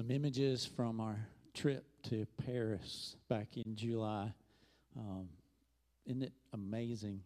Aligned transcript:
some 0.00 0.10
images 0.10 0.64
from 0.64 0.98
our 0.98 1.28
trip 1.52 1.84
to 2.02 2.26
Paris 2.46 3.16
back 3.28 3.48
in 3.58 3.76
July. 3.76 4.32
Um, 4.96 5.28
isn't 6.06 6.22
it 6.22 6.32
amazing? 6.54 7.20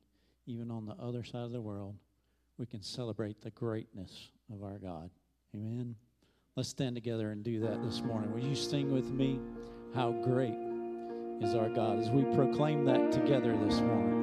Even 0.47 0.73
on 0.73 0.85
the 0.85 0.95
other 0.95 1.23
side 1.23 1.45
of 1.45 1.53
the 1.53 1.61
world, 1.61 1.95
we 2.59 2.67
can 2.67 2.83
celebrate 2.83 3.41
the 3.41 3.51
greatness 3.51 4.31
of 4.53 4.65
our 4.65 4.79
God. 4.79 5.09
Amen. 5.55 5.95
Let's 6.57 6.69
stand 6.69 6.97
together 6.97 7.31
and 7.31 7.45
do 7.45 7.61
that 7.61 7.81
this 7.85 8.03
morning. 8.03 8.33
Will 8.33 8.43
you 8.43 8.57
sing 8.57 8.93
with 8.93 9.09
me? 9.09 9.39
How 9.95 10.11
great 10.11 10.59
is 11.41 11.55
our 11.55 11.69
God 11.69 12.01
as 12.01 12.11
we 12.11 12.25
proclaim 12.35 12.85
that 12.87 13.13
together 13.13 13.57
this 13.69 13.79
morning. 13.83 14.23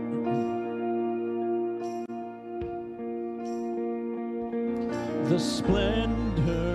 The 5.30 5.40
splendor. 5.40 6.71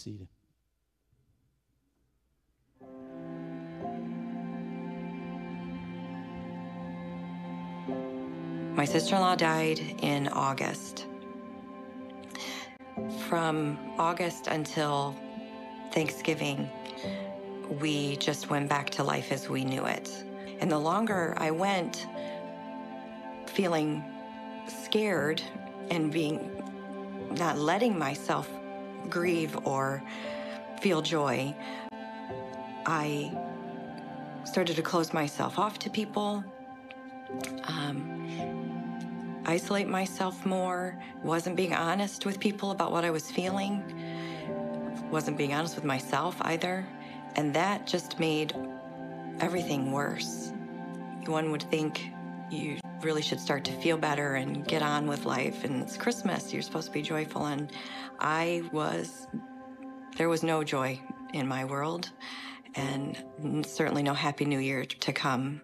Seated. 0.00 0.28
My 8.74 8.86
sister 8.86 9.14
in 9.14 9.20
law 9.20 9.34
died 9.34 9.78
in 10.00 10.28
August. 10.28 11.06
From 13.28 13.78
August 13.98 14.46
until 14.46 15.14
Thanksgiving, 15.92 16.70
we 17.80 18.16
just 18.16 18.48
went 18.48 18.70
back 18.70 18.88
to 18.90 19.04
life 19.04 19.32
as 19.32 19.50
we 19.50 19.64
knew 19.64 19.84
it. 19.84 20.10
And 20.60 20.70
the 20.70 20.78
longer 20.78 21.34
I 21.36 21.50
went 21.50 22.06
feeling 23.46 24.02
scared 24.66 25.42
and 25.90 26.10
being 26.10 26.50
not 27.32 27.58
letting 27.58 27.98
myself 27.98 28.48
grieve 29.08 29.56
or 29.64 30.02
feel 30.80 31.02
joy, 31.02 31.54
I 32.86 33.32
started 34.44 34.76
to 34.76 34.82
close 34.82 35.12
myself 35.12 35.58
off 35.58 35.78
to 35.80 35.90
people, 35.90 36.44
um, 37.64 39.42
isolate 39.46 39.88
myself 39.88 40.44
more, 40.44 41.00
wasn't 41.22 41.56
being 41.56 41.74
honest 41.74 42.26
with 42.26 42.40
people 42.40 42.70
about 42.70 42.90
what 42.92 43.04
I 43.04 43.10
was 43.10 43.30
feeling, 43.30 43.82
wasn't 45.10 45.36
being 45.36 45.54
honest 45.54 45.74
with 45.74 45.84
myself 45.84 46.36
either. 46.42 46.86
And 47.36 47.54
that 47.54 47.86
just 47.86 48.18
made 48.18 48.54
everything 49.40 49.92
worse. 49.92 50.52
One 51.26 51.50
would 51.52 51.62
think 51.62 52.10
you 52.50 52.79
really 53.02 53.22
should 53.22 53.40
start 53.40 53.64
to 53.64 53.72
feel 53.72 53.96
better 53.96 54.34
and 54.34 54.66
get 54.66 54.82
on 54.82 55.06
with 55.06 55.24
life. 55.24 55.64
And 55.64 55.82
it's 55.82 55.96
Christmas, 55.96 56.52
you're 56.52 56.62
supposed 56.62 56.86
to 56.88 56.92
be 56.92 57.02
joyful. 57.02 57.46
And 57.46 57.70
I 58.18 58.62
was, 58.72 59.26
there 60.16 60.28
was 60.28 60.42
no 60.42 60.62
joy 60.64 61.00
in 61.32 61.46
my 61.46 61.64
world, 61.64 62.10
and 62.74 63.16
certainly 63.66 64.02
no 64.02 64.14
Happy 64.14 64.44
New 64.44 64.58
Year 64.58 64.84
to 64.84 65.12
come. 65.12 65.60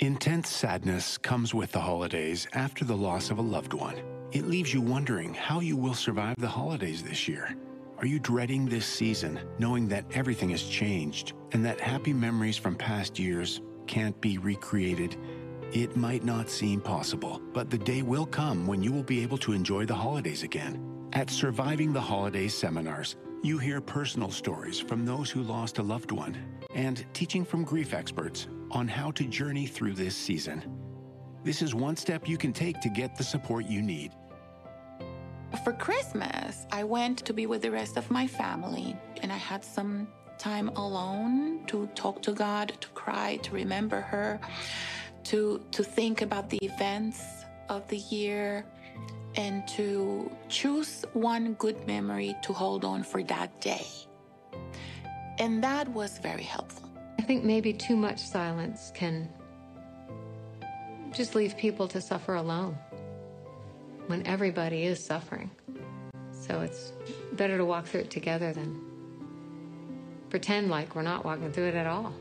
Intense 0.00 0.48
sadness 0.48 1.16
comes 1.16 1.54
with 1.54 1.70
the 1.72 1.80
holidays 1.80 2.48
after 2.54 2.84
the 2.84 2.96
loss 2.96 3.30
of 3.30 3.38
a 3.38 3.42
loved 3.42 3.72
one. 3.72 3.96
It 4.32 4.46
leaves 4.46 4.72
you 4.72 4.80
wondering 4.80 5.34
how 5.34 5.60
you 5.60 5.76
will 5.76 5.94
survive 5.94 6.36
the 6.38 6.48
holidays 6.48 7.02
this 7.02 7.28
year. 7.28 7.54
Are 7.98 8.06
you 8.06 8.18
dreading 8.18 8.66
this 8.66 8.86
season, 8.86 9.38
knowing 9.60 9.86
that 9.88 10.06
everything 10.12 10.50
has 10.50 10.64
changed 10.64 11.34
and 11.52 11.64
that 11.64 11.80
happy 11.80 12.12
memories 12.12 12.56
from 12.56 12.74
past 12.74 13.18
years 13.18 13.60
can't 13.86 14.20
be 14.20 14.38
recreated? 14.38 15.16
It 15.72 15.96
might 15.96 16.22
not 16.22 16.50
seem 16.50 16.82
possible, 16.82 17.40
but 17.54 17.70
the 17.70 17.78
day 17.78 18.02
will 18.02 18.26
come 18.26 18.66
when 18.66 18.82
you 18.82 18.92
will 18.92 19.02
be 19.02 19.22
able 19.22 19.38
to 19.38 19.52
enjoy 19.52 19.86
the 19.86 19.94
holidays 19.94 20.42
again. 20.42 21.08
At 21.14 21.30
Surviving 21.30 21.94
the 21.94 22.00
Holidays 22.00 22.52
seminars, 22.52 23.16
you 23.42 23.56
hear 23.56 23.80
personal 23.80 24.30
stories 24.30 24.78
from 24.78 25.06
those 25.06 25.30
who 25.30 25.42
lost 25.42 25.78
a 25.78 25.82
loved 25.82 26.12
one 26.12 26.36
and 26.74 27.06
teaching 27.14 27.42
from 27.42 27.64
grief 27.64 27.94
experts 27.94 28.48
on 28.70 28.86
how 28.86 29.12
to 29.12 29.24
journey 29.24 29.64
through 29.64 29.94
this 29.94 30.14
season. 30.14 30.62
This 31.42 31.62
is 31.62 31.74
one 31.74 31.96
step 31.96 32.28
you 32.28 32.36
can 32.36 32.52
take 32.52 32.78
to 32.82 32.90
get 32.90 33.16
the 33.16 33.24
support 33.24 33.64
you 33.64 33.80
need. 33.80 34.12
For 35.64 35.72
Christmas, 35.72 36.66
I 36.70 36.84
went 36.84 37.24
to 37.24 37.32
be 37.32 37.46
with 37.46 37.62
the 37.62 37.70
rest 37.70 37.96
of 37.96 38.10
my 38.10 38.26
family, 38.26 38.94
and 39.22 39.32
I 39.32 39.38
had 39.38 39.64
some 39.64 40.06
time 40.38 40.68
alone 40.76 41.64
to 41.68 41.86
talk 41.94 42.20
to 42.22 42.32
God, 42.32 42.74
to 42.80 42.88
cry, 42.88 43.36
to 43.38 43.52
remember 43.52 44.02
her, 44.02 44.38
to 45.24 45.62
to 45.70 45.82
think 45.82 46.22
about 46.22 46.50
the 46.50 46.58
events 46.58 47.22
of 47.68 47.86
the 47.88 47.98
year, 47.98 48.64
and 49.36 49.66
to 49.68 50.30
choose 50.48 51.04
one 51.12 51.54
good 51.54 51.86
memory 51.86 52.34
to 52.42 52.52
hold 52.52 52.84
on 52.84 53.02
for 53.02 53.22
that 53.24 53.60
day. 53.60 53.86
And 55.38 55.62
that 55.64 55.88
was 55.88 56.18
very 56.18 56.42
helpful. 56.42 56.88
I 57.18 57.22
think 57.22 57.44
maybe 57.44 57.72
too 57.72 57.96
much 57.96 58.18
silence 58.18 58.92
can 58.94 59.28
just 61.12 61.34
leave 61.34 61.56
people 61.56 61.88
to 61.88 62.00
suffer 62.00 62.34
alone 62.34 62.76
when 64.06 64.26
everybody 64.26 64.84
is 64.84 65.02
suffering. 65.04 65.50
So 66.32 66.60
it's 66.60 66.92
better 67.32 67.56
to 67.56 67.64
walk 67.64 67.86
through 67.86 68.00
it 68.00 68.10
together 68.10 68.52
than 68.52 68.80
pretend 70.30 70.70
like 70.70 70.94
we're 70.94 71.02
not 71.02 71.24
walking 71.24 71.52
through 71.52 71.68
it 71.68 71.74
at 71.74 71.86
all. 71.86 72.12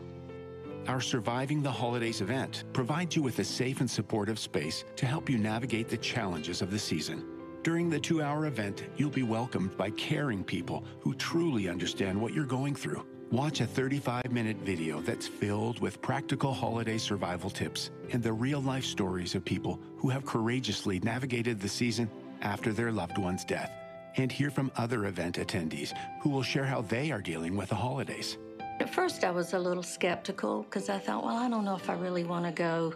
Our 0.87 0.99
Surviving 0.99 1.61
the 1.61 1.71
Holidays 1.71 2.21
event 2.21 2.63
provides 2.73 3.15
you 3.15 3.21
with 3.21 3.37
a 3.37 3.43
safe 3.43 3.81
and 3.81 3.89
supportive 3.89 4.39
space 4.39 4.83
to 4.95 5.05
help 5.05 5.29
you 5.29 5.37
navigate 5.37 5.87
the 5.87 5.97
challenges 5.97 6.61
of 6.61 6.71
the 6.71 6.79
season. 6.79 7.23
During 7.61 7.89
the 7.89 7.99
two 7.99 8.23
hour 8.23 8.47
event, 8.47 8.85
you'll 8.97 9.11
be 9.11 9.21
welcomed 9.21 9.77
by 9.77 9.91
caring 9.91 10.43
people 10.43 10.83
who 10.99 11.13
truly 11.13 11.69
understand 11.69 12.19
what 12.19 12.33
you're 12.33 12.45
going 12.45 12.73
through. 12.73 13.05
Watch 13.31 13.61
a 13.61 13.67
35 13.67 14.31
minute 14.31 14.57
video 14.57 15.01
that's 15.01 15.27
filled 15.27 15.79
with 15.79 16.01
practical 16.01 16.51
holiday 16.51 16.97
survival 16.97 17.51
tips 17.51 17.91
and 18.11 18.21
the 18.23 18.33
real 18.33 18.59
life 18.59 18.83
stories 18.83 19.35
of 19.35 19.45
people 19.45 19.79
who 19.97 20.09
have 20.09 20.25
courageously 20.25 20.99
navigated 21.01 21.59
the 21.59 21.69
season 21.69 22.09
after 22.41 22.73
their 22.73 22.91
loved 22.91 23.19
one's 23.19 23.45
death. 23.45 23.71
And 24.17 24.31
hear 24.31 24.49
from 24.49 24.71
other 24.75 25.05
event 25.05 25.37
attendees 25.37 25.93
who 26.21 26.31
will 26.31 26.43
share 26.43 26.65
how 26.65 26.81
they 26.81 27.11
are 27.11 27.21
dealing 27.21 27.55
with 27.55 27.69
the 27.69 27.75
holidays. 27.75 28.37
At 28.81 28.89
first, 28.89 29.23
I 29.23 29.29
was 29.29 29.53
a 29.53 29.59
little 29.59 29.83
skeptical 29.83 30.63
because 30.63 30.89
I 30.89 30.97
thought, 30.97 31.23
well, 31.23 31.37
I 31.37 31.47
don't 31.47 31.63
know 31.63 31.75
if 31.75 31.87
I 31.87 31.93
really 31.93 32.23
want 32.23 32.45
to 32.45 32.51
go 32.51 32.95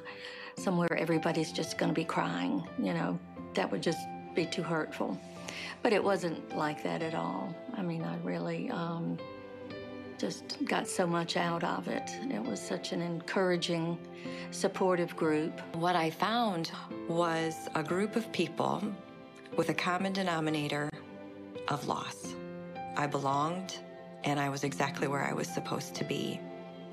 somewhere 0.57 0.91
everybody's 0.97 1.51
just 1.51 1.77
going 1.77 1.89
to 1.89 1.93
be 1.93 2.03
crying. 2.03 2.67
You 2.79 2.95
know, 2.95 3.19
that 3.53 3.71
would 3.71 3.83
just 3.83 3.99
be 4.33 4.47
too 4.47 4.63
hurtful. 4.63 5.15
But 5.83 5.93
it 5.93 6.03
wasn't 6.03 6.57
like 6.57 6.81
that 6.81 7.03
at 7.03 7.13
all. 7.13 7.55
I 7.77 7.83
mean, 7.83 8.01
I 8.01 8.17
really 8.23 8.71
um, 8.71 9.19
just 10.17 10.57
got 10.65 10.87
so 10.87 11.05
much 11.05 11.37
out 11.37 11.63
of 11.63 11.87
it. 11.87 12.09
It 12.31 12.43
was 12.43 12.59
such 12.59 12.91
an 12.91 13.03
encouraging, 13.03 13.99
supportive 14.49 15.15
group. 15.15 15.61
What 15.75 15.95
I 15.95 16.09
found 16.09 16.71
was 17.07 17.69
a 17.75 17.83
group 17.83 18.15
of 18.15 18.31
people 18.31 18.81
with 19.55 19.69
a 19.69 19.75
common 19.75 20.13
denominator 20.13 20.89
of 21.67 21.87
loss. 21.87 22.33
I 22.97 23.05
belonged, 23.05 23.77
and 24.25 24.39
I 24.39 24.49
was 24.49 24.63
exactly 24.63 25.07
where 25.07 25.23
I 25.23 25.33
was 25.33 25.47
supposed 25.47 25.95
to 25.95 26.03
be. 26.03 26.39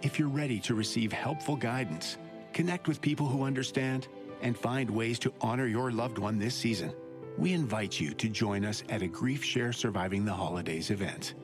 If 0.03 0.19
you're 0.19 0.29
ready 0.29 0.59
to 0.61 0.75
receive 0.75 1.13
helpful 1.13 1.57
guidance, 1.57 2.19
connect 2.53 2.89
with 2.89 3.01
people 3.01 3.27
who 3.27 3.43
understand, 3.43 4.09
and 4.43 4.57
find 4.57 4.91
ways 4.91 5.19
to 5.21 5.33
honor 5.41 5.67
your 5.67 5.93
loved 5.93 6.19
one 6.19 6.39
this 6.39 6.55
season, 6.55 6.93
we 7.39 7.53
invite 7.53 7.99
you 7.99 8.13
to 8.15 8.29
join 8.29 8.65
us 8.65 8.83
at 8.89 9.03
a 9.03 9.07
Grief 9.07 9.45
Share 9.45 9.73
Surviving 9.73 10.25
the 10.25 10.33
Holidays 10.33 10.91
event. 10.91 11.35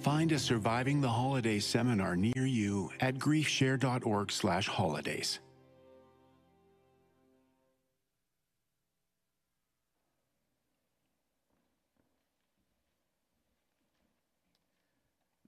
Find 0.00 0.32
a 0.32 0.38
Surviving 0.38 1.00
the 1.00 1.08
Holidays 1.08 1.66
seminar 1.66 2.16
near 2.16 2.46
you 2.46 2.90
at 3.00 3.16
griefshare.org/holidays. 3.16 5.40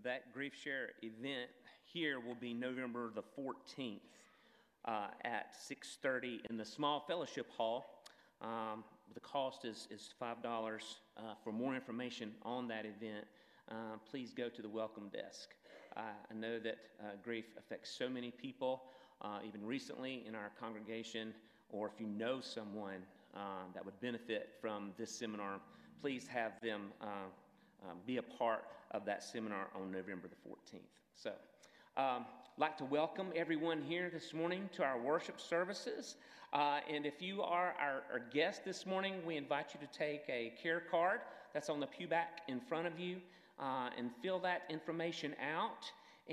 That 0.08 0.32
Grief 0.32 0.54
Share 0.54 0.92
event 1.02 1.50
here 1.84 2.18
will 2.18 2.34
be 2.34 2.54
November 2.54 3.12
the 3.14 3.22
14th 3.38 3.98
uh, 4.86 5.08
at 5.22 5.54
6:30 5.54 6.46
in 6.48 6.56
the 6.56 6.64
small 6.64 7.00
fellowship 7.00 7.46
hall. 7.54 8.02
Um, 8.40 8.84
the 9.12 9.20
cost 9.20 9.66
is, 9.66 9.86
is 9.90 10.14
$5. 10.18 10.42
Uh, 10.42 11.20
for 11.44 11.52
more 11.52 11.74
information 11.74 12.32
on 12.42 12.68
that 12.68 12.86
event, 12.86 13.26
uh, 13.70 13.98
please 14.10 14.32
go 14.32 14.48
to 14.48 14.62
the 14.62 14.68
welcome 14.70 15.10
desk. 15.10 15.50
I 15.94 16.32
know 16.34 16.58
that 16.58 16.78
uh, 16.98 17.04
grief 17.22 17.44
affects 17.58 17.90
so 17.90 18.08
many 18.08 18.30
people, 18.30 18.84
uh, 19.20 19.40
even 19.46 19.62
recently 19.62 20.24
in 20.26 20.34
our 20.34 20.52
congregation, 20.58 21.34
or 21.68 21.86
if 21.86 22.00
you 22.00 22.06
know 22.06 22.40
someone 22.40 23.02
uh, 23.36 23.64
that 23.74 23.84
would 23.84 24.00
benefit 24.00 24.54
from 24.58 24.92
this 24.96 25.10
seminar, 25.10 25.60
please 26.00 26.26
have 26.26 26.58
them 26.62 26.92
um, 27.84 27.98
be 28.06 28.16
a 28.16 28.22
part 28.22 28.64
of 28.90 29.04
that 29.04 29.22
seminar 29.22 29.68
on 29.74 29.90
November 29.90 30.28
the 30.28 30.48
14th. 30.48 30.80
So, 31.14 31.32
um, 31.96 32.24
like 32.56 32.76
to 32.78 32.84
welcome 32.84 33.28
everyone 33.36 33.82
here 33.82 34.10
this 34.12 34.34
morning 34.34 34.68
to 34.74 34.82
our 34.82 35.00
worship 35.00 35.40
services. 35.40 36.16
Uh, 36.52 36.80
and 36.92 37.04
if 37.04 37.20
you 37.20 37.42
are 37.42 37.74
our, 37.78 38.02
our, 38.12 38.20
guest 38.32 38.64
this 38.64 38.86
morning, 38.86 39.14
we 39.26 39.36
invite 39.36 39.66
you 39.74 39.86
to 39.86 39.98
take 39.98 40.22
a 40.28 40.52
care 40.60 40.82
card 40.90 41.20
that's 41.52 41.68
on 41.68 41.78
the 41.78 41.86
pew 41.86 42.08
back 42.08 42.40
in 42.48 42.58
front 42.58 42.86
of 42.86 42.98
you 42.98 43.18
uh, 43.60 43.90
and 43.96 44.10
fill 44.22 44.38
that 44.38 44.62
information 44.70 45.34
out. 45.54 45.90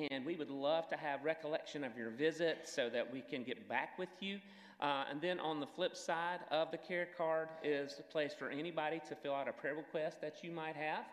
And 0.10 0.26
we 0.26 0.36
would 0.36 0.50
love 0.50 0.88
to 0.90 0.98
have 0.98 1.24
recollection 1.24 1.84
of 1.84 1.98
your 1.98 2.10
visit 2.10 2.60
so 2.64 2.90
that 2.90 3.12
we 3.12 3.22
can 3.22 3.44
get 3.44 3.68
back 3.68 4.00
with 4.00 4.10
you. 4.20 4.40
Uh, 4.82 5.06
and 5.10 5.22
then 5.22 5.40
on 5.40 5.60
the 5.60 5.68
flip 5.68 5.96
side 5.96 6.40
of 6.52 6.72
the 6.72 6.78
care 6.78 7.08
card 7.18 7.48
is 7.64 8.00
a 8.00 8.04
place 8.04 8.34
for 8.38 8.50
anybody 8.50 9.02
to 9.08 9.16
fill 9.16 9.34
out 9.34 9.48
a 9.48 9.54
prayer 9.54 9.76
request 9.76 10.22
that 10.22 10.44
you 10.44 10.52
might 10.52 10.76
have. 10.76 11.06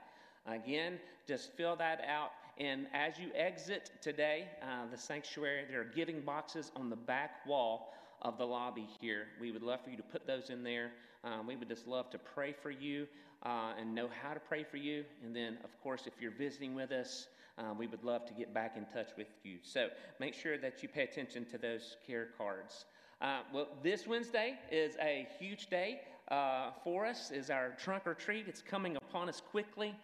Again, 0.46 0.98
just 1.26 1.52
fill 1.52 1.76
that 1.76 2.04
out. 2.06 2.32
And 2.58 2.86
as 2.92 3.18
you 3.18 3.28
exit 3.34 3.90
today, 4.00 4.48
uh, 4.62 4.90
the 4.90 4.98
sanctuary, 4.98 5.64
there 5.70 5.80
are 5.80 5.84
giving 5.84 6.20
boxes 6.20 6.70
on 6.76 6.90
the 6.90 6.96
back 6.96 7.46
wall 7.46 7.94
of 8.20 8.38
the 8.38 8.44
lobby 8.44 8.86
here. 9.00 9.26
We 9.40 9.50
would 9.50 9.62
love 9.62 9.82
for 9.82 9.90
you 9.90 9.96
to 9.96 10.02
put 10.02 10.26
those 10.26 10.50
in 10.50 10.62
there. 10.62 10.90
Um, 11.24 11.46
we 11.46 11.56
would 11.56 11.68
just 11.68 11.86
love 11.86 12.10
to 12.10 12.18
pray 12.18 12.52
for 12.52 12.70
you 12.70 13.06
uh, 13.44 13.72
and 13.78 13.94
know 13.94 14.08
how 14.22 14.34
to 14.34 14.40
pray 14.40 14.64
for 14.64 14.76
you. 14.76 15.04
And 15.24 15.34
then, 15.34 15.58
of 15.64 15.80
course, 15.82 16.06
if 16.06 16.14
you're 16.20 16.32
visiting 16.32 16.74
with 16.74 16.92
us, 16.92 17.28
uh, 17.58 17.74
we 17.76 17.86
would 17.86 18.02
love 18.04 18.26
to 18.26 18.32
get 18.32 18.52
back 18.52 18.76
in 18.76 18.84
touch 18.86 19.10
with 19.16 19.28
you. 19.44 19.58
So 19.62 19.88
make 20.18 20.34
sure 20.34 20.58
that 20.58 20.82
you 20.82 20.88
pay 20.88 21.02
attention 21.02 21.44
to 21.46 21.58
those 21.58 21.96
care 22.06 22.28
cards. 22.36 22.86
Uh, 23.20 23.40
well, 23.52 23.68
this 23.82 24.06
Wednesday 24.06 24.58
is 24.70 24.96
a 25.00 25.28
huge 25.38 25.68
day 25.68 26.00
uh, 26.28 26.70
for 26.82 27.06
us. 27.06 27.30
Is 27.30 27.50
our 27.50 27.76
trunk 27.78 28.04
or 28.06 28.14
treat. 28.14 28.48
It's 28.48 28.62
coming 28.62 28.96
upon 28.96 29.28
us 29.28 29.40
quickly. 29.50 29.94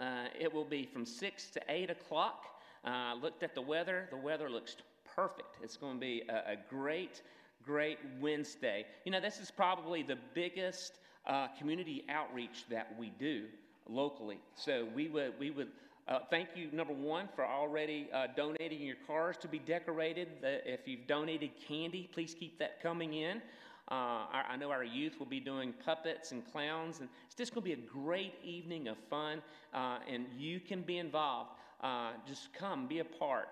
Uh, 0.00 0.26
it 0.38 0.52
will 0.52 0.64
be 0.64 0.84
from 0.84 1.04
six 1.04 1.50
to 1.50 1.60
eight 1.68 1.90
o'clock. 1.90 2.44
Uh, 2.84 3.14
looked 3.20 3.42
at 3.42 3.54
the 3.54 3.62
weather. 3.62 4.08
The 4.10 4.16
weather 4.16 4.48
looks 4.48 4.76
perfect. 5.16 5.56
It's 5.62 5.76
going 5.76 5.94
to 5.94 6.00
be 6.00 6.22
a, 6.28 6.52
a 6.52 6.56
great 6.70 7.22
Great 7.68 7.98
Wednesday. 8.18 8.86
You 9.04 9.12
know, 9.12 9.20
this 9.20 9.38
is 9.40 9.50
probably 9.50 10.02
the 10.02 10.16
biggest 10.32 10.94
uh, 11.26 11.48
community 11.58 12.02
outreach 12.08 12.64
that 12.70 12.94
we 12.98 13.12
do 13.18 13.44
locally. 13.86 14.38
So 14.54 14.88
we 14.94 15.08
would, 15.08 15.34
we 15.38 15.50
would 15.50 15.68
uh, 16.08 16.20
thank 16.30 16.48
you, 16.54 16.70
number 16.72 16.94
one, 16.94 17.28
for 17.34 17.44
already 17.44 18.08
uh, 18.14 18.28
donating 18.34 18.80
your 18.80 18.96
cars 19.06 19.36
to 19.38 19.48
be 19.48 19.58
decorated. 19.58 20.28
if 20.42 20.88
you've 20.88 21.06
donated 21.06 21.50
candy, 21.66 22.08
please 22.10 22.34
keep 22.38 22.58
that 22.58 22.82
coming 22.82 23.12
in. 23.12 23.42
Uh, 23.90 24.26
I, 24.30 24.44
I, 24.50 24.56
know 24.56 24.70
our 24.70 24.84
youth 24.84 25.18
will 25.18 25.26
be 25.26 25.40
doing 25.40 25.72
puppets 25.84 26.32
and 26.32 26.44
clowns, 26.52 27.00
and 27.00 27.08
it's 27.24 27.34
just 27.34 27.54
going 27.54 27.62
to 27.62 27.76
be 27.76 27.82
a 27.82 27.86
great 27.86 28.34
evening 28.44 28.88
of 28.88 28.98
fun, 29.08 29.40
uh, 29.72 29.98
and 30.06 30.26
you 30.36 30.60
can 30.60 30.82
be 30.82 30.98
involved. 30.98 31.52
Uh, 31.80 32.10
just 32.26 32.52
come, 32.52 32.86
be 32.86 32.98
a 32.98 33.04
part, 33.04 33.48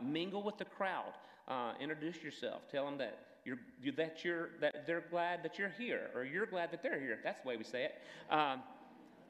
mingle 0.00 0.42
with 0.42 0.58
the 0.58 0.64
crowd, 0.64 1.14
introduce 1.80 2.22
yourself, 2.22 2.62
tell 2.70 2.84
them 2.84 2.98
that 2.98 3.30
you're, 3.44 3.58
that, 3.96 4.24
you're, 4.24 4.50
that 4.60 4.86
they're 4.86 5.04
glad 5.10 5.42
that 5.42 5.58
you're 5.58 5.72
here, 5.78 6.10
or 6.14 6.24
you're 6.24 6.46
glad 6.46 6.70
that 6.70 6.82
they're 6.82 7.00
here. 7.00 7.18
That's 7.24 7.40
the 7.42 7.48
way 7.48 7.56
we 7.56 7.64
say 7.64 7.84
it. 7.84 7.94
Um, 8.30 8.62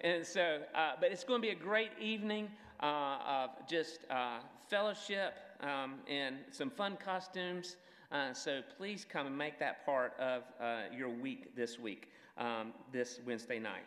and 0.00 0.26
so, 0.26 0.61
uh, 0.75 0.93
but 1.00 1.12
it's 1.12 1.25
going 1.25 1.40
to 1.40 1.47
be 1.47 1.52
a 1.52 1.59
great 1.59 1.90
evening 2.00 2.50
uh, 2.81 3.19
of 3.26 3.50
just 3.69 4.00
uh, 4.11 4.38
fellowship 4.69 5.35
um, 5.61 5.97
and 6.09 6.37
some 6.50 6.71
fun 6.71 6.97
costumes. 7.02 7.76
Uh, 8.12 8.33
so 8.33 8.61
please 8.76 9.07
come 9.09 9.26
and 9.29 9.38
make 9.38 9.59
that 9.61 9.87
part 9.87 10.19
of 10.19 10.43
uh, 10.61 10.83
your 10.97 11.09
week 11.09 11.55
this 11.55 11.79
week, 11.79 12.09
um, 12.38 12.73
this 12.93 13.21
Wednesday 13.25 13.61
night. 13.61 13.87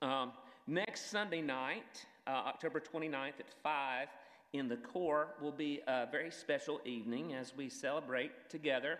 Um, 0.00 0.30
next 0.68 1.10
Sunday 1.10 1.40
night, 1.40 2.06
uh, 2.28 2.30
October 2.30 2.80
29th 2.80 3.40
at 3.40 3.52
5, 3.60 4.08
in 4.52 4.68
the 4.68 4.76
core 4.76 5.34
will 5.40 5.50
be 5.50 5.80
a 5.88 6.06
very 6.06 6.30
special 6.30 6.80
evening 6.84 7.34
as 7.34 7.52
we 7.56 7.68
celebrate 7.68 8.30
together 8.48 8.98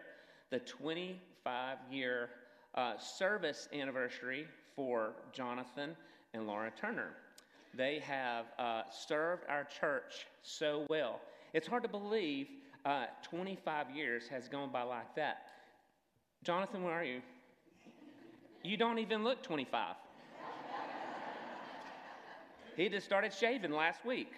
the 0.51 0.59
25 0.59 1.79
year 1.89 2.31
uh, 2.75 2.99
service 2.99 3.69
anniversary 3.73 4.49
for 4.75 5.13
Jonathan 5.33 5.95
and 6.35 6.49
Laura 6.49 6.73
Turner. 6.81 7.11
They 7.75 8.01
have 8.01 8.47
uh, 8.59 8.83
served 8.91 9.45
our 9.49 9.65
church 9.65 10.27
so 10.43 10.85
well. 10.89 11.21
It's 11.55 11.69
hard 11.69 11.85
to 11.85 11.89
believe 11.89 12.49
uh, 12.85 13.07
25 13.23 13.91
years 13.91 14.29
has 14.29 14.49
gone 14.49 14.71
by 14.73 14.83
like 14.83 15.15
that. 15.17 15.47
Jonathan, 16.43 16.83
where 16.83 16.95
are 16.95 17.05
you? 17.05 17.21
You 18.63 18.77
don't 18.77 18.99
even 18.99 19.25
look 19.25 19.43
25. 19.43 19.97
he 22.77 22.89
just 22.89 23.07
started 23.07 23.33
shaving 23.33 23.73
last 23.73 24.05
week. 24.05 24.33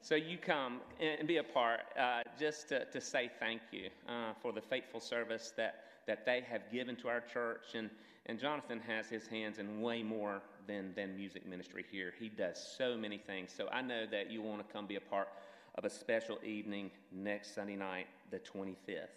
So 0.00 0.14
you 0.14 0.38
come 0.38 0.80
and 1.00 1.26
be 1.26 1.38
a 1.38 1.42
part 1.42 1.80
uh, 1.98 2.20
just 2.38 2.68
to, 2.68 2.84
to, 2.84 3.00
say 3.00 3.28
thank 3.40 3.60
you 3.72 3.88
uh, 4.08 4.34
for 4.40 4.52
the 4.52 4.60
faithful 4.60 5.00
service 5.00 5.52
that, 5.56 5.86
that 6.06 6.24
they 6.24 6.44
have 6.48 6.70
given 6.72 6.94
to 6.96 7.08
our 7.08 7.20
church. 7.20 7.74
And, 7.74 7.90
and 8.26 8.38
Jonathan 8.38 8.80
has 8.86 9.08
his 9.08 9.26
hands 9.26 9.58
in 9.58 9.80
way 9.80 10.02
more 10.02 10.42
than, 10.66 10.92
than 10.94 11.16
music 11.16 11.46
ministry 11.46 11.84
here. 11.90 12.12
He 12.18 12.28
does 12.28 12.74
so 12.76 12.96
many 12.96 13.18
things. 13.18 13.52
So 13.56 13.68
I 13.72 13.82
know 13.82 14.04
that 14.10 14.30
you 14.30 14.42
want 14.42 14.66
to 14.66 14.72
come 14.72 14.86
be 14.86 14.96
a 14.96 15.00
part 15.00 15.28
of 15.76 15.84
a 15.84 15.90
special 15.90 16.38
evening 16.44 16.90
next 17.12 17.54
Sunday 17.54 17.76
night, 17.76 18.06
the 18.30 18.38
25th. 18.38 19.08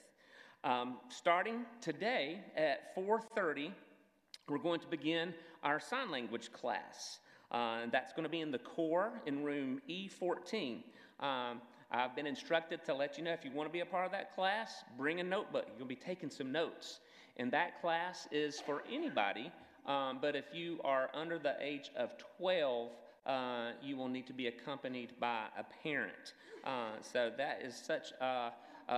Um, 0.63 0.97
starting 1.07 1.65
today 1.81 2.41
at 2.55 2.93
4:30, 2.95 3.71
we're 4.47 4.57
going 4.57 4.81
to 4.81 4.87
begin 4.87 5.33
our 5.63 5.79
sign 5.79 6.11
language 6.11 6.51
class. 6.51 7.19
Uh, 7.51 7.85
that's 7.91 8.13
going 8.13 8.23
to 8.23 8.29
be 8.29 8.41
in 8.41 8.51
the 8.51 8.59
core 8.59 9.11
in 9.25 9.43
room 9.43 9.81
E14. 9.89 10.83
Um, 11.19 11.61
I've 11.91 12.15
been 12.15 12.27
instructed 12.27 12.83
to 12.85 12.93
let 12.93 13.17
you 13.17 13.23
know 13.23 13.31
if 13.31 13.43
you 13.43 13.51
want 13.51 13.67
to 13.67 13.73
be 13.73 13.79
a 13.79 13.85
part 13.85 14.05
of 14.05 14.11
that 14.11 14.35
class, 14.35 14.83
bring 14.97 15.19
a 15.19 15.23
notebook. 15.23 15.65
You'll 15.77 15.87
be 15.87 15.95
taking 15.95 16.29
some 16.29 16.51
notes. 16.51 16.99
And 17.39 17.49
that 17.53 17.81
class 17.81 18.27
is 18.31 18.59
for 18.59 18.83
anybody, 18.91 19.49
um, 19.85 20.19
but 20.21 20.35
if 20.35 20.45
you 20.53 20.79
are 20.83 21.09
under 21.13 21.39
the 21.39 21.55
age 21.61 21.89
of 21.95 22.11
12, 22.37 22.91
uh, 23.25 23.71
you 23.81 23.95
will 23.95 24.09
need 24.09 24.27
to 24.27 24.33
be 24.33 24.47
accompanied 24.47 25.13
by 25.21 25.45
a 25.57 25.63
parent. 25.81 26.33
Uh, 26.65 26.91
so 27.01 27.31
that 27.37 27.61
is 27.63 27.73
such 27.75 28.11
a, 28.19 28.51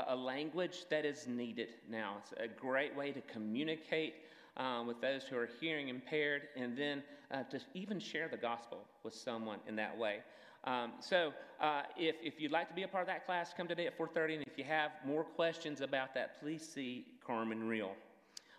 a 0.08 0.16
language 0.16 0.86
that 0.90 1.06
is 1.06 1.28
needed 1.28 1.70
now. 1.88 2.16
It's 2.20 2.34
a 2.38 2.48
great 2.48 2.96
way 2.96 3.12
to 3.12 3.22
communicate 3.22 4.16
uh, 4.58 4.84
with 4.86 5.00
those 5.02 5.24
who 5.24 5.38
are 5.38 5.50
hearing 5.60 5.90
impaired 5.90 6.48
and 6.58 6.76
then 6.76 7.04
uh, 7.30 7.44
to 7.44 7.60
even 7.76 8.00
share 8.00 8.28
the 8.28 8.38
gospel 8.38 8.80
with 9.04 9.14
someone 9.14 9.60
in 9.68 9.76
that 9.76 9.96
way. 9.96 10.18
Um, 10.64 10.94
so 11.00 11.32
uh, 11.60 11.84
if, 11.96 12.16
if 12.24 12.40
you'd 12.40 12.52
like 12.52 12.70
to 12.70 12.76
be 12.76 12.84
a 12.84 12.88
part 12.88 13.04
of 13.04 13.08
that 13.08 13.26
class, 13.26 13.54
come 13.56 13.68
today 13.68 13.86
at 13.86 13.98
4.30. 13.98 14.36
And 14.36 14.44
if 14.48 14.58
you 14.58 14.64
have 14.64 14.92
more 15.06 15.24
questions 15.24 15.82
about 15.82 16.16
that, 16.16 16.40
please 16.42 16.68
see 16.68 17.06
Carmen 17.26 17.68
Real. 17.68 17.92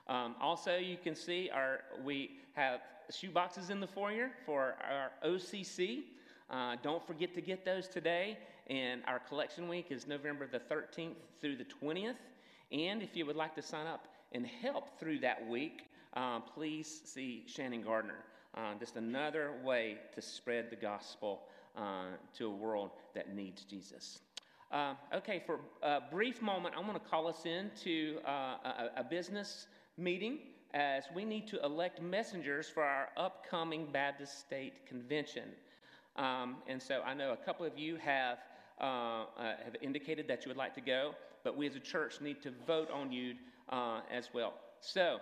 Um, 0.09 0.35
also, 0.41 0.77
you 0.77 0.97
can 0.97 1.15
see 1.15 1.51
our, 1.53 1.81
we 2.05 2.39
have 2.55 2.81
shoe 3.11 3.31
boxes 3.31 3.71
in 3.71 3.81
the 3.81 3.87
foyer 3.87 4.31
for 4.45 4.77
our 4.91 5.13
OCC. 5.25 6.05
Uh, 6.51 6.77
don't 6.83 7.07
forget 7.07 7.35
to 7.35 7.41
get 7.41 7.65
those 7.65 7.89
today. 7.89 8.39
And 8.69 9.03
our 9.07 9.19
collection 9.19 9.69
week 9.69 9.87
is 9.91 10.07
November 10.07 10.47
the 10.47 10.61
13th 10.61 11.15
through 11.41 11.57
the 11.57 11.65
20th. 11.65 12.17
And 12.71 13.03
if 13.03 13.17
you 13.17 13.27
would 13.27 13.37
like 13.37 13.55
to 13.57 13.63
sign 13.63 13.87
up 13.87 14.09
and 14.33 14.47
help 14.47 14.99
through 14.99 15.21
that 15.21 15.47
week, 15.49 15.89
uh, 16.15 16.41
please 16.41 17.03
see 17.05 17.45
Shannon 17.47 17.83
Gardner. 17.83 18.25
Uh, 18.55 18.75
just 18.79 18.97
another 18.97 19.53
way 19.65 19.97
to 20.15 20.21
spread 20.21 20.71
the 20.71 20.77
gospel 20.77 21.41
uh, 21.77 22.05
to 22.37 22.47
a 22.47 22.51
world 22.51 22.91
that 23.15 23.35
needs 23.35 23.65
Jesus. 23.65 24.21
Uh, 24.71 24.95
okay, 25.15 25.43
for 25.45 25.61
a 25.83 26.01
brief 26.11 26.41
moment, 26.41 26.75
I 26.77 26.81
want 26.81 26.95
to 26.95 27.11
call 27.11 27.29
us 27.29 27.45
into 27.45 28.19
uh, 28.27 28.57
a, 28.65 28.91
a 28.99 29.05
business 29.05 29.67
meeting 30.03 30.39
as 30.75 31.05
we 31.15 31.25
need 31.25 31.47
to 31.49 31.63
elect 31.65 32.01
messengers 32.01 32.69
for 32.69 32.83
our 32.83 33.09
upcoming 33.17 33.87
Baptist 33.93 34.41
State 34.41 34.87
Convention. 34.87 35.51
Um, 36.17 36.57
and 36.67 36.83
so 36.83 37.03
I 37.03 37.15
know 37.15 37.33
a 37.33 37.37
couple 37.37 37.65
of 37.65 37.79
you 37.79 37.97
have, 37.97 38.39
uh, 38.81 38.85
uh, 38.85 39.25
have 39.65 39.77
indicated 39.81 40.27
that 40.29 40.45
you 40.45 40.51
would 40.51 40.57
like 40.57 40.75
to 40.75 40.81
go, 40.81 41.15
but 41.45 41.57
we 41.57 41.67
as 41.67 41.77
a 41.77 41.81
church 41.81 42.21
need 42.21 42.43
to 42.43 42.53
vote 42.67 42.91
on 42.91 43.13
you 43.13 43.35
uh, 43.69 44.01
as 44.11 44.31
well. 44.35 44.55
So 44.81 45.19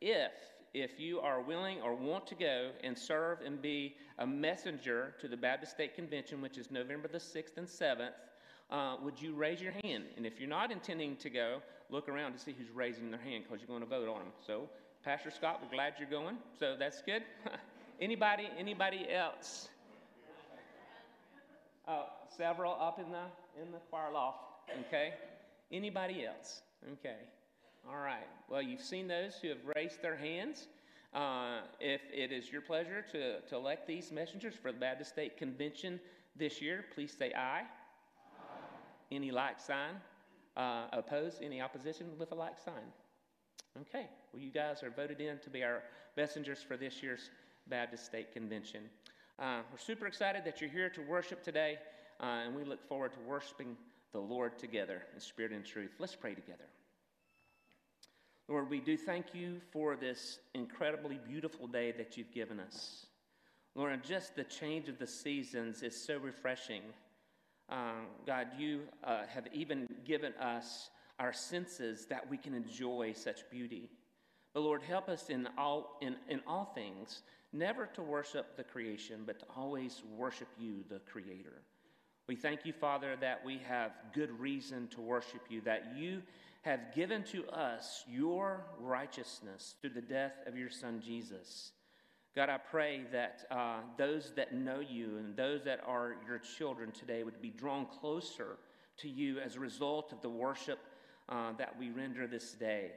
if 0.00 0.32
if 0.74 0.98
you 0.98 1.20
are 1.20 1.42
willing 1.42 1.82
or 1.82 1.94
want 1.94 2.26
to 2.26 2.34
go 2.34 2.70
and 2.82 2.96
serve 2.96 3.40
and 3.44 3.60
be 3.60 3.94
a 4.18 4.26
messenger 4.26 5.14
to 5.20 5.28
the 5.28 5.36
Baptist 5.36 5.72
State 5.72 5.94
Convention, 5.94 6.40
which 6.40 6.56
is 6.56 6.70
November 6.70 7.08
the 7.08 7.18
6th 7.18 7.58
and 7.58 7.66
7th, 7.66 8.12
uh, 8.70 8.96
would 9.02 9.20
you 9.20 9.34
raise 9.34 9.60
your 9.60 9.74
hand? 9.84 10.04
And 10.16 10.24
if 10.24 10.40
you're 10.40 10.48
not 10.48 10.72
intending 10.72 11.16
to 11.16 11.28
go, 11.28 11.60
look 11.92 12.08
around 12.08 12.32
to 12.32 12.38
see 12.38 12.54
who's 12.58 12.70
raising 12.74 13.10
their 13.10 13.20
hand 13.20 13.44
because 13.44 13.60
you're 13.60 13.68
going 13.68 13.82
to 13.82 13.86
vote 13.86 14.08
on 14.08 14.20
them. 14.20 14.32
So, 14.46 14.68
Pastor 15.04 15.30
Scott, 15.30 15.60
we're 15.62 15.76
glad 15.76 15.94
you're 15.98 16.08
going. 16.08 16.38
So 16.58 16.74
that's 16.78 17.02
good. 17.02 17.22
anybody? 18.00 18.48
Anybody 18.58 19.06
else? 19.12 19.68
Uh, 21.86 22.04
several 22.36 22.76
up 22.80 22.98
in 22.98 23.10
the 23.10 23.62
in 23.62 23.70
the 23.72 23.78
choir 23.90 24.12
loft. 24.12 24.38
Okay. 24.88 25.12
Anybody 25.70 26.24
else? 26.24 26.62
Okay. 26.92 27.16
All 27.88 27.98
right. 27.98 28.26
Well, 28.48 28.62
you've 28.62 28.80
seen 28.80 29.08
those 29.08 29.34
who 29.42 29.48
have 29.48 29.58
raised 29.76 30.00
their 30.00 30.16
hands. 30.16 30.68
Uh, 31.12 31.60
if 31.78 32.00
it 32.12 32.32
is 32.32 32.50
your 32.50 32.62
pleasure 32.62 33.04
to, 33.12 33.40
to 33.40 33.56
elect 33.56 33.86
these 33.86 34.10
messengers 34.10 34.54
for 34.54 34.72
the 34.72 34.78
Baptist 34.78 35.10
State 35.10 35.36
Convention 35.36 36.00
this 36.36 36.62
year, 36.62 36.86
please 36.94 37.14
say 37.18 37.32
aye. 37.36 37.62
aye. 37.62 37.64
Any 39.10 39.30
like 39.30 39.60
sign? 39.60 39.96
Uh, 40.56 40.84
opposed? 40.92 41.42
Any 41.42 41.60
opposition 41.60 42.06
with 42.18 42.32
a 42.32 42.34
like 42.34 42.58
sign? 42.58 42.92
Okay. 43.80 44.06
Well, 44.32 44.42
you 44.42 44.50
guys 44.50 44.82
are 44.82 44.90
voted 44.90 45.20
in 45.20 45.38
to 45.38 45.50
be 45.50 45.64
our 45.64 45.82
messengers 46.16 46.62
for 46.62 46.76
this 46.76 47.02
year's 47.02 47.30
Baptist 47.68 48.04
State 48.04 48.32
Convention. 48.32 48.82
Uh, 49.38 49.60
we're 49.70 49.78
super 49.78 50.06
excited 50.06 50.44
that 50.44 50.60
you're 50.60 50.70
here 50.70 50.90
to 50.90 51.00
worship 51.02 51.42
today, 51.42 51.78
uh, 52.20 52.26
and 52.44 52.54
we 52.54 52.64
look 52.64 52.86
forward 52.86 53.12
to 53.14 53.20
worshiping 53.20 53.76
the 54.12 54.20
Lord 54.20 54.58
together 54.58 55.02
in 55.14 55.20
spirit 55.20 55.52
and 55.52 55.64
truth. 55.64 55.92
Let's 55.98 56.14
pray 56.14 56.34
together. 56.34 56.64
Lord, 58.48 58.68
we 58.68 58.80
do 58.80 58.98
thank 58.98 59.34
you 59.34 59.60
for 59.72 59.96
this 59.96 60.38
incredibly 60.54 61.18
beautiful 61.26 61.66
day 61.66 61.92
that 61.92 62.16
you've 62.16 62.32
given 62.32 62.60
us. 62.60 63.06
Lord, 63.74 64.04
just 64.04 64.36
the 64.36 64.44
change 64.44 64.88
of 64.88 64.98
the 64.98 65.06
seasons 65.06 65.82
is 65.82 65.98
so 65.98 66.18
refreshing. 66.18 66.82
Um, 67.72 68.08
God, 68.26 68.48
you 68.58 68.82
uh, 69.02 69.22
have 69.26 69.46
even 69.50 69.88
given 70.04 70.34
us 70.34 70.90
our 71.18 71.32
senses 71.32 72.04
that 72.06 72.28
we 72.28 72.36
can 72.36 72.52
enjoy 72.52 73.14
such 73.16 73.48
beauty. 73.50 73.88
But 74.52 74.60
Lord, 74.60 74.82
help 74.82 75.08
us 75.08 75.30
in 75.30 75.48
all, 75.56 75.96
in, 76.02 76.16
in 76.28 76.42
all 76.46 76.70
things, 76.74 77.22
never 77.50 77.86
to 77.94 78.02
worship 78.02 78.58
the 78.58 78.62
creation, 78.62 79.22
but 79.24 79.38
to 79.38 79.46
always 79.56 80.02
worship 80.18 80.48
you, 80.58 80.84
the 80.90 80.98
Creator. 80.98 81.62
We 82.28 82.36
thank 82.36 82.66
you, 82.66 82.74
Father, 82.74 83.16
that 83.22 83.42
we 83.42 83.58
have 83.66 83.92
good 84.12 84.38
reason 84.38 84.88
to 84.88 85.00
worship 85.00 85.40
you, 85.48 85.62
that 85.62 85.94
you 85.96 86.20
have 86.62 86.94
given 86.94 87.24
to 87.24 87.48
us 87.48 88.04
your 88.06 88.66
righteousness 88.78 89.76
through 89.80 89.90
the 89.90 90.02
death 90.02 90.34
of 90.46 90.58
your 90.58 90.70
Son 90.70 91.00
Jesus. 91.04 91.72
God, 92.34 92.48
I 92.48 92.56
pray 92.56 93.02
that 93.12 93.44
uh, 93.50 93.80
those 93.98 94.32
that 94.36 94.54
know 94.54 94.80
you 94.80 95.18
and 95.18 95.36
those 95.36 95.64
that 95.64 95.80
are 95.86 96.16
your 96.26 96.38
children 96.38 96.90
today 96.90 97.24
would 97.24 97.42
be 97.42 97.50
drawn 97.50 97.86
closer 98.00 98.56
to 98.98 99.08
you 99.08 99.38
as 99.38 99.56
a 99.56 99.60
result 99.60 100.12
of 100.12 100.22
the 100.22 100.30
worship 100.30 100.78
uh, 101.28 101.52
that 101.58 101.78
we 101.78 101.90
render 101.90 102.26
this 102.26 102.52
day. 102.52 102.92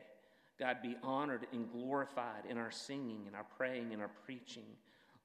God, 0.58 0.78
be 0.82 0.96
honored 1.04 1.48
and 1.52 1.70
glorified 1.70 2.46
in 2.50 2.58
our 2.58 2.72
singing 2.72 3.24
and 3.28 3.36
our 3.36 3.46
praying 3.58 3.92
and 3.92 4.02
our 4.02 4.12
preaching. 4.26 4.64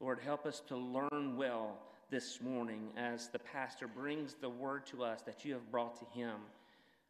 Lord, 0.01 0.19
help 0.19 0.45
us 0.45 0.61
to 0.69 0.77
learn 0.77 1.37
well 1.37 1.79
this 2.11 2.41
morning 2.41 2.89
as 2.97 3.29
the 3.29 3.39
pastor 3.39 3.87
brings 3.87 4.35
the 4.35 4.49
word 4.49 4.87
to 4.87 5.05
us 5.05 5.23
that 5.23 5.45
you 5.45 5.53
have 5.53 5.71
brought 5.71 5.97
to 6.01 6.19
him. 6.19 6.37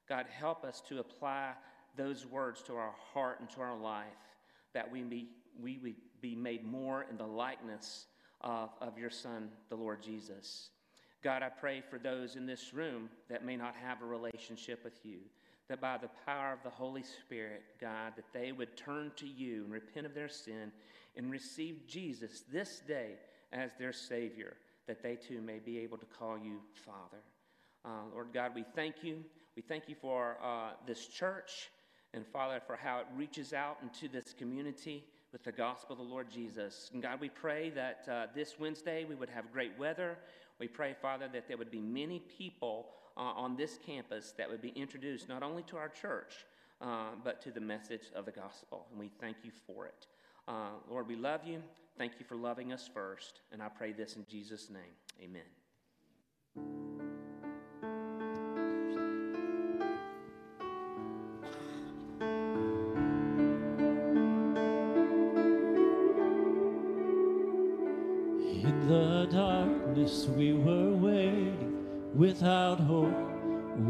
God, 0.06 0.26
help 0.30 0.64
us 0.64 0.82
to 0.88 0.98
apply 0.98 1.52
those 1.96 2.26
words 2.26 2.62
to 2.64 2.74
our 2.74 2.92
heart 3.14 3.40
and 3.40 3.48
to 3.50 3.60
our 3.62 3.76
life, 3.76 4.04
that 4.74 4.90
we, 4.90 5.02
be, 5.02 5.28
we 5.62 5.78
would 5.78 5.94
be 6.20 6.34
made 6.34 6.64
more 6.64 7.06
in 7.10 7.16
the 7.16 7.26
likeness 7.26 8.06
of, 8.40 8.70
of 8.80 8.98
your 8.98 9.10
Son, 9.10 9.48
the 9.68 9.76
Lord 9.76 10.02
Jesus. 10.02 10.70
God, 11.22 11.42
I 11.42 11.48
pray 11.48 11.82
for 11.88 11.98
those 11.98 12.36
in 12.36 12.46
this 12.46 12.72
room 12.72 13.10
that 13.28 13.44
may 13.44 13.56
not 13.56 13.74
have 13.76 14.00
a 14.02 14.06
relationship 14.06 14.82
with 14.82 15.04
you, 15.04 15.18
that 15.68 15.80
by 15.80 15.98
the 15.98 16.10
power 16.24 16.52
of 16.52 16.62
the 16.62 16.70
Holy 16.70 17.02
Spirit, 17.02 17.62
God, 17.80 18.14
that 18.16 18.32
they 18.32 18.52
would 18.52 18.76
turn 18.76 19.12
to 19.16 19.26
you 19.26 19.64
and 19.64 19.72
repent 19.72 20.06
of 20.06 20.14
their 20.14 20.28
sin 20.28 20.72
and 21.16 21.30
receive 21.30 21.86
Jesus 21.86 22.44
this 22.50 22.80
day 22.86 23.14
as 23.52 23.70
their 23.78 23.92
Savior, 23.92 24.56
that 24.86 25.02
they 25.02 25.16
too 25.16 25.42
may 25.42 25.58
be 25.58 25.78
able 25.78 25.98
to 25.98 26.06
call 26.06 26.38
you 26.38 26.60
Father. 26.86 27.22
Uh, 27.84 28.06
Lord 28.12 28.28
God, 28.32 28.52
we 28.54 28.64
thank 28.74 29.02
you. 29.02 29.22
We 29.56 29.62
thank 29.62 29.88
you 29.88 29.96
for 30.00 30.38
uh, 30.42 30.70
this 30.86 31.06
church 31.06 31.70
and, 32.14 32.26
Father, 32.26 32.60
for 32.66 32.76
how 32.76 33.00
it 33.00 33.06
reaches 33.14 33.52
out 33.52 33.78
into 33.82 34.08
this 34.08 34.34
community 34.36 35.04
with 35.32 35.44
the 35.44 35.52
gospel 35.52 35.92
of 35.92 35.98
the 35.98 36.04
Lord 36.12 36.30
Jesus. 36.30 36.90
And 36.92 37.02
God, 37.02 37.20
we 37.20 37.28
pray 37.28 37.70
that 37.70 38.08
uh, 38.10 38.26
this 38.34 38.58
Wednesday 38.58 39.04
we 39.04 39.14
would 39.14 39.30
have 39.30 39.52
great 39.52 39.78
weather. 39.78 40.18
We 40.58 40.68
pray, 40.68 40.94
Father, 41.00 41.28
that 41.32 41.48
there 41.48 41.56
would 41.56 41.70
be 41.70 41.80
many 41.80 42.20
people 42.20 42.88
uh, 43.16 43.20
on 43.20 43.56
this 43.56 43.78
campus 43.84 44.34
that 44.38 44.48
would 44.50 44.62
be 44.62 44.70
introduced 44.70 45.28
not 45.28 45.42
only 45.42 45.62
to 45.64 45.76
our 45.76 45.88
church, 45.88 46.44
uh, 46.80 47.10
but 47.22 47.40
to 47.42 47.50
the 47.50 47.60
message 47.60 48.10
of 48.14 48.24
the 48.24 48.32
gospel. 48.32 48.86
And 48.90 48.98
we 48.98 49.10
thank 49.20 49.36
you 49.42 49.50
for 49.66 49.86
it. 49.86 50.06
Uh, 50.48 50.70
Lord, 50.88 51.06
we 51.06 51.16
love 51.16 51.40
you. 51.44 51.62
Thank 51.98 52.12
you 52.18 52.24
for 52.26 52.36
loving 52.36 52.72
us 52.72 52.88
first. 52.92 53.40
And 53.52 53.62
I 53.62 53.68
pray 53.68 53.92
this 53.92 54.16
in 54.16 54.24
Jesus' 54.28 54.70
name. 54.70 54.82
Amen. 55.22 56.99
without 72.30 72.78
hope, 72.78 73.32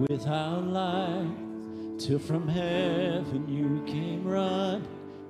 without 0.08 0.64
light, 0.66 1.36
till 1.98 2.18
from 2.18 2.48
heaven 2.48 3.44
you 3.46 3.84
came 3.84 4.26
right. 4.26 4.80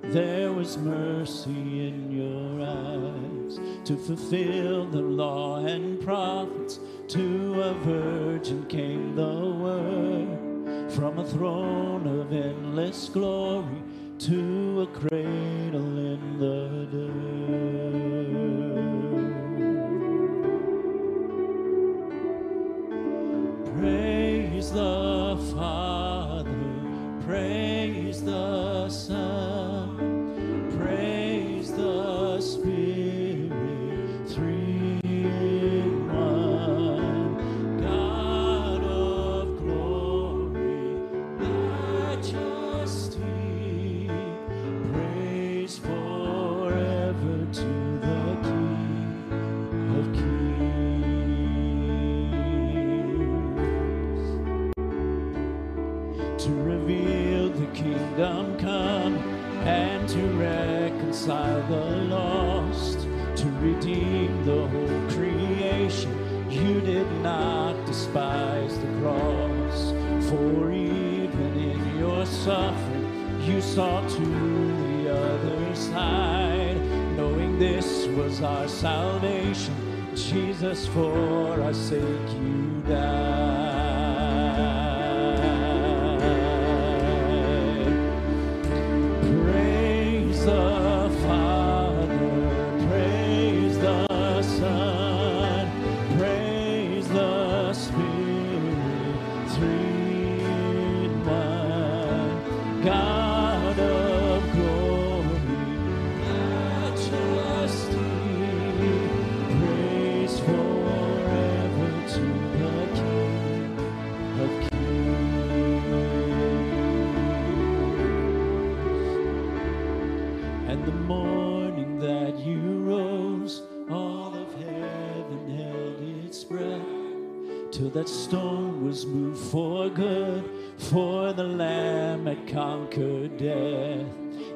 There 0.01 0.53
was 0.53 0.79
mercy 0.79 1.88
in 1.88 2.12
your 2.12 2.64
eyes 2.64 3.59
to 3.85 3.96
fulfill 3.96 4.87
the 4.87 5.03
law 5.03 5.57
and 5.64 6.01
prophets. 6.01 6.79
To 7.09 7.62
a 7.62 7.75
virgin 7.75 8.64
came 8.66 9.16
the 9.16 9.35
word 9.64 10.92
from 10.92 11.18
a 11.18 11.27
throne 11.27 12.07
of 12.07 12.33
endless 12.33 13.09
glory 13.09 13.83
to 14.20 14.83
a 14.83 14.87
cradle 14.87 15.89
our 78.42 78.68
salvation. 78.68 79.74
Jesus, 80.14 80.87
for 80.88 81.62
I 81.62 81.72
sake 81.72 82.31
you 82.40 82.83
died. 82.88 83.30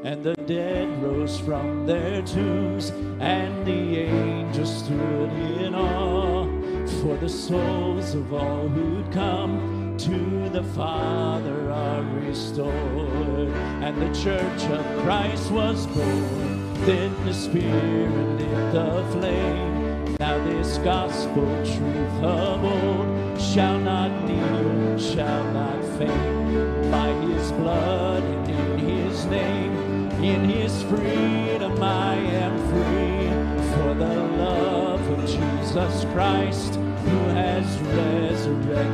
and 0.04 0.22
the 0.22 0.34
dead 0.46 1.02
rose 1.02 1.40
from 1.40 1.86
their 1.86 2.20
tombs, 2.22 2.90
and 3.20 3.66
the 3.66 4.00
angels 4.00 4.84
stood 4.84 5.32
in 5.58 5.74
awe 5.74 6.44
for 7.00 7.16
the 7.16 7.28
souls 7.28 8.14
of 8.14 8.34
all 8.34 8.68
who'd 8.68 9.10
come 9.12 9.96
to 9.96 10.50
the 10.50 10.62
Father 10.74 11.70
are 11.70 12.02
restored. 12.20 13.48
And 13.82 14.00
the 14.00 14.20
church 14.20 14.62
of 14.64 14.84
Christ 15.02 15.50
was 15.50 15.86
born, 15.86 16.74
then 16.84 17.14
the 17.24 17.32
Spirit 17.32 18.38
lit 18.38 18.72
the 18.72 19.06
flame. 19.12 20.16
Now 20.20 20.36
this 20.44 20.76
gospel 20.78 21.46
truth 21.64 22.22
of 22.22 22.62
old 22.62 23.40
shall 23.40 23.78
not 23.78 24.10
deal, 24.26 24.98
shall 24.98 25.44
not 25.52 25.82
fade. 25.96 26.90
By 26.90 27.08
his 27.26 27.52
blood 27.52 28.22
and 28.22 28.50
in 28.50 28.78
his 28.78 29.24
name, 29.26 29.83
in 30.22 30.48
his 30.48 30.82
freedom 30.84 31.82
I 31.82 32.14
am 32.14 32.58
free. 32.68 33.14
For 33.74 33.94
the 33.94 34.14
love 34.38 35.06
of 35.10 35.26
Jesus 35.26 36.04
Christ 36.12 36.74
who 36.74 37.18
has 37.34 37.78
resurrected 37.80 38.93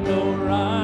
no 0.00 0.34
rival, 0.34 0.81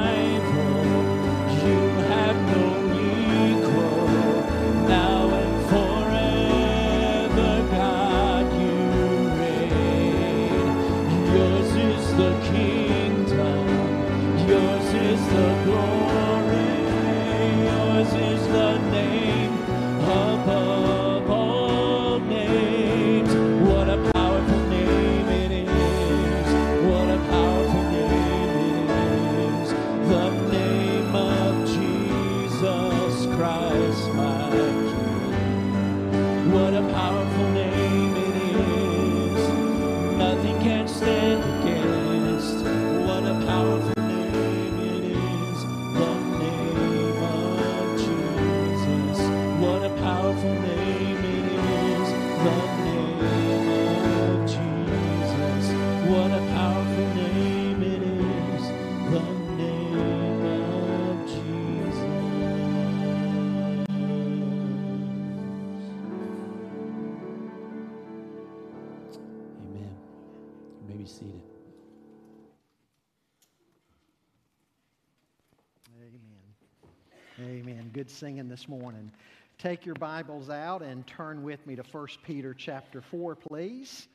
Singing 78.09 78.49
this 78.49 78.67
morning. 78.67 79.11
Take 79.59 79.85
your 79.85 79.93
Bibles 79.95 80.49
out 80.49 80.81
and 80.81 81.05
turn 81.05 81.43
with 81.43 81.65
me 81.67 81.75
to 81.75 81.83
1 81.83 82.07
Peter 82.23 82.55
chapter 82.55 83.01
4, 83.01 83.35
please. 83.35 84.07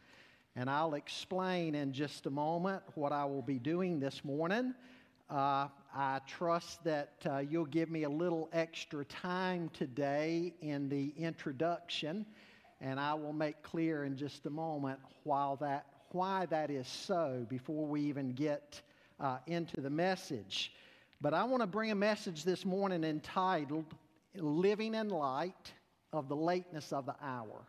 And 0.57 0.69
I'll 0.69 0.95
explain 0.95 1.77
in 1.77 1.93
just 1.93 2.27
a 2.27 2.31
moment 2.31 2.83
what 2.97 3.13
I 3.13 3.25
will 3.25 3.43
be 3.43 3.61
doing 3.61 4.01
this 4.01 4.25
morning. 4.25 4.75
Uh, 5.31 5.69
I 5.95 6.21
trust 6.27 6.83
that 6.85 7.13
uh, 7.25 7.39
you'll 7.39 7.67
give 7.67 7.89
me 7.89 8.03
a 8.03 8.09
little 8.09 8.49
extra 8.53 9.05
time 9.05 9.71
today 9.73 10.55
in 10.61 10.89
the 10.89 11.13
introduction, 11.17 12.27
and 12.81 12.99
I 12.99 13.15
will 13.15 13.33
make 13.33 13.63
clear 13.63 14.05
in 14.05 14.17
just 14.17 14.45
a 14.47 14.51
moment 14.51 14.99
that, 15.25 15.87
why 16.11 16.47
that 16.47 16.71
is 16.71 16.89
so 16.89 17.47
before 17.49 17.87
we 17.87 18.01
even 18.03 18.33
get 18.33 18.83
uh, 19.21 19.39
into 19.47 19.81
the 19.81 19.91
message. 19.91 20.73
But 21.25 21.33
I 21.33 21.45
want 21.45 21.63
to 21.63 21.67
bring 21.67 21.91
a 21.91 21.95
message 21.95 22.45
this 22.45 22.67
morning 22.67 23.03
entitled 23.03 23.87
Living 24.35 24.95
in 24.95 25.09
Light 25.09 25.73
of 26.13 26.29
the 26.29 26.37
Lateness 26.37 26.93
of 26.93 27.07
the 27.07 27.15
Hour. 27.23 27.63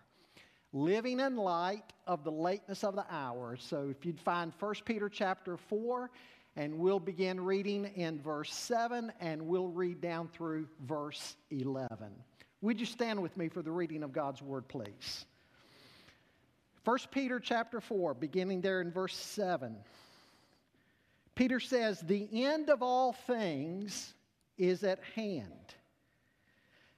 Living 0.74 1.22
in 1.22 1.38
light 1.38 1.94
of 2.06 2.26
the 2.26 2.34
lateness 2.34 2.84
of 2.84 2.98
the 2.98 3.06
hour. 3.10 3.56
So 3.58 3.88
if 3.89 4.06
you'd 4.06 4.20
find 4.20 4.52
1 4.60 4.74
Peter 4.84 5.08
chapter 5.08 5.56
4, 5.56 6.12
and 6.58 6.78
we'll 6.78 7.00
begin 7.00 7.39
reading 7.39 7.86
in 7.96 8.20
verse 8.20 8.54
7, 8.54 9.10
and 9.22 9.41
we'll 9.48 9.70
read 9.70 10.02
down 10.02 10.28
through 10.28 10.68
verse 10.82 11.38
11. 11.50 11.88
Would 12.60 12.78
you 12.78 12.86
stand 12.86 13.24
with 13.24 13.38
me 13.38 13.48
for 13.48 13.62
the 13.62 13.72
reading 13.72 14.04
of 14.04 14.12
God's 14.12 14.41
word, 14.41 14.68
please? 14.68 15.26
1 16.84 16.98
Peter 17.10 17.39
chapter 17.39 17.80
4, 17.80 18.15
beginning 18.15 18.60
there 18.60 18.82
in 18.82 18.91
verse 18.91 19.15
7. 19.15 19.78
Peter 21.36 21.60
says, 21.60 22.00
The 22.00 22.28
end 22.45 22.69
of 22.69 22.82
all 22.82 23.13
things 23.13 24.13
is 24.58 24.84
at 24.84 25.00
hand. 25.15 25.52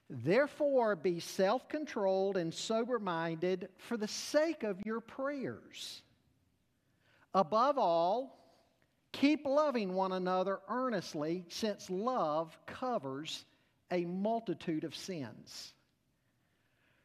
Therefore, 0.08 0.96
be 0.96 1.20
self 1.20 1.68
controlled 1.68 2.36
and 2.36 2.54
sober 2.54 2.98
minded 2.98 3.68
for 3.76 3.96
the 3.96 4.08
sake 4.08 4.62
of 4.62 4.80
your 4.86 5.00
prayers. 5.00 6.02
Above 7.34 7.76
all, 7.78 8.38
keep 9.12 9.44
loving 9.44 9.92
one 9.92 10.12
another 10.12 10.60
earnestly, 10.68 11.44
since 11.48 11.90
love 11.90 12.56
covers 12.66 13.44
a 13.90 14.04
multitude 14.04 14.84
of 14.84 14.94
sins. 14.94 15.74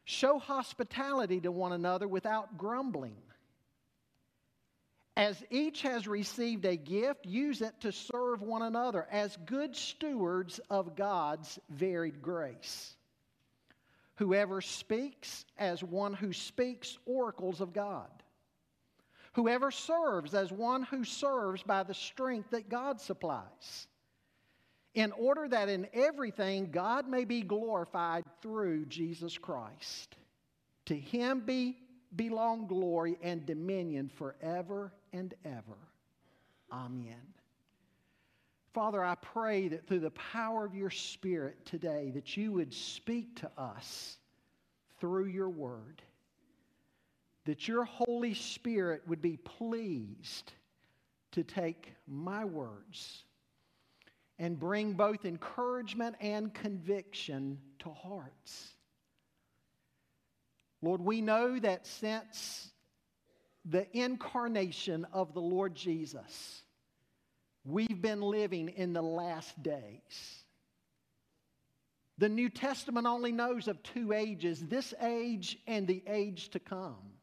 Show 0.04 0.38
hospitality 0.38 1.40
to 1.40 1.52
one 1.52 1.72
another 1.72 2.08
without 2.08 2.56
grumbling. 2.56 3.16
As 5.16 5.44
each 5.48 5.82
has 5.82 6.08
received 6.08 6.64
a 6.64 6.76
gift, 6.76 7.24
use 7.24 7.62
it 7.62 7.80
to 7.80 7.92
serve 7.92 8.42
one 8.42 8.62
another 8.62 9.06
as 9.10 9.36
good 9.46 9.76
stewards 9.76 10.58
of 10.70 10.96
God's 10.96 11.58
varied 11.70 12.20
grace. 12.20 12.96
Whoever 14.16 14.60
speaks, 14.60 15.44
as 15.56 15.84
one 15.84 16.14
who 16.14 16.32
speaks 16.32 16.98
oracles 17.06 17.60
of 17.60 17.72
God. 17.72 18.10
Whoever 19.34 19.70
serves, 19.70 20.34
as 20.34 20.52
one 20.52 20.84
who 20.84 21.04
serves 21.04 21.62
by 21.62 21.82
the 21.82 21.94
strength 21.94 22.50
that 22.50 22.68
God 22.68 23.00
supplies. 23.00 23.88
In 24.94 25.10
order 25.12 25.48
that 25.48 25.68
in 25.68 25.88
everything 25.92 26.70
God 26.70 27.08
may 27.08 27.24
be 27.24 27.42
glorified 27.42 28.24
through 28.42 28.86
Jesus 28.86 29.36
Christ. 29.38 30.16
To 30.86 30.96
him 30.96 31.40
be 31.40 31.76
belong 32.16 32.66
glory 32.66 33.18
and 33.22 33.44
dominion 33.46 34.08
forever 34.08 34.92
and 35.12 35.34
ever. 35.44 35.78
Amen. 36.72 37.34
Father, 38.72 39.04
I 39.04 39.14
pray 39.14 39.68
that 39.68 39.86
through 39.86 40.00
the 40.00 40.10
power 40.10 40.64
of 40.64 40.74
your 40.74 40.90
Spirit 40.90 41.64
today, 41.64 42.10
that 42.14 42.36
you 42.36 42.50
would 42.52 42.74
speak 42.74 43.36
to 43.36 43.50
us 43.56 44.18
through 44.98 45.26
your 45.26 45.48
word. 45.48 46.02
That 47.44 47.68
your 47.68 47.84
Holy 47.84 48.34
Spirit 48.34 49.02
would 49.06 49.22
be 49.22 49.36
pleased 49.36 50.52
to 51.32 51.44
take 51.44 51.92
my 52.08 52.44
words 52.44 53.24
and 54.38 54.58
bring 54.58 54.94
both 54.94 55.24
encouragement 55.24 56.16
and 56.20 56.52
conviction 56.52 57.58
to 57.78 57.90
hearts. 57.90 58.73
Lord, 60.84 61.00
we 61.00 61.20
know 61.20 61.58
that 61.58 61.86
since 61.86 62.68
the 63.64 63.86
incarnation 63.96 65.06
of 65.12 65.32
the 65.32 65.40
Lord 65.40 65.74
Jesus, 65.74 66.62
we've 67.64 68.02
been 68.02 68.20
living 68.20 68.68
in 68.68 68.92
the 68.92 69.02
last 69.02 69.60
days. 69.62 70.44
The 72.18 72.28
New 72.28 72.50
Testament 72.50 73.06
only 73.06 73.32
knows 73.32 73.66
of 73.66 73.82
two 73.82 74.12
ages 74.12 74.60
this 74.60 74.92
age 75.00 75.58
and 75.66 75.86
the 75.86 76.02
age 76.06 76.50
to 76.50 76.60
come. 76.60 77.14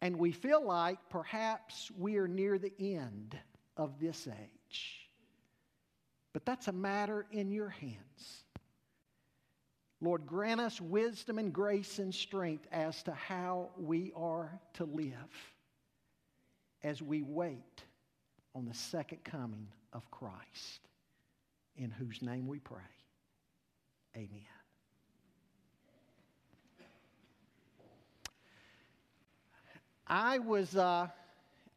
And 0.00 0.18
we 0.18 0.30
feel 0.30 0.64
like 0.64 0.98
perhaps 1.08 1.90
we 1.98 2.18
are 2.18 2.28
near 2.28 2.58
the 2.58 2.72
end 2.78 3.36
of 3.76 3.98
this 3.98 4.28
age. 4.28 5.08
But 6.32 6.44
that's 6.44 6.68
a 6.68 6.72
matter 6.72 7.26
in 7.32 7.50
your 7.50 7.70
hands. 7.70 8.44
Lord, 10.00 10.26
grant 10.26 10.60
us 10.60 10.80
wisdom 10.80 11.38
and 11.38 11.52
grace 11.52 11.98
and 11.98 12.14
strength 12.14 12.66
as 12.70 13.02
to 13.04 13.12
how 13.12 13.70
we 13.76 14.12
are 14.14 14.60
to 14.74 14.84
live 14.84 15.12
as 16.84 17.02
we 17.02 17.22
wait 17.22 17.82
on 18.54 18.64
the 18.64 18.74
second 18.74 19.24
coming 19.24 19.66
of 19.92 20.08
Christ, 20.10 20.88
in 21.76 21.90
whose 21.90 22.22
name 22.22 22.46
we 22.46 22.60
pray. 22.60 22.78
Amen. 24.16 24.28
I 30.06 30.38
was, 30.38 30.76
uh, 30.76 31.08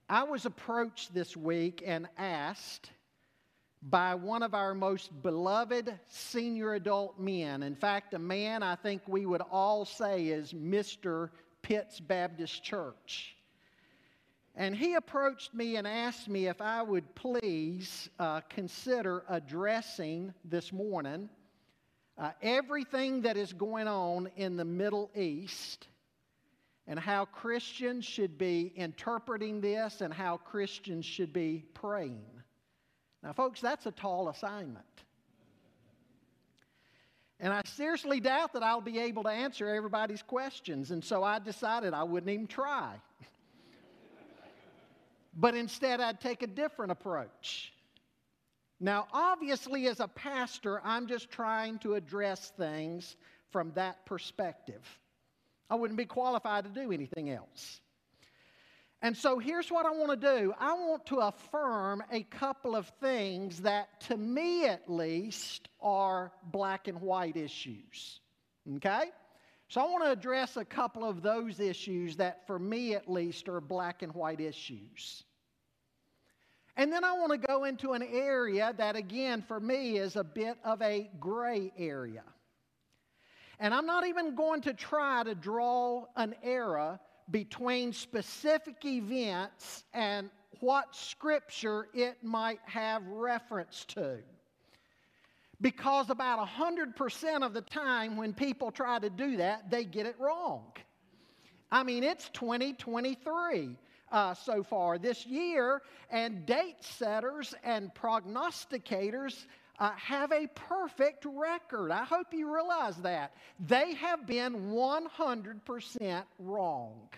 I 0.07 0.23
was 0.23 0.45
approached 0.45 1.13
this 1.13 1.35
week 1.35 1.83
and 1.85 2.07
asked 2.17 2.91
by 3.81 4.13
one 4.13 4.43
of 4.43 4.53
our 4.53 4.73
most 4.73 5.09
beloved 5.23 5.91
senior 6.07 6.75
adult 6.75 7.19
men. 7.19 7.63
In 7.63 7.75
fact, 7.75 8.13
a 8.13 8.19
man 8.19 8.61
I 8.61 8.75
think 8.75 9.01
we 9.07 9.25
would 9.25 9.41
all 9.51 9.85
say 9.85 10.27
is 10.27 10.53
Mr. 10.53 11.29
Pitts 11.61 11.99
Baptist 11.99 12.63
Church. 12.63 13.35
And 14.55 14.75
he 14.75 14.95
approached 14.95 15.53
me 15.53 15.77
and 15.77 15.87
asked 15.87 16.27
me 16.27 16.47
if 16.47 16.61
I 16.61 16.83
would 16.83 17.15
please 17.15 18.09
uh, 18.19 18.41
consider 18.49 19.23
addressing 19.29 20.33
this 20.43 20.73
morning 20.73 21.29
uh, 22.17 22.31
everything 22.41 23.21
that 23.21 23.37
is 23.37 23.53
going 23.53 23.87
on 23.87 24.29
in 24.35 24.57
the 24.57 24.65
Middle 24.65 25.09
East 25.15 25.87
and 26.85 26.99
how 26.99 27.25
Christians 27.25 28.05
should 28.05 28.37
be 28.37 28.73
interpreting 28.75 29.61
this 29.61 30.01
and 30.01 30.13
how 30.13 30.37
Christians 30.37 31.05
should 31.05 31.31
be 31.31 31.63
praying. 31.73 32.40
Now, 33.23 33.33
folks, 33.33 33.61
that's 33.61 33.85
a 33.85 33.91
tall 33.91 34.29
assignment. 34.29 34.85
And 37.39 37.51
I 37.51 37.61
seriously 37.65 38.19
doubt 38.19 38.53
that 38.53 38.61
I'll 38.61 38.81
be 38.81 38.99
able 38.99 39.23
to 39.23 39.29
answer 39.29 39.67
everybody's 39.67 40.21
questions, 40.21 40.91
and 40.91 41.03
so 41.03 41.23
I 41.23 41.39
decided 41.39 41.93
I 41.93 42.03
wouldn't 42.03 42.31
even 42.31 42.47
try. 42.47 42.93
but 45.35 45.55
instead, 45.55 45.99
I'd 45.99 46.21
take 46.21 46.43
a 46.43 46.47
different 46.47 46.91
approach. 46.91 47.73
Now, 48.79 49.07
obviously, 49.11 49.87
as 49.87 49.99
a 49.99 50.07
pastor, 50.07 50.81
I'm 50.83 51.07
just 51.07 51.31
trying 51.31 51.79
to 51.79 51.95
address 51.95 52.51
things 52.57 53.15
from 53.51 53.71
that 53.73 54.05
perspective. 54.05 54.81
I 55.69 55.75
wouldn't 55.75 55.97
be 55.97 56.05
qualified 56.05 56.65
to 56.65 56.69
do 56.69 56.91
anything 56.91 57.29
else. 57.29 57.81
And 59.03 59.17
so 59.17 59.39
here's 59.39 59.71
what 59.71 59.85
I 59.85 59.91
want 59.91 60.21
to 60.21 60.37
do 60.37 60.53
I 60.59 60.73
want 60.73 61.05
to 61.07 61.17
affirm 61.17 62.03
a 62.11 62.23
couple 62.23 62.75
of 62.75 62.87
things 63.01 63.61
that, 63.61 64.01
to 64.01 64.17
me 64.17 64.65
at 64.65 64.89
least, 64.89 65.69
are 65.81 66.31
black 66.51 66.87
and 66.87 67.01
white 67.01 67.35
issues. 67.35 68.19
Okay? 68.75 69.05
So 69.69 69.81
I 69.81 69.85
want 69.85 70.03
to 70.03 70.11
address 70.11 70.57
a 70.57 70.65
couple 70.65 71.03
of 71.07 71.21
those 71.21 71.59
issues 71.59 72.17
that, 72.17 72.45
for 72.45 72.59
me 72.59 72.93
at 72.93 73.09
least, 73.09 73.49
are 73.49 73.61
black 73.61 74.03
and 74.03 74.13
white 74.13 74.41
issues. 74.41 75.23
And 76.77 76.91
then 76.91 77.03
I 77.03 77.13
want 77.13 77.31
to 77.31 77.37
go 77.37 77.63
into 77.63 77.93
an 77.93 78.03
area 78.03 78.73
that, 78.77 78.95
again, 78.95 79.41
for 79.41 79.59
me, 79.59 79.97
is 79.97 80.15
a 80.15 80.23
bit 80.23 80.57
of 80.63 80.81
a 80.81 81.09
gray 81.19 81.71
area. 81.77 82.23
And 83.59 83.73
I'm 83.73 83.85
not 83.85 84.07
even 84.07 84.35
going 84.35 84.61
to 84.61 84.73
try 84.73 85.23
to 85.23 85.35
draw 85.35 86.05
an 86.15 86.35
era 86.43 86.99
between 87.31 87.93
specific 87.93 88.83
events 88.85 89.83
and 89.93 90.29
what 90.59 90.95
scripture 90.95 91.87
it 91.93 92.17
might 92.21 92.59
have 92.65 93.05
reference 93.07 93.85
to. 93.85 94.19
Because 95.61 96.09
about 96.09 96.45
100% 96.47 97.43
of 97.43 97.53
the 97.53 97.61
time 97.61 98.17
when 98.17 98.33
people 98.33 98.71
try 98.71 98.99
to 98.99 99.09
do 99.09 99.37
that, 99.37 99.69
they 99.69 99.85
get 99.85 100.05
it 100.05 100.15
wrong. 100.19 100.71
I 101.71 101.83
mean, 101.83 102.03
it's 102.03 102.29
2023 102.29 103.77
uh, 104.11 104.33
so 104.33 104.63
far 104.63 104.97
this 104.97 105.25
year, 105.25 105.81
and 106.09 106.45
date 106.45 106.77
setters 106.81 107.53
and 107.63 107.91
prognosticators 107.93 109.45
uh, 109.79 109.91
have 109.91 110.31
a 110.31 110.47
perfect 110.47 111.25
record. 111.25 111.91
I 111.91 112.03
hope 112.03 112.27
you 112.33 112.53
realize 112.53 112.97
that. 112.97 113.33
They 113.59 113.93
have 113.95 114.27
been 114.27 114.71
100% 114.71 116.23
wrong. 116.39 117.09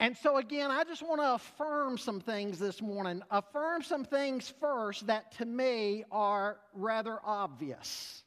And 0.00 0.16
so, 0.18 0.36
again, 0.36 0.70
I 0.70 0.84
just 0.84 1.02
want 1.02 1.22
to 1.22 1.34
affirm 1.34 1.96
some 1.96 2.20
things 2.20 2.58
this 2.58 2.82
morning. 2.82 3.22
Affirm 3.30 3.82
some 3.82 4.04
things 4.04 4.52
first 4.60 5.06
that 5.06 5.32
to 5.38 5.46
me 5.46 6.04
are 6.10 6.58
rather 6.74 7.18
obvious. 7.24 8.22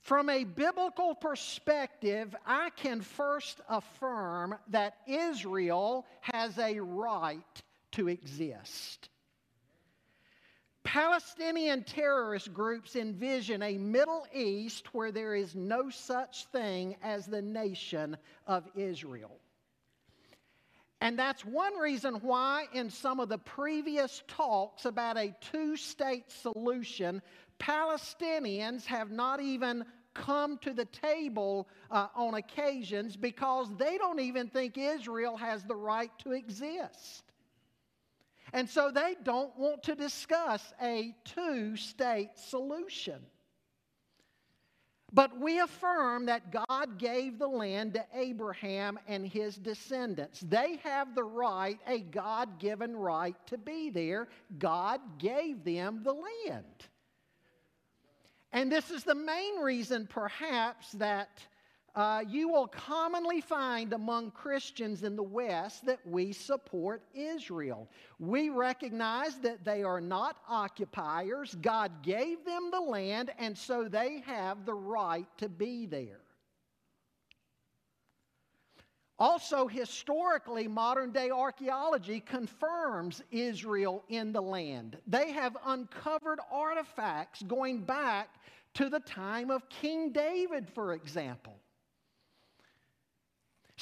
From 0.00 0.30
a 0.30 0.44
biblical 0.44 1.14
perspective, 1.14 2.34
I 2.46 2.70
can 2.70 3.02
first 3.02 3.60
affirm 3.68 4.56
that 4.68 4.96
Israel 5.06 6.06
has 6.22 6.58
a 6.58 6.80
right 6.80 7.62
to 7.92 8.08
exist. 8.08 9.08
Palestinian 10.84 11.84
terrorist 11.84 12.52
groups 12.52 12.96
envision 12.96 13.62
a 13.62 13.78
Middle 13.78 14.26
East 14.34 14.92
where 14.92 15.12
there 15.12 15.34
is 15.34 15.54
no 15.54 15.90
such 15.90 16.46
thing 16.46 16.96
as 17.02 17.26
the 17.26 17.42
nation 17.42 18.16
of 18.46 18.68
Israel. 18.74 19.38
And 21.00 21.18
that's 21.18 21.44
one 21.44 21.74
reason 21.78 22.14
why, 22.16 22.66
in 22.72 22.88
some 22.88 23.20
of 23.20 23.28
the 23.28 23.38
previous 23.38 24.22
talks 24.28 24.84
about 24.84 25.16
a 25.16 25.34
two 25.40 25.76
state 25.76 26.30
solution, 26.30 27.22
Palestinians 27.58 28.84
have 28.84 29.10
not 29.10 29.40
even 29.40 29.84
come 30.14 30.58
to 30.58 30.72
the 30.72 30.84
table 30.84 31.68
uh, 31.90 32.08
on 32.14 32.34
occasions 32.34 33.16
because 33.16 33.68
they 33.78 33.98
don't 33.98 34.20
even 34.20 34.48
think 34.48 34.76
Israel 34.78 35.36
has 35.36 35.64
the 35.64 35.74
right 35.74 36.10
to 36.20 36.32
exist. 36.32 37.31
And 38.52 38.68
so 38.68 38.90
they 38.90 39.16
don't 39.22 39.56
want 39.58 39.82
to 39.84 39.94
discuss 39.94 40.72
a 40.80 41.14
two 41.24 41.76
state 41.76 42.30
solution. 42.36 43.20
But 45.14 45.38
we 45.38 45.60
affirm 45.60 46.26
that 46.26 46.50
God 46.50 46.98
gave 46.98 47.38
the 47.38 47.46
land 47.46 47.94
to 47.94 48.04
Abraham 48.14 48.98
and 49.06 49.26
his 49.26 49.56
descendants. 49.56 50.40
They 50.40 50.78
have 50.84 51.14
the 51.14 51.24
right, 51.24 51.78
a 51.86 52.00
God 52.00 52.58
given 52.58 52.96
right 52.96 53.36
to 53.48 53.58
be 53.58 53.90
there. 53.90 54.28
God 54.58 55.00
gave 55.18 55.64
them 55.64 56.00
the 56.02 56.14
land. 56.14 56.64
And 58.52 58.72
this 58.72 58.90
is 58.90 59.04
the 59.04 59.14
main 59.14 59.56
reason, 59.56 60.06
perhaps, 60.06 60.92
that 60.92 61.28
uh, 61.94 62.22
you 62.26 62.48
will 62.48 62.68
commonly 62.68 63.42
find 63.42 63.92
among 63.92 64.30
Christians 64.30 65.02
in 65.02 65.14
the 65.14 65.22
West 65.22 65.84
that 65.84 66.00
we 66.06 66.32
support 66.32 67.02
Israel. 67.14 67.88
We 68.18 68.48
recognize 68.48 69.36
that 69.40 69.62
they 69.64 69.82
are 69.82 70.00
not 70.00 70.38
occupiers. 70.48 71.54
God 71.60 72.02
gave 72.02 72.44
them 72.46 72.70
the 72.70 72.80
land, 72.80 73.30
and 73.38 73.56
so 73.56 73.88
they 73.88 74.20
have 74.26 74.64
the 74.64 74.74
right 74.74 75.26
to 75.36 75.50
be 75.50 75.84
there. 75.84 76.20
Also, 79.18 79.68
historically, 79.68 80.66
modern 80.66 81.12
day 81.12 81.30
archaeology 81.30 82.20
confirms 82.20 83.22
Israel 83.30 84.02
in 84.08 84.32
the 84.32 84.40
land. 84.40 84.96
They 85.06 85.30
have 85.30 85.56
uncovered 85.66 86.40
artifacts 86.50 87.42
going 87.42 87.82
back 87.82 88.30
to 88.74 88.88
the 88.88 89.00
time 89.00 89.50
of 89.50 89.68
King 89.68 90.10
David, 90.10 90.68
for 90.74 90.94
example. 90.94 91.61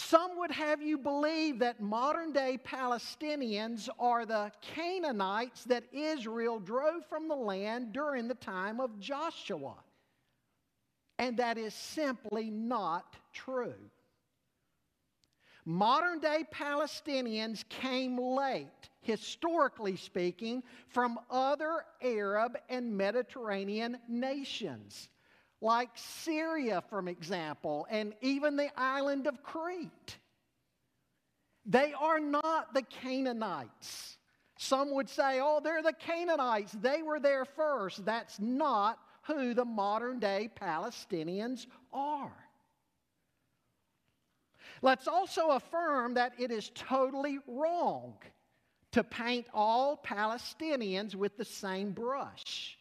Some 0.09 0.39
would 0.39 0.51
have 0.51 0.81
you 0.83 0.97
believe 0.97 1.59
that 1.59 1.81
modern 1.81 2.33
day 2.33 2.59
Palestinians 2.65 3.89
are 3.99 4.25
the 4.25 4.51
Canaanites 4.63 5.65
that 5.65 5.85
Israel 5.93 6.59
drove 6.59 7.05
from 7.07 7.29
the 7.29 7.37
land 7.37 7.93
during 7.93 8.27
the 8.27 8.35
time 8.35 8.81
of 8.81 8.99
Joshua. 8.99 9.75
And 11.19 11.37
that 11.37 11.59
is 11.59 11.75
simply 11.75 12.51
not 12.51 13.15
true. 13.35 13.75
Modern 15.67 16.19
day 16.19 16.45
Palestinians 16.51 17.69
came 17.69 18.19
late, 18.19 18.89
historically 19.03 19.97
speaking, 19.97 20.63
from 20.89 21.21
other 21.31 21.85
Arab 22.03 22.57
and 22.71 22.97
Mediterranean 22.97 23.99
nations 24.09 25.11
like 25.61 25.91
Syria, 25.95 26.83
for 26.89 27.07
example, 27.09 27.87
and 27.91 28.15
even 28.21 28.57
the 28.57 28.71
island 28.77 29.27
of 29.27 29.43
Crete. 29.43 30.19
They 31.67 31.93
are 31.93 32.19
not 32.19 32.73
the 32.75 32.83
Canaanites. 32.83 34.17
Some 34.59 34.93
would 34.95 35.09
say, 35.09 35.41
oh, 35.43 35.61
they're 35.63 35.83
the 35.83 35.93
Canaanites. 35.93 36.73
They 36.73 37.03
were 37.03 37.21
there 37.21 37.45
first. 37.45 38.05
That's 38.05 38.39
not 38.39 38.99
who 39.23 39.55
the 39.55 39.65
modern 39.65 40.19
day 40.19 40.51
Palestinians 40.61 41.67
are. 41.93 42.33
Let's 44.83 45.07
also 45.07 45.51
affirm 45.51 46.15
that 46.15 46.33
it 46.39 46.51
is 46.51 46.71
totally 46.75 47.39
wrong 47.47 48.15
to 48.93 49.05
paint 49.05 49.47
all 49.53 50.01
Palestinians 50.03 51.15
with 51.15 51.37
the 51.37 51.45
same 51.45 51.93
brush. 51.93 52.79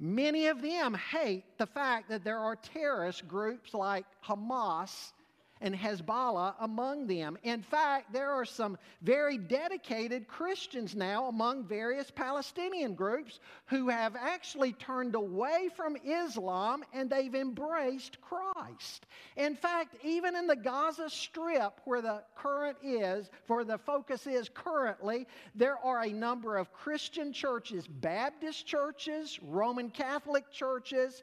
Many 0.00 0.46
of 0.46 0.62
them 0.62 0.94
hate 0.94 1.58
the 1.58 1.66
fact 1.66 2.08
that 2.10 2.22
there 2.22 2.38
are 2.38 2.54
terrorist 2.54 3.26
groups 3.26 3.74
like 3.74 4.06
Hamas 4.24 5.12
and 5.60 5.74
Hezbollah 5.74 6.54
among 6.60 7.06
them. 7.06 7.38
In 7.42 7.62
fact, 7.62 8.12
there 8.12 8.30
are 8.30 8.44
some 8.44 8.78
very 9.02 9.38
dedicated 9.38 10.28
Christians 10.28 10.94
now 10.94 11.26
among 11.26 11.64
various 11.64 12.10
Palestinian 12.10 12.94
groups 12.94 13.40
who 13.66 13.88
have 13.88 14.16
actually 14.16 14.72
turned 14.72 15.14
away 15.14 15.68
from 15.76 15.96
Islam 16.04 16.84
and 16.92 17.10
they've 17.10 17.34
embraced 17.34 18.20
Christ. 18.20 19.06
In 19.36 19.56
fact, 19.56 19.96
even 20.04 20.36
in 20.36 20.46
the 20.46 20.56
Gaza 20.56 21.10
Strip, 21.10 21.80
where 21.84 22.02
the 22.02 22.22
current 22.36 22.78
is, 22.82 23.30
where 23.46 23.64
the 23.64 23.78
focus 23.78 24.26
is 24.26 24.48
currently, 24.48 25.26
there 25.54 25.78
are 25.78 26.02
a 26.02 26.12
number 26.12 26.56
of 26.56 26.72
Christian 26.72 27.32
churches, 27.32 27.86
Baptist 27.86 28.66
churches, 28.66 29.38
Roman 29.42 29.90
Catholic 29.90 30.50
churches, 30.50 31.22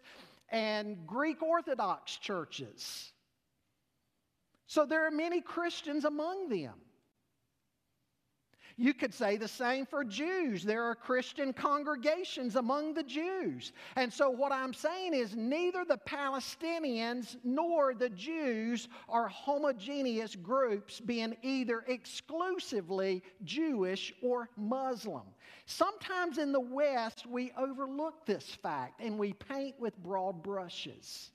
and 0.50 1.08
Greek 1.08 1.42
Orthodox 1.42 2.18
churches 2.18 3.12
so 4.68 4.86
there 4.86 5.06
are 5.06 5.12
many 5.12 5.42
Christians 5.42 6.06
among 6.06 6.50
them. 6.50 6.74
You 8.78 8.94
could 8.94 9.14
say 9.14 9.38
the 9.38 9.48
same 9.48 9.86
for 9.86 10.04
Jews. 10.04 10.64
There 10.64 10.84
are 10.84 10.96
Christian 10.96 11.54
congregations 11.54 12.58
among 12.58 12.94
the 12.94 13.04
Jews. 13.04 13.72
And 13.96 14.12
so, 14.12 14.30
what 14.30 14.52
I'm 14.52 14.74
saying 14.74 15.14
is, 15.14 15.34
neither 15.34 15.86
the 15.86 16.00
Palestinians 16.06 17.38
nor 17.46 17.94
the 17.94 18.10
Jews 18.10 18.90
are 19.08 19.30
homogeneous 19.30 20.36
groups, 20.36 21.00
being 21.00 21.38
either 21.42 21.86
exclusively 21.88 23.24
Jewish 23.46 24.14
or 24.22 24.50
Muslim. 24.58 25.24
Sometimes 25.66 26.38
in 26.38 26.52
the 26.52 26.60
West, 26.60 27.26
we 27.26 27.54
overlook 27.58 28.26
this 28.26 28.44
fact 28.62 29.00
and 29.00 29.18
we 29.18 29.32
paint 29.32 29.80
with 29.80 29.98
broad 30.04 30.44
brushes. 30.44 31.32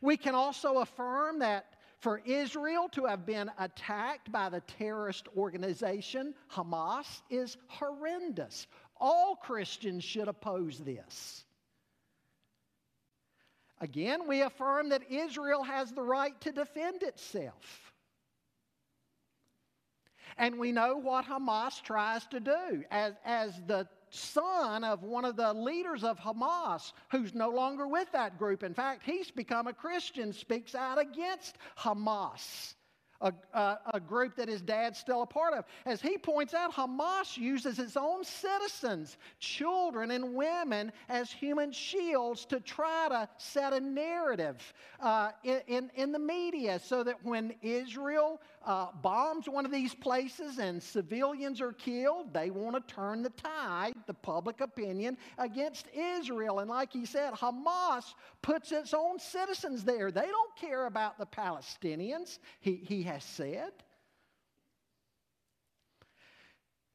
We 0.00 0.16
can 0.16 0.34
also 0.34 0.78
affirm 0.78 1.40
that 1.40 1.74
for 1.98 2.22
Israel 2.24 2.88
to 2.92 3.06
have 3.06 3.26
been 3.26 3.50
attacked 3.58 4.30
by 4.30 4.48
the 4.48 4.60
terrorist 4.60 5.28
organization 5.36 6.34
Hamas 6.52 7.22
is 7.28 7.56
horrendous. 7.66 8.66
All 9.00 9.36
Christians 9.36 10.04
should 10.04 10.28
oppose 10.28 10.78
this. 10.78 11.44
Again, 13.80 14.26
we 14.26 14.42
affirm 14.42 14.88
that 14.88 15.10
Israel 15.10 15.62
has 15.62 15.92
the 15.92 16.02
right 16.02 16.38
to 16.40 16.52
defend 16.52 17.02
itself. 17.02 17.92
And 20.36 20.58
we 20.58 20.72
know 20.72 20.96
what 20.96 21.26
Hamas 21.26 21.82
tries 21.82 22.26
to 22.28 22.40
do. 22.40 22.84
As, 22.90 23.14
as 23.24 23.60
the 23.66 23.88
son 24.10 24.84
of 24.84 25.02
one 25.02 25.24
of 25.24 25.36
the 25.36 25.52
leaders 25.52 26.04
of 26.04 26.18
Hamas 26.18 26.92
who's 27.10 27.34
no 27.34 27.50
longer 27.50 27.86
with 27.86 28.10
that 28.12 28.38
group. 28.38 28.62
In 28.62 28.74
fact, 28.74 29.02
he's 29.04 29.30
become 29.30 29.66
a 29.66 29.72
Christian, 29.72 30.32
speaks 30.32 30.74
out 30.74 31.00
against 31.00 31.58
Hamas 31.78 32.74
a, 33.20 33.32
a, 33.52 33.78
a, 33.94 34.00
group 34.00 34.36
that 34.36 34.48
his 34.48 34.62
dad's 34.62 34.98
still 34.98 35.22
a 35.22 35.26
part 35.26 35.54
of. 35.54 35.64
As 35.84 36.00
he 36.00 36.16
points 36.18 36.54
out, 36.54 36.72
Hamas 36.72 37.36
uses 37.36 37.78
its 37.78 37.96
own 37.96 38.24
citizens, 38.24 39.16
children, 39.40 40.10
and 40.12 40.34
women 40.34 40.92
as 41.08 41.30
human 41.30 41.72
shields 41.72 42.44
to 42.46 42.60
try 42.60 43.08
to 43.08 43.28
set 43.38 43.72
a 43.72 43.80
narrative 43.80 44.72
uh, 45.00 45.30
in, 45.42 45.60
in, 45.66 45.90
in, 45.96 46.12
the 46.12 46.18
media 46.18 46.78
so 46.78 47.02
that 47.02 47.16
when 47.24 47.54
Israel 47.60 48.40
uh, 48.68 48.88
bombs 49.00 49.48
one 49.48 49.64
of 49.64 49.72
these 49.72 49.94
places 49.94 50.58
and 50.58 50.80
civilians 50.80 51.62
are 51.62 51.72
killed, 51.72 52.34
they 52.34 52.50
want 52.50 52.76
to 52.76 52.94
turn 52.94 53.22
the 53.22 53.30
tide, 53.30 53.94
the 54.06 54.12
public 54.12 54.60
opinion, 54.60 55.16
against 55.38 55.86
Israel. 55.94 56.58
And 56.58 56.68
like 56.68 56.92
he 56.92 57.06
said, 57.06 57.32
Hamas 57.32 58.14
puts 58.42 58.70
its 58.70 58.92
own 58.92 59.18
citizens 59.18 59.84
there. 59.84 60.10
They 60.10 60.26
don't 60.26 60.54
care 60.54 60.84
about 60.84 61.18
the 61.18 61.24
Palestinians. 61.24 62.38
He, 62.60 62.74
he 62.74 63.02
has 63.04 63.24
said. 63.24 63.72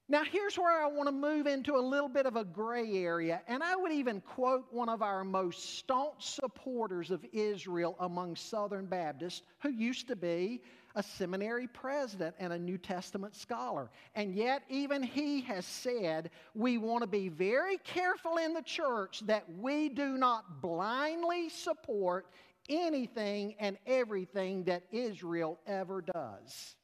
Now, 0.09 0.23
here's 0.23 0.59
where 0.59 0.79
I 0.79 0.85
want 0.85 1.07
to 1.07 1.11
move 1.11 1.47
into 1.47 1.75
a 1.75 1.81
little 1.81 2.09
bit 2.09 2.27
of 2.27 2.35
a 2.35 2.43
gray 2.43 3.03
area, 3.03 3.41
and 3.47 3.63
I 3.63 3.75
would 3.75 3.93
even 3.93 4.21
quote 4.21 4.65
one 4.69 4.89
of 4.89 5.01
our 5.01 5.23
most 5.23 5.77
staunch 5.77 6.29
supporters 6.29 7.09
of 7.09 7.25
Israel 7.31 7.95
among 7.99 8.35
Southern 8.35 8.85
Baptists, 8.85 9.41
who 9.63 9.71
used 9.71 10.07
to 10.09 10.15
be 10.15 10.61
a 10.95 11.03
seminary 11.03 11.67
president 11.67 12.35
and 12.39 12.53
a 12.53 12.59
New 12.59 12.77
Testament 12.77 13.35
scholar. 13.35 13.89
And 14.15 14.35
yet, 14.35 14.63
even 14.69 15.01
he 15.01 15.41
has 15.41 15.65
said 15.65 16.29
we 16.53 16.77
want 16.77 17.01
to 17.01 17.07
be 17.07 17.29
very 17.29 17.77
careful 17.79 18.37
in 18.37 18.53
the 18.53 18.61
church 18.61 19.21
that 19.25 19.43
we 19.59 19.89
do 19.89 20.17
not 20.17 20.61
blindly 20.61 21.49
support 21.49 22.27
anything 22.69 23.55
and 23.59 23.77
everything 23.85 24.63
that 24.65 24.83
Israel 24.91 25.59
ever 25.67 26.01
does. 26.01 26.75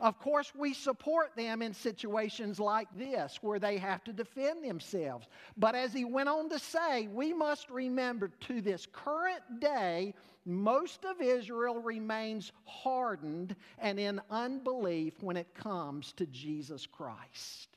Of 0.00 0.18
course, 0.18 0.52
we 0.54 0.74
support 0.74 1.34
them 1.36 1.62
in 1.62 1.72
situations 1.72 2.60
like 2.60 2.88
this 2.96 3.38
where 3.40 3.58
they 3.58 3.78
have 3.78 4.04
to 4.04 4.12
defend 4.12 4.62
themselves. 4.62 5.26
But 5.56 5.74
as 5.74 5.92
he 5.92 6.04
went 6.04 6.28
on 6.28 6.50
to 6.50 6.58
say, 6.58 7.06
we 7.06 7.32
must 7.32 7.70
remember 7.70 8.28
to 8.40 8.60
this 8.60 8.86
current 8.92 9.42
day, 9.58 10.14
most 10.46 11.04
of 11.04 11.20
Israel 11.20 11.80
remains 11.80 12.52
hardened 12.64 13.56
and 13.78 13.98
in 13.98 14.20
unbelief 14.30 15.20
when 15.20 15.36
it 15.36 15.54
comes 15.54 16.12
to 16.14 16.26
Jesus 16.26 16.86
Christ. 16.86 17.76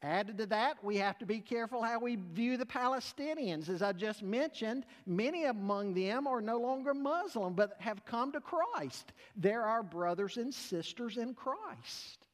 Added 0.00 0.38
to 0.38 0.46
that, 0.46 0.82
we 0.84 0.96
have 0.98 1.18
to 1.18 1.26
be 1.26 1.40
careful 1.40 1.82
how 1.82 1.98
we 1.98 2.16
view 2.16 2.56
the 2.56 2.64
Palestinians. 2.64 3.68
As 3.68 3.82
I 3.82 3.92
just 3.92 4.22
mentioned, 4.22 4.84
many 5.06 5.46
among 5.46 5.94
them 5.94 6.28
are 6.28 6.40
no 6.40 6.58
longer 6.58 6.94
Muslim 6.94 7.54
but 7.54 7.72
have 7.80 8.04
come 8.04 8.30
to 8.32 8.40
Christ. 8.40 9.12
They're 9.34 9.64
our 9.64 9.82
brothers 9.82 10.36
and 10.36 10.54
sisters 10.54 11.16
in 11.16 11.34
Christ. 11.34 12.27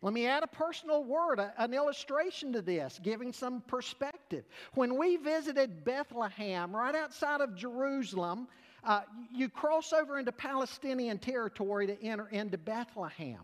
Let 0.00 0.12
me 0.12 0.26
add 0.26 0.42
a 0.44 0.48
personal 0.48 1.02
word, 1.02 1.40
an 1.56 1.74
illustration 1.74 2.52
to 2.52 2.62
this, 2.62 3.00
giving 3.02 3.32
some 3.32 3.60
perspective. 3.62 4.44
When 4.74 4.96
we 4.96 5.16
visited 5.16 5.84
Bethlehem, 5.84 6.74
right 6.74 6.94
outside 6.94 7.40
of 7.40 7.56
Jerusalem, 7.56 8.46
uh, 8.84 9.02
you 9.34 9.48
cross 9.48 9.92
over 9.92 10.18
into 10.18 10.32
Palestinian 10.32 11.18
territory 11.18 11.86
to 11.88 12.02
enter 12.02 12.28
into 12.28 12.58
Bethlehem. 12.58 13.40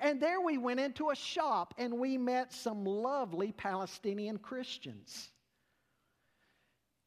And 0.00 0.20
there 0.20 0.40
we 0.40 0.58
went 0.58 0.80
into 0.80 1.10
a 1.10 1.14
shop 1.14 1.74
and 1.78 1.98
we 1.98 2.18
met 2.18 2.52
some 2.52 2.84
lovely 2.84 3.52
Palestinian 3.52 4.38
Christians. 4.38 5.30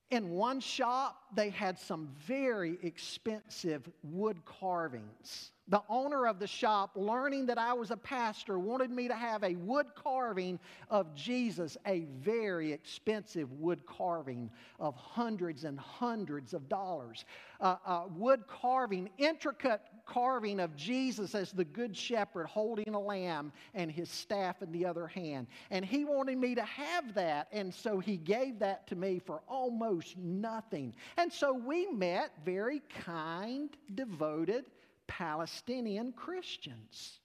In 0.09 0.29
one 0.29 0.61
shop, 0.61 1.21
they 1.36 1.49
had 1.49 1.78
some 1.78 2.09
very 2.25 2.78
expensive 2.82 3.89
wood 4.03 4.43
carvings. 4.45 5.51
The 5.69 5.84
owner 5.89 6.28
of 6.28 6.39
the 6.39 6.47
shop, 6.47 6.91
learning 6.95 7.47
that 7.47 7.57
I 7.57 7.73
was 7.73 7.91
a 7.91 7.97
pastor, 7.97 8.57
wanted 8.57 8.89
me 8.89 9.09
to 9.09 9.15
have 9.15 9.43
a 9.43 9.55
wood 9.55 9.88
carving 9.95 10.59
of 10.89 11.13
Jesus, 11.13 11.78
a 11.86 12.05
very 12.21 12.71
expensive 12.71 13.51
wood 13.51 13.86
carving 13.86 14.49
of 14.80 14.95
hundreds 14.95 15.65
and 15.65 15.78
hundreds 15.78 16.53
of 16.53 16.69
dollars. 16.69 17.25
Uh, 17.59 17.75
uh, 17.86 18.03
wood 18.15 18.43
carving, 18.47 19.09
intricate 19.17 19.82
carving 20.05 20.61
of 20.61 20.73
Jesus 20.75 21.36
as 21.36 21.51
the 21.51 21.65
Good 21.65 21.95
Shepherd 21.95 22.47
holding 22.47 22.93
a 22.93 22.99
lamb 22.99 23.51
and 23.73 23.91
his 23.91 24.09
staff 24.09 24.61
in 24.61 24.71
the 24.71 24.86
other 24.86 25.05
hand. 25.05 25.47
And 25.69 25.84
he 25.84 26.05
wanted 26.05 26.38
me 26.38 26.55
to 26.55 26.63
have 26.63 27.13
that, 27.15 27.49
and 27.51 27.73
so 27.73 27.99
he 27.99 28.15
gave 28.15 28.59
that 28.59 28.88
to 28.88 28.95
me 28.95 29.19
for 29.19 29.41
almost 29.49 30.17
nothing. 30.17 30.95
And 31.18 31.34
so 31.34 31.51
we 31.51 31.88
met 31.88 32.32
very 32.45 32.82
kind, 33.03 33.70
devoted 33.95 34.65
Palestinian 35.07 36.11
Christians. 36.11 37.20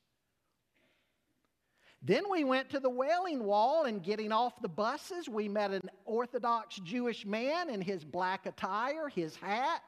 Then 2.04 2.24
we 2.28 2.42
went 2.42 2.70
to 2.70 2.80
the 2.80 2.90
Wailing 2.90 3.44
Wall, 3.44 3.84
and 3.84 4.02
getting 4.02 4.32
off 4.32 4.60
the 4.60 4.68
buses, 4.68 5.28
we 5.28 5.48
met 5.48 5.70
an 5.70 5.88
Orthodox 6.04 6.76
Jewish 6.76 7.24
man 7.24 7.70
in 7.70 7.80
his 7.80 8.02
black 8.04 8.46
attire, 8.46 9.08
his 9.08 9.36
hat, 9.36 9.82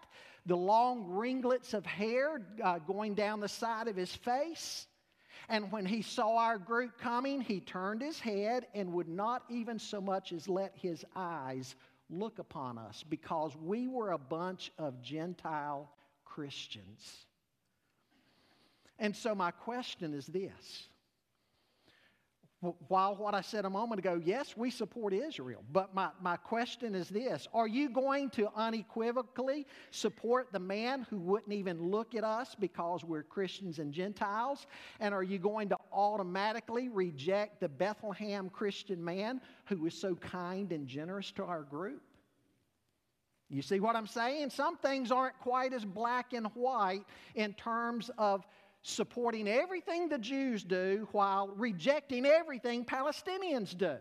the 0.46 0.56
long 0.56 1.08
ringlets 1.08 1.74
of 1.74 1.84
hair 1.84 2.42
uh, 2.62 2.78
going 2.78 3.14
down 3.14 3.40
the 3.40 3.48
side 3.48 3.88
of 3.88 3.96
his 3.96 4.14
face. 4.14 4.86
And 5.48 5.72
when 5.72 5.86
he 5.86 6.02
saw 6.02 6.36
our 6.36 6.58
group 6.58 6.98
coming, 6.98 7.40
he 7.40 7.60
turned 7.60 8.00
his 8.00 8.20
head 8.20 8.66
and 8.74 8.92
would 8.92 9.08
not 9.08 9.42
even 9.50 9.78
so 9.78 10.00
much 10.00 10.32
as 10.32 10.48
let 10.48 10.72
his 10.76 11.04
eyes 11.16 11.74
look 12.18 12.38
upon 12.38 12.78
us 12.78 13.04
because 13.08 13.56
we 13.56 13.88
were 13.88 14.12
a 14.12 14.18
bunch 14.18 14.72
of 14.78 15.02
Gentile 15.02 15.90
Christians. 16.24 17.26
And 18.98 19.14
so, 19.14 19.34
my 19.34 19.50
question 19.50 20.14
is 20.14 20.26
this 20.26 20.88
while 22.88 23.16
what 23.16 23.34
I 23.34 23.40
said 23.40 23.64
a 23.64 23.70
moment 23.70 23.98
ago, 23.98 24.20
yes, 24.22 24.56
we 24.56 24.70
support 24.70 25.12
Israel. 25.12 25.62
But 25.72 25.94
my, 25.94 26.08
my 26.20 26.36
question 26.36 26.94
is 26.94 27.08
this 27.08 27.46
Are 27.52 27.68
you 27.68 27.88
going 27.90 28.30
to 28.30 28.48
unequivocally 28.56 29.66
support 29.90 30.48
the 30.52 30.58
man 30.58 31.06
who 31.10 31.18
wouldn't 31.18 31.52
even 31.52 31.90
look 31.90 32.14
at 32.14 32.24
us 32.24 32.54
because 32.58 33.04
we're 33.04 33.22
Christians 33.22 33.78
and 33.78 33.92
Gentiles? 33.92 34.66
And 35.00 35.14
are 35.14 35.22
you 35.22 35.38
going 35.38 35.68
to 35.70 35.76
automatically 35.92 36.88
reject 36.88 37.60
the 37.60 37.68
Bethlehem 37.68 38.48
Christian 38.50 39.04
man 39.04 39.40
who 39.66 39.82
was 39.82 39.94
so 39.94 40.14
kind 40.14 40.72
and 40.72 40.86
generous 40.86 41.30
to 41.32 41.44
our 41.44 41.62
group? 41.62 42.02
You 43.50 43.62
see 43.62 43.78
what 43.78 43.94
I'm 43.94 44.06
saying? 44.06 44.50
Some 44.50 44.76
things 44.78 45.12
aren't 45.12 45.38
quite 45.38 45.72
as 45.72 45.84
black 45.84 46.32
and 46.32 46.46
white 46.54 47.04
in 47.34 47.52
terms 47.54 48.10
of 48.18 48.44
supporting 48.84 49.48
everything 49.48 50.10
the 50.10 50.18
Jews 50.18 50.62
do 50.62 51.08
while 51.12 51.48
rejecting 51.48 52.26
everything 52.26 52.84
Palestinians 52.84 53.76
do. 53.76 53.96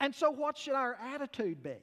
And 0.00 0.14
so, 0.14 0.30
what 0.30 0.56
should 0.56 0.74
our 0.74 0.94
attitude 0.94 1.62
be? 1.62 1.76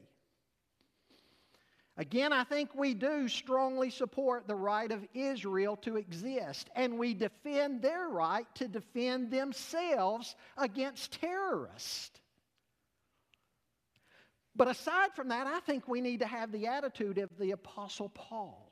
Again, 1.97 2.31
I 2.31 2.45
think 2.45 2.73
we 2.73 2.93
do 2.93 3.27
strongly 3.27 3.89
support 3.89 4.47
the 4.47 4.55
right 4.55 4.89
of 4.89 5.05
Israel 5.13 5.75
to 5.77 5.97
exist, 5.97 6.69
and 6.75 6.97
we 6.97 7.13
defend 7.13 7.81
their 7.81 8.07
right 8.07 8.47
to 8.55 8.69
defend 8.69 9.31
themselves 9.31 10.35
against 10.57 11.19
terrorists. 11.19 12.21
But 14.55 14.69
aside 14.69 15.09
from 15.13 15.27
that, 15.29 15.45
I 15.45 15.59
think 15.59 15.87
we 15.89 15.99
need 15.99 16.21
to 16.21 16.27
have 16.27 16.53
the 16.53 16.67
attitude 16.67 17.17
of 17.17 17.29
the 17.37 17.51
Apostle 17.51 18.09
Paul. 18.09 18.70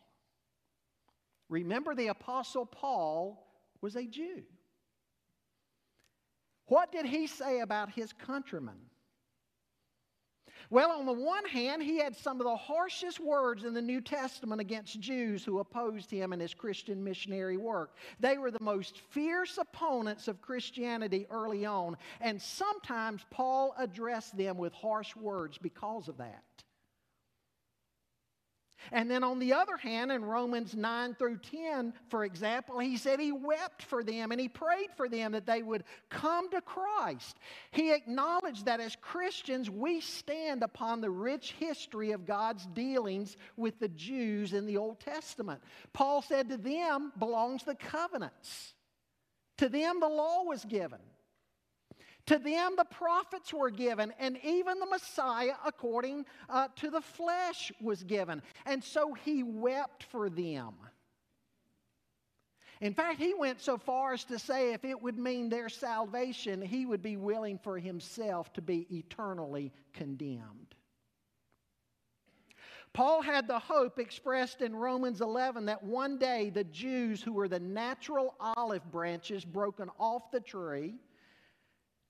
Remember, 1.50 1.96
the 1.96 2.08
Apostle 2.08 2.66
Paul 2.66 3.46
was 3.82 3.96
a 3.96 4.06
Jew. 4.06 4.44
What 6.68 6.92
did 6.92 7.06
he 7.06 7.26
say 7.26 7.62
about 7.62 7.92
his 7.92 8.14
countrymen? 8.14 8.78
Well, 10.72 10.92
on 10.92 11.08
the 11.08 11.14
one 11.14 11.46
hand, 11.46 11.82
he 11.82 11.98
had 11.98 12.16
some 12.16 12.40
of 12.40 12.46
the 12.46 12.56
harshest 12.56 13.20
words 13.20 13.64
in 13.64 13.74
the 13.74 13.82
New 13.82 14.02
Testament 14.02 14.62
against 14.62 15.00
Jews 15.00 15.44
who 15.44 15.58
opposed 15.58 16.12
him 16.12 16.32
and 16.32 16.40
his 16.40 16.54
Christian 16.54 17.04
missionary 17.04 17.58
work. 17.58 17.96
They 18.20 18.38
were 18.38 18.52
the 18.52 18.62
most 18.62 19.00
fierce 19.10 19.58
opponents 19.58 20.28
of 20.28 20.44
Christianity 20.44 21.26
early 21.32 21.66
on, 21.66 21.98
and 22.22 22.40
sometimes 22.40 23.26
Paul 23.32 23.74
addressed 23.80 24.38
them 24.38 24.58
with 24.58 24.74
harsh 24.74 25.16
words 25.16 25.58
because 25.58 26.08
of 26.08 26.18
that. 26.18 26.44
And 28.92 29.10
then 29.10 29.24
on 29.24 29.40
the 29.40 29.54
other 29.54 29.78
hand, 29.78 30.12
in 30.12 30.24
Romans 30.24 30.76
9 30.76 31.16
through 31.16 31.38
10, 31.38 31.94
for 32.10 32.24
example, 32.24 32.80
he 32.80 32.98
said 32.98 33.20
he 33.20 33.32
wept 33.32 33.84
for 33.84 34.04
them 34.04 34.32
and 34.32 34.40
he 34.40 34.48
prayed 34.48 34.90
for 34.96 35.08
them 35.08 35.34
that 35.34 35.46
they 35.46 35.62
would 35.62 35.84
come 36.10 36.50
to 36.52 36.62
Christ. 36.62 37.38
He 37.72 37.94
acknowledged 37.94 38.66
that 38.66 38.80
as 38.80 38.96
Christians, 38.96 39.70
we 39.70 40.02
stand 40.02 40.64
upon 40.64 41.02
the 41.02 41.10
rich 41.10 41.54
history 41.60 42.12
of 42.12 42.26
God's 42.26 42.66
dealings 42.68 43.38
with 43.58 43.80
the 43.80 43.90
Jews 43.90 44.54
in 44.54 44.66
the 44.66 44.78
Old 44.78 45.00
Testament. 45.00 45.62
Paul 45.94 46.22
said 46.22 46.50
to 46.50 46.58
them 46.58 47.12
belongs 47.18 47.64
the 47.64 47.76
covenants, 47.76 48.74
to 49.58 49.70
them 49.70 50.00
the 50.00 50.08
law 50.08 50.44
was 50.44 50.64
given. 50.66 51.00
To 52.30 52.38
them, 52.38 52.76
the 52.78 52.86
prophets 52.86 53.52
were 53.52 53.72
given, 53.72 54.14
and 54.20 54.38
even 54.44 54.80
the 54.80 54.86
Messiah, 54.86 55.56
according 55.66 56.28
uh, 56.48 56.68
to 56.76 56.92
the 56.92 57.02
flesh, 57.02 57.72
was 57.82 58.04
given. 58.04 58.44
And 58.68 58.84
so 58.84 59.16
he 59.16 59.42
wept 59.42 60.04
for 60.04 60.30
them. 60.30 60.76
In 62.82 62.94
fact, 62.94 63.18
he 63.18 63.34
went 63.34 63.60
so 63.60 63.80
far 63.80 64.14
as 64.14 64.26
to 64.26 64.38
say 64.38 64.74
if 64.74 64.86
it 64.86 65.02
would 65.02 65.18
mean 65.18 65.50
their 65.50 65.70
salvation, 65.70 66.62
he 66.62 66.86
would 66.86 67.02
be 67.02 67.18
willing 67.18 67.58
for 67.58 67.80
himself 67.80 68.54
to 68.54 68.62
be 68.62 68.86
eternally 68.92 69.74
condemned. 69.94 70.76
Paul 72.94 73.24
had 73.24 73.48
the 73.48 73.58
hope 73.58 73.98
expressed 73.98 74.62
in 74.62 74.76
Romans 74.76 75.22
11 75.22 75.66
that 75.66 75.82
one 75.82 76.20
day 76.20 76.52
the 76.52 76.64
Jews, 76.66 77.24
who 77.24 77.34
were 77.34 77.48
the 77.48 77.60
natural 77.60 78.36
olive 78.40 78.92
branches 78.92 79.44
broken 79.44 79.90
off 79.98 80.30
the 80.30 80.40
tree, 80.40 81.00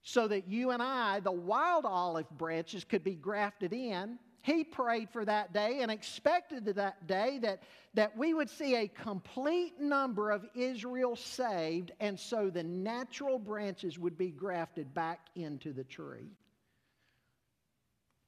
so 0.02 0.26
that 0.28 0.48
you 0.48 0.70
and 0.70 0.82
I, 0.82 1.20
the 1.20 1.32
wild 1.32 1.84
olive 1.84 2.30
branches, 2.30 2.84
could 2.84 3.04
be 3.04 3.14
grafted 3.14 3.72
in. 3.72 4.18
He 4.42 4.64
prayed 4.64 5.10
for 5.10 5.24
that 5.26 5.52
day 5.52 5.80
and 5.82 5.90
expected 5.90 6.64
that 6.64 7.06
day 7.06 7.38
that, 7.42 7.62
that 7.92 8.16
we 8.16 8.32
would 8.32 8.48
see 8.48 8.76
a 8.76 8.88
complete 8.88 9.78
number 9.78 10.30
of 10.30 10.46
Israel 10.54 11.14
saved, 11.14 11.92
and 12.00 12.18
so 12.18 12.48
the 12.48 12.62
natural 12.62 13.38
branches 13.38 13.98
would 13.98 14.16
be 14.16 14.30
grafted 14.30 14.94
back 14.94 15.26
into 15.34 15.72
the 15.74 15.84
tree. 15.84 16.30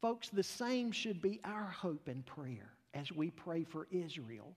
Folks, 0.02 0.28
the 0.28 0.42
same 0.42 0.92
should 0.92 1.22
be 1.22 1.40
our 1.44 1.64
hope 1.64 2.08
and 2.08 2.26
prayer 2.26 2.72
as 2.92 3.10
we 3.10 3.30
pray 3.30 3.64
for 3.64 3.86
Israel. 3.90 4.54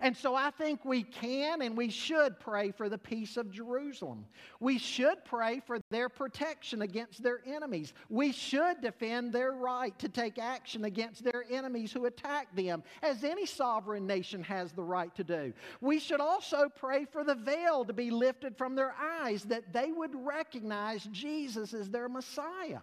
And 0.00 0.16
so 0.16 0.34
I 0.34 0.50
think 0.50 0.84
we 0.84 1.02
can 1.02 1.62
and 1.62 1.76
we 1.76 1.90
should 1.90 2.38
pray 2.40 2.70
for 2.70 2.88
the 2.88 2.98
peace 2.98 3.36
of 3.36 3.50
Jerusalem. 3.50 4.24
We 4.60 4.78
should 4.78 5.24
pray 5.24 5.60
for 5.66 5.78
their 5.90 6.08
protection 6.08 6.82
against 6.82 7.22
their 7.22 7.40
enemies. 7.46 7.92
We 8.08 8.32
should 8.32 8.80
defend 8.80 9.32
their 9.32 9.52
right 9.52 9.96
to 9.98 10.08
take 10.08 10.38
action 10.38 10.84
against 10.84 11.24
their 11.24 11.44
enemies 11.50 11.92
who 11.92 12.06
attack 12.06 12.54
them, 12.54 12.82
as 13.02 13.24
any 13.24 13.46
sovereign 13.46 14.06
nation 14.06 14.42
has 14.44 14.72
the 14.72 14.82
right 14.82 15.14
to 15.14 15.24
do. 15.24 15.52
We 15.80 15.98
should 15.98 16.20
also 16.20 16.68
pray 16.68 17.04
for 17.04 17.24
the 17.24 17.34
veil 17.34 17.84
to 17.84 17.92
be 17.92 18.10
lifted 18.10 18.56
from 18.56 18.74
their 18.74 18.94
eyes, 19.00 19.42
that 19.44 19.72
they 19.72 19.92
would 19.92 20.14
recognize 20.14 21.04
Jesus 21.12 21.74
as 21.74 21.90
their 21.90 22.08
Messiah. 22.08 22.80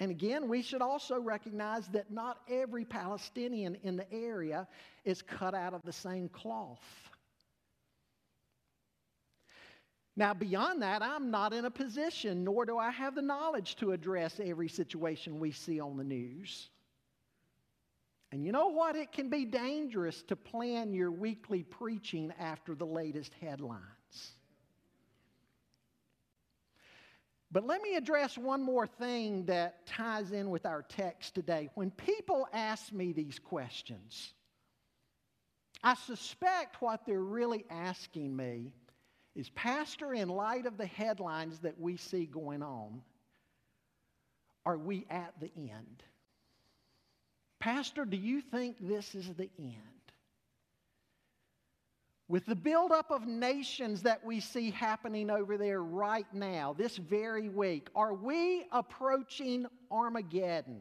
And 0.00 0.10
again, 0.10 0.48
we 0.48 0.62
should 0.62 0.80
also 0.80 1.20
recognize 1.20 1.86
that 1.88 2.10
not 2.10 2.38
every 2.50 2.86
Palestinian 2.86 3.76
in 3.82 3.96
the 3.96 4.10
area 4.10 4.66
is 5.04 5.20
cut 5.20 5.54
out 5.54 5.74
of 5.74 5.82
the 5.82 5.92
same 5.92 6.30
cloth. 6.30 6.80
Now, 10.16 10.32
beyond 10.32 10.82
that, 10.82 11.02
I'm 11.02 11.30
not 11.30 11.52
in 11.52 11.66
a 11.66 11.70
position, 11.70 12.44
nor 12.44 12.64
do 12.64 12.78
I 12.78 12.90
have 12.90 13.14
the 13.14 13.22
knowledge 13.22 13.76
to 13.76 13.92
address 13.92 14.40
every 14.42 14.68
situation 14.68 15.38
we 15.38 15.52
see 15.52 15.80
on 15.80 15.98
the 15.98 16.04
news. 16.04 16.70
And 18.32 18.44
you 18.44 18.52
know 18.52 18.68
what? 18.68 18.96
It 18.96 19.12
can 19.12 19.28
be 19.28 19.44
dangerous 19.44 20.22
to 20.24 20.36
plan 20.36 20.94
your 20.94 21.10
weekly 21.10 21.62
preaching 21.62 22.32
after 22.38 22.74
the 22.74 22.86
latest 22.86 23.32
headlines. 23.40 24.32
But 27.52 27.66
let 27.66 27.82
me 27.82 27.96
address 27.96 28.38
one 28.38 28.62
more 28.62 28.86
thing 28.86 29.46
that 29.46 29.86
ties 29.86 30.30
in 30.30 30.50
with 30.50 30.66
our 30.66 30.82
text 30.82 31.34
today. 31.34 31.68
When 31.74 31.90
people 31.90 32.46
ask 32.52 32.92
me 32.92 33.12
these 33.12 33.40
questions, 33.40 34.32
I 35.82 35.94
suspect 35.94 36.80
what 36.80 37.06
they're 37.06 37.18
really 37.18 37.64
asking 37.68 38.36
me 38.36 38.72
is 39.34 39.48
Pastor, 39.50 40.12
in 40.12 40.28
light 40.28 40.66
of 40.66 40.76
the 40.76 40.86
headlines 40.86 41.58
that 41.60 41.80
we 41.80 41.96
see 41.96 42.26
going 42.26 42.62
on, 42.62 43.02
are 44.66 44.76
we 44.76 45.06
at 45.10 45.32
the 45.40 45.50
end? 45.56 46.02
Pastor, 47.58 48.04
do 48.04 48.16
you 48.16 48.40
think 48.40 48.76
this 48.80 49.14
is 49.14 49.28
the 49.34 49.50
end? 49.58 49.99
With 52.30 52.46
the 52.46 52.54
buildup 52.54 53.10
of 53.10 53.26
nations 53.26 54.02
that 54.02 54.24
we 54.24 54.38
see 54.38 54.70
happening 54.70 55.30
over 55.30 55.58
there 55.58 55.82
right 55.82 56.32
now, 56.32 56.72
this 56.78 56.96
very 56.96 57.48
week, 57.48 57.88
are 57.96 58.14
we 58.14 58.66
approaching 58.70 59.66
Armageddon? 59.90 60.80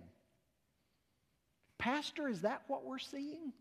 Pastor, 1.79 2.29
is 2.29 2.41
that 2.41 2.61
what 2.67 2.85
we're 2.85 2.99
seeing? 2.99 3.51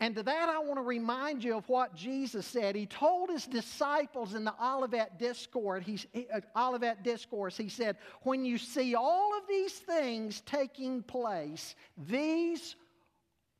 And 0.00 0.14
to 0.16 0.22
that, 0.22 0.48
I 0.50 0.58
want 0.58 0.76
to 0.76 0.82
remind 0.82 1.42
you 1.42 1.56
of 1.56 1.66
what 1.66 1.94
Jesus 1.94 2.44
said. 2.44 2.76
He 2.76 2.84
told 2.84 3.30
his 3.30 3.46
disciples 3.46 4.34
in 4.34 4.44
the 4.44 4.52
Olivet 4.62 5.18
Discourse, 5.18 5.82
he, 5.86 5.98
uh, 6.30 6.40
Olivet 6.54 7.02
Discourse, 7.02 7.56
he 7.56 7.70
said, 7.70 7.96
When 8.20 8.44
you 8.44 8.58
see 8.58 8.94
all 8.94 9.34
of 9.38 9.48
these 9.48 9.72
things 9.72 10.42
taking 10.42 11.02
place, 11.02 11.74
these 11.96 12.76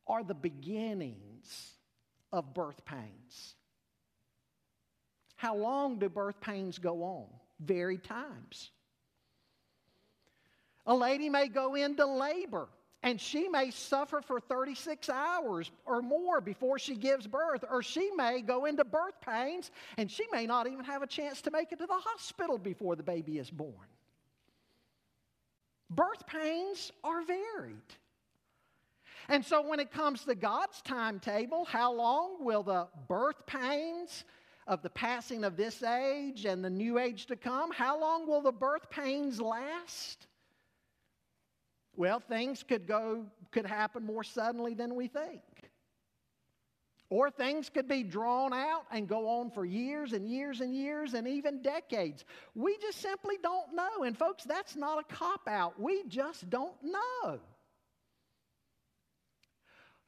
are 0.05 0.23
the 0.23 0.35
of 2.31 2.53
birth 2.53 2.83
pains. 2.85 3.55
How 5.35 5.55
long 5.55 5.99
do 5.99 6.09
birth 6.09 6.39
pains 6.41 6.79
go 6.79 7.03
on? 7.03 7.27
Varied 7.59 8.03
times. 8.03 8.71
A 10.85 10.95
lady 10.95 11.29
may 11.29 11.47
go 11.47 11.75
into 11.75 12.05
labor 12.05 12.67
and 13.03 13.21
she 13.21 13.47
may 13.47 13.69
suffer 13.71 14.21
for 14.21 14.39
36 14.39 15.07
hours 15.09 15.69
or 15.85 16.01
more 16.01 16.41
before 16.41 16.79
she 16.79 16.95
gives 16.95 17.27
birth, 17.27 17.63
or 17.69 17.83
she 17.83 18.09
may 18.11 18.41
go 18.41 18.65
into 18.65 18.83
birth 18.83 19.21
pains 19.21 19.71
and 19.97 20.09
she 20.09 20.25
may 20.31 20.47
not 20.47 20.67
even 20.67 20.83
have 20.83 21.03
a 21.03 21.07
chance 21.07 21.41
to 21.43 21.51
make 21.51 21.71
it 21.71 21.79
to 21.79 21.85
the 21.85 21.93
hospital 21.93 22.57
before 22.57 22.95
the 22.95 23.03
baby 23.03 23.37
is 23.37 23.49
born. 23.49 23.87
Birth 25.89 26.25
pains 26.25 26.91
are 27.03 27.21
varied. 27.23 27.95
And 29.29 29.43
so, 29.45 29.61
when 29.61 29.79
it 29.79 29.91
comes 29.91 30.23
to 30.23 30.35
God's 30.35 30.81
timetable, 30.81 31.65
how 31.65 31.93
long 31.93 32.45
will 32.45 32.63
the 32.63 32.87
birth 33.07 33.45
pains 33.45 34.23
of 34.67 34.81
the 34.81 34.89
passing 34.89 35.43
of 35.43 35.55
this 35.55 35.81
age 35.81 36.45
and 36.45 36.63
the 36.63 36.69
new 36.69 36.99
age 36.99 37.25
to 37.27 37.35
come, 37.35 37.71
how 37.71 37.99
long 37.99 38.27
will 38.27 38.41
the 38.41 38.51
birth 38.51 38.89
pains 38.89 39.41
last? 39.41 40.27
Well, 41.95 42.19
things 42.19 42.63
could 42.63 42.85
go, 42.85 43.25
could 43.51 43.65
happen 43.65 44.05
more 44.05 44.23
suddenly 44.23 44.73
than 44.73 44.95
we 44.95 45.07
think. 45.07 45.41
Or 47.09 47.31
things 47.31 47.69
could 47.69 47.87
be 47.87 48.03
drawn 48.03 48.53
out 48.53 48.83
and 48.91 49.07
go 49.07 49.29
on 49.39 49.49
for 49.51 49.63
years 49.63 50.11
and 50.11 50.29
years 50.29 50.59
and 50.59 50.75
years 50.75 51.13
and 51.13 51.25
even 51.25 51.61
decades. 51.61 52.25
We 52.53 52.77
just 52.79 53.01
simply 53.01 53.35
don't 53.41 53.73
know. 53.73 54.03
And, 54.03 54.17
folks, 54.17 54.43
that's 54.43 54.75
not 54.75 54.99
a 54.99 55.13
cop 55.15 55.47
out. 55.47 55.79
We 55.79 56.03
just 56.09 56.49
don't 56.49 56.75
know. 56.83 57.39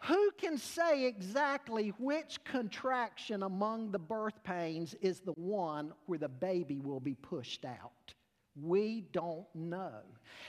Who 0.03 0.31
can 0.37 0.57
say 0.57 1.05
exactly 1.05 1.89
which 1.97 2.43
contraction 2.45 3.43
among 3.43 3.91
the 3.91 3.99
birth 3.99 4.43
pains 4.43 4.95
is 5.01 5.19
the 5.19 5.33
one 5.33 5.93
where 6.05 6.19
the 6.19 6.29
baby 6.29 6.79
will 6.79 7.01
be 7.01 7.15
pushed 7.15 7.65
out? 7.65 8.13
We 8.61 9.05
don't 9.11 9.47
know. 9.53 10.01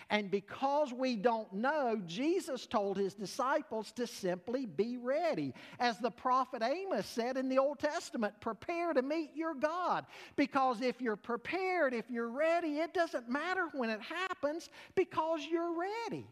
And 0.09 0.30
because 0.30 0.92
we 0.92 1.16
don't 1.16 1.53
know, 1.53 2.01
Jesus 2.07 2.66
told 2.66 2.96
his 2.96 3.14
disciples 3.14 3.92
to 3.92 4.07
simply 4.07 4.66
be 4.66 4.96
ready. 4.96 5.55
As 5.78 5.98
the 5.98 6.11
prophet 6.11 6.62
Amos 6.62 7.07
said 7.07 7.36
in 7.36 7.48
the 7.48 7.59
Old 7.59 7.78
Testament, 7.78 8.34
prepare 8.40 8.92
to 8.92 9.03
meet 9.03 9.30
your 9.34 9.55
God. 9.55 10.07
Because 10.36 10.80
if 10.80 11.01
you're 11.01 11.16
prepared, 11.16 11.94
if 11.94 12.11
you're 12.11 12.30
ready, 12.30 12.78
it 12.78 12.94
doesn't 12.94 13.28
matter 13.28 13.68
when 13.72 13.90
it 13.90 14.01
happens 14.01 14.70
because 14.94 15.46
you're 15.48 15.74
ready. 15.78 16.26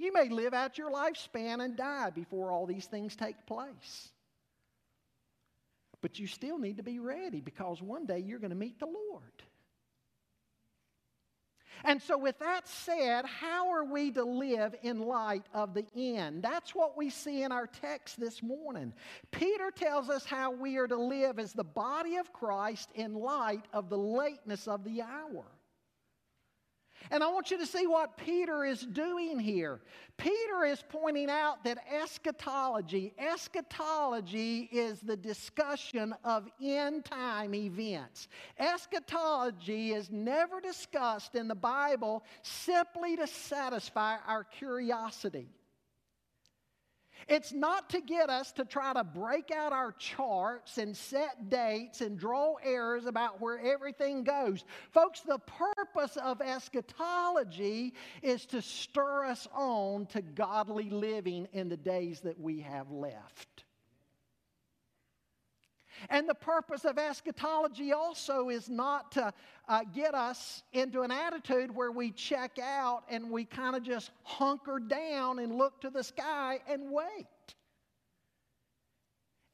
You 0.00 0.14
may 0.14 0.30
live 0.30 0.54
out 0.54 0.78
your 0.78 0.90
lifespan 0.90 1.62
and 1.62 1.76
die 1.76 2.08
before 2.08 2.50
all 2.50 2.64
these 2.64 2.86
things 2.86 3.14
take 3.14 3.44
place. 3.44 4.08
But 6.00 6.18
you 6.18 6.26
still 6.26 6.58
need 6.58 6.78
to 6.78 6.82
be 6.82 6.98
ready 6.98 7.42
because 7.42 7.82
one 7.82 8.06
day 8.06 8.20
you're 8.20 8.38
going 8.38 8.48
to 8.48 8.56
meet 8.56 8.80
the 8.80 8.86
Lord. 8.86 9.42
And 11.84 12.00
so, 12.00 12.16
with 12.16 12.38
that 12.38 12.66
said, 12.66 13.26
how 13.26 13.70
are 13.70 13.84
we 13.84 14.10
to 14.12 14.24
live 14.24 14.74
in 14.82 15.00
light 15.00 15.44
of 15.52 15.74
the 15.74 15.84
end? 15.94 16.42
That's 16.42 16.74
what 16.74 16.96
we 16.96 17.10
see 17.10 17.42
in 17.42 17.52
our 17.52 17.66
text 17.66 18.18
this 18.18 18.42
morning. 18.42 18.94
Peter 19.30 19.70
tells 19.70 20.08
us 20.08 20.24
how 20.24 20.50
we 20.50 20.78
are 20.78 20.88
to 20.88 20.96
live 20.96 21.38
as 21.38 21.52
the 21.52 21.64
body 21.64 22.16
of 22.16 22.32
Christ 22.32 22.88
in 22.94 23.12
light 23.12 23.66
of 23.74 23.90
the 23.90 23.98
lateness 23.98 24.66
of 24.66 24.82
the 24.82 25.02
hour. 25.02 25.44
And 27.10 27.22
I 27.24 27.28
want 27.28 27.50
you 27.50 27.58
to 27.58 27.66
see 27.66 27.86
what 27.86 28.16
Peter 28.16 28.64
is 28.64 28.80
doing 28.80 29.38
here. 29.38 29.80
Peter 30.16 30.64
is 30.64 30.84
pointing 30.88 31.30
out 31.30 31.64
that 31.64 31.78
eschatology, 31.90 33.14
eschatology 33.18 34.68
is 34.70 35.00
the 35.00 35.16
discussion 35.16 36.14
of 36.24 36.46
end 36.62 37.04
time 37.04 37.54
events. 37.54 38.28
Eschatology 38.58 39.92
is 39.92 40.10
never 40.10 40.60
discussed 40.60 41.34
in 41.34 41.48
the 41.48 41.54
Bible 41.54 42.24
simply 42.42 43.16
to 43.16 43.26
satisfy 43.26 44.16
our 44.26 44.44
curiosity. 44.44 45.48
It's 47.28 47.52
not 47.52 47.90
to 47.90 48.00
get 48.00 48.30
us 48.30 48.52
to 48.52 48.64
try 48.64 48.92
to 48.92 49.04
break 49.04 49.50
out 49.50 49.72
our 49.72 49.92
charts 49.92 50.78
and 50.78 50.96
set 50.96 51.48
dates 51.48 52.00
and 52.00 52.18
draw 52.18 52.54
errors 52.62 53.06
about 53.06 53.40
where 53.40 53.58
everything 53.60 54.24
goes. 54.24 54.64
Folks, 54.90 55.20
the 55.20 55.38
purpose 55.38 56.16
of 56.16 56.40
eschatology 56.40 57.94
is 58.22 58.46
to 58.46 58.62
stir 58.62 59.24
us 59.26 59.46
on 59.54 60.06
to 60.06 60.22
godly 60.22 60.90
living 60.90 61.48
in 61.52 61.68
the 61.68 61.76
days 61.76 62.20
that 62.20 62.38
we 62.38 62.60
have 62.60 62.90
left. 62.90 63.64
And 66.08 66.28
the 66.28 66.34
purpose 66.34 66.84
of 66.84 66.98
eschatology 66.98 67.92
also 67.92 68.48
is 68.48 68.68
not 68.68 69.12
to 69.12 69.32
uh, 69.68 69.84
get 69.94 70.14
us 70.14 70.62
into 70.72 71.02
an 71.02 71.10
attitude 71.10 71.74
where 71.74 71.92
we 71.92 72.10
check 72.10 72.58
out 72.58 73.02
and 73.08 73.30
we 73.30 73.44
kind 73.44 73.76
of 73.76 73.82
just 73.82 74.10
hunker 74.24 74.78
down 74.78 75.38
and 75.38 75.54
look 75.56 75.80
to 75.82 75.90
the 75.90 76.02
sky 76.02 76.60
and 76.68 76.90
wait. 76.90 77.26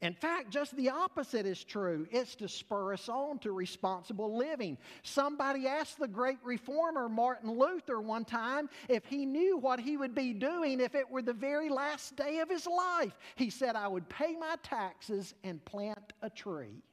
In 0.01 0.13
fact, 0.13 0.51
just 0.51 0.75
the 0.75 0.89
opposite 0.89 1.47
is 1.47 1.63
true. 1.63 2.05
It's 2.11 2.35
to 2.35 2.47
spur 2.47 2.93
us 2.93 3.09
on 3.09 3.39
to 3.39 3.51
responsible 3.51 4.37
living. 4.37 4.77
Somebody 5.01 5.65
asked 5.65 5.99
the 5.99 6.07
great 6.07 6.37
reformer 6.43 7.09
Martin 7.09 7.57
Luther 7.57 7.99
one 7.99 8.23
time 8.23 8.69
if 8.89 9.05
he 9.05 9.25
knew 9.25 9.57
what 9.57 9.79
he 9.79 9.97
would 9.97 10.13
be 10.13 10.33
doing 10.33 10.81
if 10.81 10.93
it 10.93 11.09
were 11.09 11.23
the 11.23 11.33
very 11.33 11.69
last 11.69 12.15
day 12.15 12.39
of 12.39 12.49
his 12.49 12.67
life. 12.67 13.17
He 13.35 13.49
said, 13.49 13.75
I 13.75 13.87
would 13.87 14.07
pay 14.07 14.35
my 14.35 14.57
taxes 14.61 15.33
and 15.43 15.65
plant 15.65 16.13
a 16.21 16.29
tree. 16.29 16.83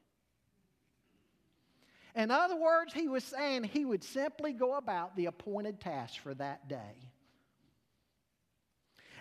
In 2.16 2.30
other 2.30 2.57
words, 2.57 2.94
he 2.94 3.09
was 3.09 3.24
saying 3.24 3.64
he 3.64 3.84
would 3.84 4.05
simply 4.05 4.55
go 4.55 4.76
about 4.76 5.14
the 5.14 5.26
appointed 5.26 5.78
task 5.78 6.20
for 6.22 6.32
that 6.34 6.68
day. 6.68 7.11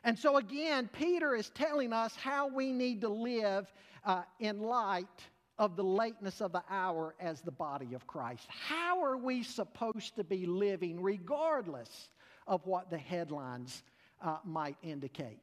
And 0.03 0.17
so, 0.17 0.37
again, 0.37 0.89
Peter 0.91 1.35
is 1.35 1.49
telling 1.51 1.93
us 1.93 2.15
how 2.15 2.47
we 2.47 2.71
need 2.71 3.01
to 3.01 3.09
live 3.09 3.71
uh, 4.05 4.23
in 4.39 4.59
light 4.61 5.07
of 5.57 5.75
the 5.75 5.83
lateness 5.83 6.41
of 6.41 6.51
the 6.51 6.63
hour 6.69 7.15
as 7.19 7.41
the 7.41 7.51
body 7.51 7.93
of 7.93 8.05
Christ. 8.07 8.47
How 8.49 9.01
are 9.03 9.17
we 9.17 9.43
supposed 9.43 10.15
to 10.15 10.23
be 10.23 10.45
living 10.45 11.01
regardless 11.01 12.09
of 12.47 12.65
what 12.65 12.89
the 12.89 12.97
headlines 12.97 13.83
uh, 14.21 14.37
might 14.43 14.75
indicate? 14.83 15.39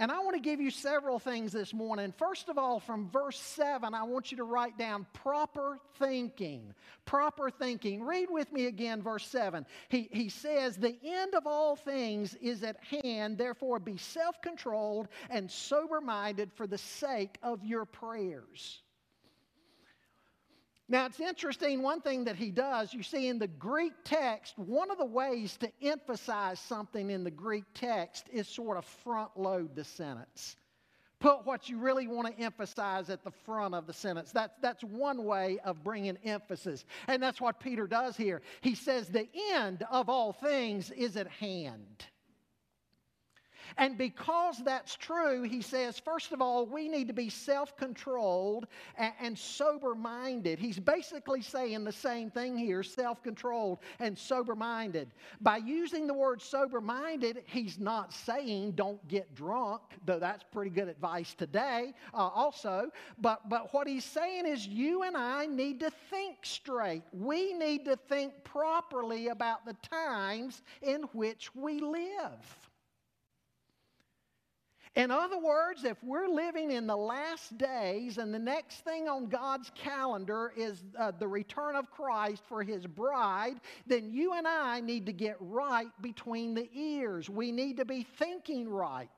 And 0.00 0.10
I 0.10 0.18
want 0.20 0.34
to 0.34 0.40
give 0.40 0.62
you 0.62 0.70
several 0.70 1.18
things 1.18 1.52
this 1.52 1.74
morning. 1.74 2.14
First 2.16 2.48
of 2.48 2.56
all, 2.56 2.80
from 2.80 3.10
verse 3.10 3.38
7, 3.38 3.92
I 3.92 4.02
want 4.04 4.30
you 4.30 4.38
to 4.38 4.44
write 4.44 4.78
down 4.78 5.06
proper 5.12 5.78
thinking. 5.98 6.72
Proper 7.04 7.50
thinking. 7.50 8.02
Read 8.02 8.28
with 8.30 8.50
me 8.50 8.64
again, 8.64 9.02
verse 9.02 9.26
7. 9.26 9.66
He, 9.90 10.08
he 10.10 10.30
says, 10.30 10.78
The 10.78 10.96
end 11.04 11.34
of 11.34 11.46
all 11.46 11.76
things 11.76 12.34
is 12.36 12.62
at 12.62 12.78
hand, 12.82 13.36
therefore 13.36 13.78
be 13.78 13.98
self 13.98 14.40
controlled 14.40 15.08
and 15.28 15.50
sober 15.50 16.00
minded 16.00 16.50
for 16.54 16.66
the 16.66 16.78
sake 16.78 17.36
of 17.42 17.62
your 17.62 17.84
prayers. 17.84 18.80
Now, 20.90 21.06
it's 21.06 21.20
interesting, 21.20 21.82
one 21.82 22.00
thing 22.00 22.24
that 22.24 22.34
he 22.34 22.50
does, 22.50 22.92
you 22.92 23.04
see 23.04 23.28
in 23.28 23.38
the 23.38 23.46
Greek 23.46 23.92
text, 24.02 24.58
one 24.58 24.90
of 24.90 24.98
the 24.98 25.04
ways 25.04 25.56
to 25.58 25.70
emphasize 25.80 26.58
something 26.58 27.10
in 27.10 27.22
the 27.22 27.30
Greek 27.30 27.62
text 27.74 28.28
is 28.32 28.48
sort 28.48 28.76
of 28.76 28.84
front 28.84 29.30
load 29.36 29.76
the 29.76 29.84
sentence. 29.84 30.56
Put 31.20 31.46
what 31.46 31.68
you 31.68 31.78
really 31.78 32.08
want 32.08 32.26
to 32.26 32.42
emphasize 32.42 33.08
at 33.08 33.22
the 33.22 33.30
front 33.30 33.72
of 33.72 33.86
the 33.86 33.92
sentence. 33.92 34.32
That's, 34.32 34.54
that's 34.60 34.82
one 34.82 35.22
way 35.22 35.60
of 35.64 35.84
bringing 35.84 36.18
emphasis. 36.24 36.84
And 37.06 37.22
that's 37.22 37.40
what 37.40 37.60
Peter 37.60 37.86
does 37.86 38.16
here. 38.16 38.42
He 38.60 38.74
says, 38.74 39.06
The 39.06 39.28
end 39.52 39.84
of 39.92 40.08
all 40.08 40.32
things 40.32 40.90
is 40.90 41.16
at 41.16 41.28
hand. 41.28 42.04
And 43.76 43.96
because 43.96 44.58
that's 44.64 44.96
true, 44.96 45.42
he 45.42 45.62
says, 45.62 45.98
first 45.98 46.32
of 46.32 46.40
all, 46.40 46.66
we 46.66 46.88
need 46.88 47.08
to 47.08 47.14
be 47.14 47.28
self 47.28 47.76
controlled 47.76 48.66
and, 48.96 49.12
and 49.20 49.38
sober 49.38 49.94
minded. 49.94 50.58
He's 50.58 50.78
basically 50.78 51.42
saying 51.42 51.84
the 51.84 51.92
same 51.92 52.30
thing 52.30 52.56
here 52.56 52.82
self 52.82 53.22
controlled 53.22 53.78
and 53.98 54.16
sober 54.16 54.54
minded. 54.54 55.10
By 55.40 55.58
using 55.58 56.06
the 56.06 56.14
word 56.14 56.42
sober 56.42 56.80
minded, 56.80 57.42
he's 57.46 57.78
not 57.78 58.12
saying 58.12 58.72
don't 58.72 59.06
get 59.08 59.34
drunk, 59.34 59.82
though 60.04 60.18
that's 60.18 60.44
pretty 60.52 60.70
good 60.70 60.88
advice 60.88 61.34
today 61.34 61.94
uh, 62.14 62.28
also. 62.28 62.90
But, 63.18 63.48
but 63.48 63.72
what 63.72 63.86
he's 63.86 64.04
saying 64.04 64.46
is 64.46 64.66
you 64.66 65.02
and 65.02 65.16
I 65.16 65.46
need 65.46 65.80
to 65.80 65.90
think 66.10 66.38
straight. 66.42 67.02
We 67.12 67.52
need 67.52 67.84
to 67.86 67.96
think 67.96 68.32
properly 68.44 69.28
about 69.28 69.64
the 69.64 69.74
times 69.82 70.62
in 70.82 71.02
which 71.12 71.54
we 71.54 71.80
live. 71.80 72.69
In 74.96 75.12
other 75.12 75.38
words, 75.38 75.84
if 75.84 75.96
we're 76.02 76.28
living 76.28 76.72
in 76.72 76.88
the 76.88 76.96
last 76.96 77.56
days 77.56 78.18
and 78.18 78.34
the 78.34 78.40
next 78.40 78.80
thing 78.80 79.08
on 79.08 79.28
God's 79.28 79.70
calendar 79.76 80.52
is 80.56 80.82
uh, 80.98 81.12
the 81.16 81.28
return 81.28 81.76
of 81.76 81.88
Christ 81.92 82.42
for 82.48 82.64
his 82.64 82.86
bride, 82.86 83.60
then 83.86 84.10
you 84.10 84.32
and 84.34 84.48
I 84.48 84.80
need 84.80 85.06
to 85.06 85.12
get 85.12 85.36
right 85.38 85.90
between 86.00 86.54
the 86.54 86.68
ears. 86.74 87.30
We 87.30 87.52
need 87.52 87.76
to 87.76 87.84
be 87.84 88.02
thinking 88.18 88.68
right. 88.68 89.08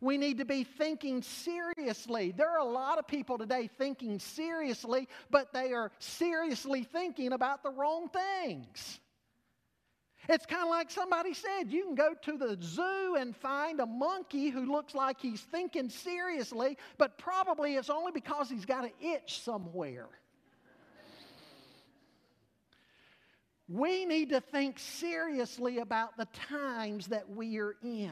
We 0.00 0.18
need 0.18 0.38
to 0.38 0.44
be 0.44 0.62
thinking 0.62 1.22
seriously. 1.22 2.32
There 2.36 2.50
are 2.50 2.58
a 2.58 2.70
lot 2.70 2.98
of 2.98 3.08
people 3.08 3.38
today 3.38 3.68
thinking 3.76 4.20
seriously, 4.20 5.08
but 5.30 5.52
they 5.52 5.72
are 5.72 5.90
seriously 5.98 6.84
thinking 6.84 7.32
about 7.32 7.64
the 7.64 7.70
wrong 7.70 8.08
things. 8.08 9.00
It's 10.28 10.46
kind 10.46 10.62
of 10.62 10.70
like 10.70 10.90
somebody 10.90 11.34
said 11.34 11.64
you 11.70 11.84
can 11.84 11.94
go 11.94 12.14
to 12.22 12.38
the 12.38 12.56
zoo 12.62 13.16
and 13.18 13.36
find 13.36 13.80
a 13.80 13.86
monkey 13.86 14.48
who 14.48 14.64
looks 14.64 14.94
like 14.94 15.20
he's 15.20 15.40
thinking 15.40 15.90
seriously, 15.90 16.78
but 16.96 17.18
probably 17.18 17.74
it's 17.74 17.90
only 17.90 18.12
because 18.12 18.48
he's 18.48 18.64
got 18.64 18.84
an 18.84 18.92
itch 19.00 19.40
somewhere. 19.42 20.08
we 23.68 24.04
need 24.04 24.30
to 24.30 24.40
think 24.40 24.78
seriously 24.78 25.78
about 25.78 26.16
the 26.16 26.26
times 26.48 27.08
that 27.08 27.28
we 27.28 27.58
are 27.58 27.76
in. 27.82 28.10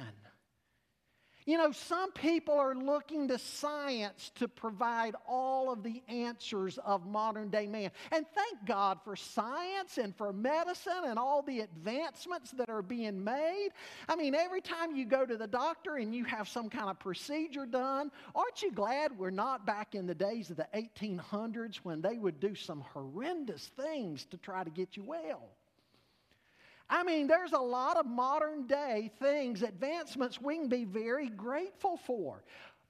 You 1.45 1.59
know, 1.59 1.72
some 1.72 2.12
people 2.12 2.55
are 2.55 2.74
looking 2.74 3.28
to 3.28 3.38
science 3.38 4.30
to 4.36 4.47
provide 4.47 5.14
all 5.26 5.72
of 5.72 5.82
the 5.82 6.03
answers 6.09 6.78
of 6.78 7.07
modern 7.07 7.49
day 7.49 7.66
man. 7.66 7.90
And 8.12 8.24
thank 8.34 8.64
God 8.64 8.99
for 9.05 9.16
science 9.16 9.99
and 9.99 10.14
for 10.14 10.32
medicine 10.32 11.05
and 11.05 11.18
all 11.18 11.43
the 11.43 11.61
advancements 11.61 12.53
that 12.53 12.70
are 12.70 12.82
being 12.82 13.24
made. 13.24 13.70
I 14.09 14.14
mean, 14.14 14.34
every 14.34 14.61
time 14.61 14.95
you 14.95 15.05
go 15.05 15.26
to 15.26 15.36
the 15.36 15.49
doctor 15.49 15.97
and 15.97 16.14
you 16.14 16.24
have 16.24 16.49
some 16.49 16.70
kind 16.70 16.88
of 16.88 16.99
procedure 17.01 17.66
done, 17.66 18.11
aren't 18.34 18.62
you 18.62 18.70
glad 18.70 19.18
we're 19.18 19.30
not 19.30 19.66
back 19.66 19.95
in 19.95 20.07
the 20.07 20.14
days 20.14 20.51
of 20.51 20.57
the 20.57 20.68
1800s 20.74 21.76
when 21.82 22.01
they 22.01 22.18
would 22.18 22.38
do 22.38 22.55
some 22.55 22.84
horrendous 22.93 23.70
things 23.76 24.24
to 24.26 24.36
try 24.36 24.62
to 24.62 24.70
get 24.70 24.97
you 24.97 25.03
well? 25.03 25.49
I 26.93 27.05
mean, 27.05 27.26
there's 27.26 27.55
a 27.55 27.59
lot 27.59 27.97
of 27.97 28.05
modern 28.05 28.66
day 28.66 29.11
things, 29.18 29.62
advancements 29.62 30.38
we 30.38 30.59
can 30.59 30.68
be 30.68 30.84
very 30.84 31.30
grateful 31.30 31.97
for. 31.97 32.45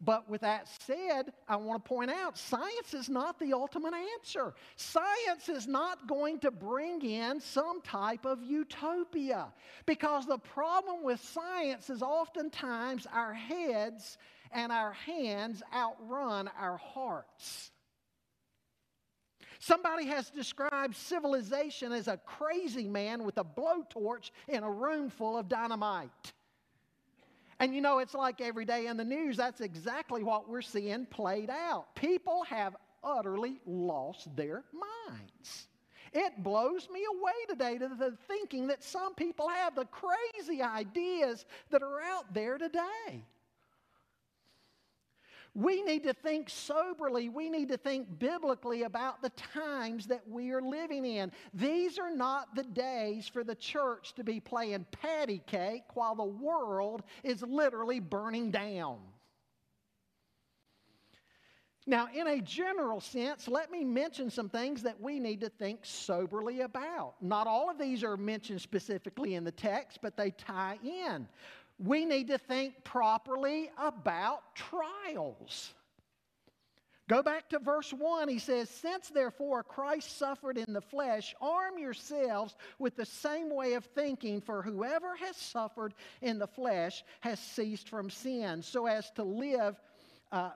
But 0.04 0.28
with 0.28 0.40
that 0.40 0.66
said, 0.84 1.32
I 1.48 1.54
want 1.54 1.84
to 1.84 1.88
point 1.88 2.10
out 2.10 2.36
science 2.36 2.94
is 2.94 3.08
not 3.08 3.38
the 3.38 3.52
ultimate 3.52 3.94
answer. 4.16 4.54
Science 4.74 5.48
is 5.48 5.68
not 5.68 6.08
going 6.08 6.40
to 6.40 6.50
bring 6.50 7.00
in 7.02 7.38
some 7.38 7.80
type 7.82 8.24
of 8.24 8.42
utopia. 8.42 9.52
Because 9.86 10.26
the 10.26 10.38
problem 10.38 11.04
with 11.04 11.22
science 11.22 11.88
is 11.88 12.02
oftentimes 12.02 13.06
our 13.12 13.32
heads 13.32 14.18
and 14.50 14.72
our 14.72 14.92
hands 14.92 15.62
outrun 15.72 16.50
our 16.58 16.78
hearts. 16.78 17.71
Somebody 19.62 20.06
has 20.06 20.28
described 20.28 20.96
civilization 20.96 21.92
as 21.92 22.08
a 22.08 22.16
crazy 22.16 22.88
man 22.88 23.22
with 23.22 23.38
a 23.38 23.44
blowtorch 23.44 24.32
in 24.48 24.64
a 24.64 24.70
room 24.70 25.08
full 25.08 25.38
of 25.38 25.48
dynamite. 25.48 26.32
And 27.60 27.72
you 27.72 27.80
know, 27.80 28.00
it's 28.00 28.12
like 28.12 28.40
every 28.40 28.64
day 28.64 28.88
in 28.88 28.96
the 28.96 29.04
news, 29.04 29.36
that's 29.36 29.60
exactly 29.60 30.24
what 30.24 30.48
we're 30.48 30.62
seeing 30.62 31.06
played 31.06 31.48
out. 31.48 31.94
People 31.94 32.42
have 32.48 32.74
utterly 33.04 33.60
lost 33.64 34.34
their 34.34 34.64
minds. 34.72 35.68
It 36.12 36.42
blows 36.42 36.88
me 36.92 37.04
away 37.08 37.32
today 37.48 37.78
to 37.78 37.86
the 37.86 38.16
thinking 38.26 38.66
that 38.66 38.82
some 38.82 39.14
people 39.14 39.48
have, 39.48 39.76
the 39.76 39.86
crazy 39.86 40.60
ideas 40.60 41.44
that 41.70 41.84
are 41.84 42.00
out 42.00 42.34
there 42.34 42.58
today. 42.58 43.24
We 45.54 45.82
need 45.82 46.04
to 46.04 46.14
think 46.14 46.48
soberly. 46.48 47.28
We 47.28 47.50
need 47.50 47.68
to 47.68 47.76
think 47.76 48.18
biblically 48.18 48.84
about 48.84 49.20
the 49.20 49.30
times 49.30 50.06
that 50.06 50.26
we 50.26 50.50
are 50.50 50.62
living 50.62 51.04
in. 51.04 51.30
These 51.52 51.98
are 51.98 52.14
not 52.14 52.54
the 52.54 52.62
days 52.62 53.28
for 53.28 53.44
the 53.44 53.54
church 53.54 54.14
to 54.14 54.24
be 54.24 54.40
playing 54.40 54.86
patty 54.90 55.42
cake 55.46 55.84
while 55.94 56.14
the 56.14 56.24
world 56.24 57.02
is 57.22 57.42
literally 57.42 58.00
burning 58.00 58.50
down. 58.50 58.98
Now, 61.84 62.08
in 62.14 62.28
a 62.28 62.40
general 62.40 63.00
sense, 63.00 63.48
let 63.48 63.70
me 63.72 63.84
mention 63.84 64.30
some 64.30 64.48
things 64.48 64.82
that 64.84 65.00
we 65.00 65.18
need 65.18 65.40
to 65.40 65.48
think 65.48 65.80
soberly 65.82 66.60
about. 66.60 67.14
Not 67.20 67.48
all 67.48 67.68
of 67.68 67.76
these 67.76 68.04
are 68.04 68.16
mentioned 68.16 68.60
specifically 68.60 69.34
in 69.34 69.42
the 69.42 69.50
text, 69.50 69.98
but 70.00 70.16
they 70.16 70.30
tie 70.30 70.78
in 70.84 71.26
we 71.84 72.04
need 72.04 72.28
to 72.28 72.38
think 72.38 72.84
properly 72.84 73.70
about 73.76 74.54
trials. 74.54 75.74
Go 77.08 77.22
back 77.22 77.50
to 77.50 77.58
verse 77.58 77.92
1. 77.92 78.28
He 78.28 78.38
says, 78.38 78.70
Since 78.70 79.08
therefore 79.08 79.64
Christ 79.64 80.16
suffered 80.16 80.56
in 80.56 80.72
the 80.72 80.80
flesh, 80.80 81.34
arm 81.40 81.78
yourselves 81.78 82.56
with 82.78 82.96
the 82.96 83.04
same 83.04 83.54
way 83.54 83.74
of 83.74 83.84
thinking, 83.84 84.40
for 84.40 84.62
whoever 84.62 85.16
has 85.16 85.36
suffered 85.36 85.94
in 86.22 86.38
the 86.38 86.46
flesh 86.46 87.02
has 87.20 87.40
ceased 87.40 87.88
from 87.88 88.08
sin, 88.08 88.62
so 88.62 88.86
as 88.86 89.10
to 89.12 89.24
live 89.24 89.80
uh, 90.30 90.50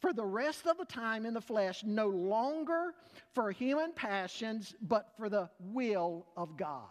for 0.00 0.12
the 0.12 0.24
rest 0.24 0.66
of 0.66 0.78
the 0.78 0.84
time 0.84 1.26
in 1.26 1.34
the 1.34 1.40
flesh, 1.40 1.82
no 1.84 2.06
longer 2.08 2.94
for 3.34 3.50
human 3.50 3.92
passions, 3.92 4.76
but 4.80 5.08
for 5.16 5.28
the 5.28 5.50
will 5.58 6.24
of 6.36 6.56
God. 6.56 6.86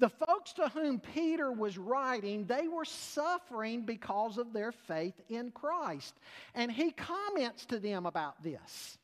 The 0.00 0.08
folks 0.08 0.54
to 0.54 0.68
whom 0.68 0.98
Peter 0.98 1.52
was 1.52 1.76
writing, 1.76 2.46
they 2.46 2.68
were 2.68 2.86
suffering 2.86 3.82
because 3.82 4.38
of 4.38 4.54
their 4.54 4.72
faith 4.72 5.20
in 5.28 5.50
Christ. 5.50 6.14
And 6.54 6.72
he 6.72 6.90
comments 6.90 7.66
to 7.66 7.78
them 7.78 8.06
about 8.06 8.42
this. 8.42 8.98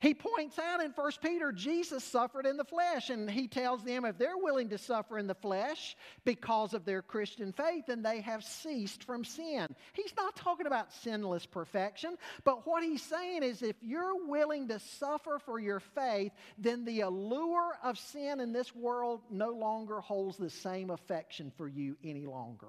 He 0.00 0.14
points 0.14 0.58
out 0.58 0.82
in 0.82 0.92
1 0.92 1.12
Peter, 1.22 1.52
Jesus 1.52 2.02
suffered 2.02 2.46
in 2.46 2.56
the 2.56 2.64
flesh, 2.64 3.10
and 3.10 3.30
he 3.30 3.46
tells 3.46 3.84
them 3.84 4.06
if 4.06 4.16
they're 4.16 4.38
willing 4.38 4.70
to 4.70 4.78
suffer 4.78 5.18
in 5.18 5.26
the 5.26 5.34
flesh 5.34 5.94
because 6.24 6.72
of 6.72 6.86
their 6.86 7.02
Christian 7.02 7.52
faith, 7.52 7.84
then 7.86 8.02
they 8.02 8.22
have 8.22 8.42
ceased 8.42 9.04
from 9.04 9.24
sin. 9.24 9.68
He's 9.92 10.14
not 10.16 10.36
talking 10.36 10.66
about 10.66 10.90
sinless 10.90 11.44
perfection, 11.44 12.16
but 12.44 12.66
what 12.66 12.82
he's 12.82 13.02
saying 13.02 13.42
is 13.42 13.62
if 13.62 13.76
you're 13.82 14.26
willing 14.26 14.68
to 14.68 14.78
suffer 14.78 15.38
for 15.38 15.60
your 15.60 15.80
faith, 15.80 16.32
then 16.56 16.86
the 16.86 17.02
allure 17.02 17.76
of 17.84 17.98
sin 17.98 18.40
in 18.40 18.52
this 18.52 18.74
world 18.74 19.20
no 19.30 19.50
longer 19.50 20.00
holds 20.00 20.38
the 20.38 20.48
same 20.48 20.88
affection 20.88 21.52
for 21.58 21.68
you 21.68 21.98
any 22.02 22.24
longer. 22.24 22.68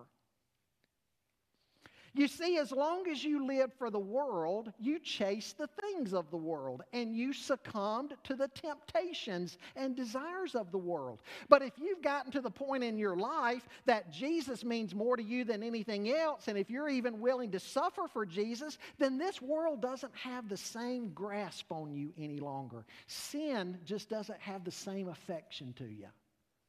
You 2.14 2.28
see, 2.28 2.58
as 2.58 2.74
long 2.74 3.08
as 3.08 3.24
you 3.24 3.46
lived 3.46 3.74
for 3.78 3.90
the 3.90 4.00
world, 4.00 4.74
you 4.78 5.00
chased 5.00 5.58
the 5.58 5.70
things 5.82 6.14
of 6.14 6.30
the 6.30 6.38
world 6.38 6.84
and 6.92 7.16
you 7.16 7.32
succumbed 7.32 8.16
to 8.26 8.36
the 8.36 8.50
temptations 8.50 9.58
and 9.78 9.96
desires 9.96 10.54
of 10.54 10.72
the 10.74 10.78
world. 10.78 11.22
But 11.48 11.62
if 11.62 11.72
you've 11.78 12.02
gotten 12.02 12.32
to 12.34 12.42
the 12.42 12.52
point 12.52 12.84
in 12.84 12.98
your 12.98 13.16
life 13.16 13.68
that 13.86 14.12
Jesus 14.12 14.66
means 14.66 14.94
more 14.94 15.16
to 15.16 15.24
you 15.24 15.46
than 15.46 15.64
anything 15.64 16.10
else, 16.10 16.50
and 16.50 16.58
if 16.58 16.70
you're 16.70 16.90
even 16.90 17.22
willing 17.22 17.52
to 17.52 17.60
suffer 17.60 18.08
for 18.12 18.26
Jesus, 18.26 18.78
then 18.98 19.18
this 19.18 19.42
world 19.42 19.82
doesn't 19.82 20.16
have 20.16 20.50
the 20.50 20.58
same 20.58 21.14
grasp 21.14 21.72
on 21.72 21.94
you 21.94 22.12
any 22.18 22.40
longer. 22.40 22.86
Sin 23.08 23.78
just 23.86 24.10
doesn't 24.10 24.40
have 24.42 24.66
the 24.66 24.72
same 24.72 25.08
affection 25.08 25.72
to 25.78 25.86
you. 25.86 26.08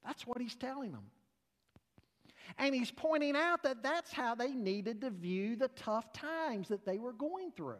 That's 0.04 0.24
what 0.24 0.40
he's 0.40 0.54
telling 0.54 0.92
them. 0.92 1.04
And 2.58 2.74
he's 2.74 2.90
pointing 2.90 3.36
out 3.36 3.62
that 3.62 3.82
that's 3.82 4.12
how 4.12 4.34
they 4.34 4.52
needed 4.52 5.00
to 5.02 5.10
view 5.10 5.56
the 5.56 5.68
tough 5.68 6.12
times 6.12 6.68
that 6.68 6.84
they 6.84 6.98
were 6.98 7.12
going 7.12 7.50
through. 7.52 7.76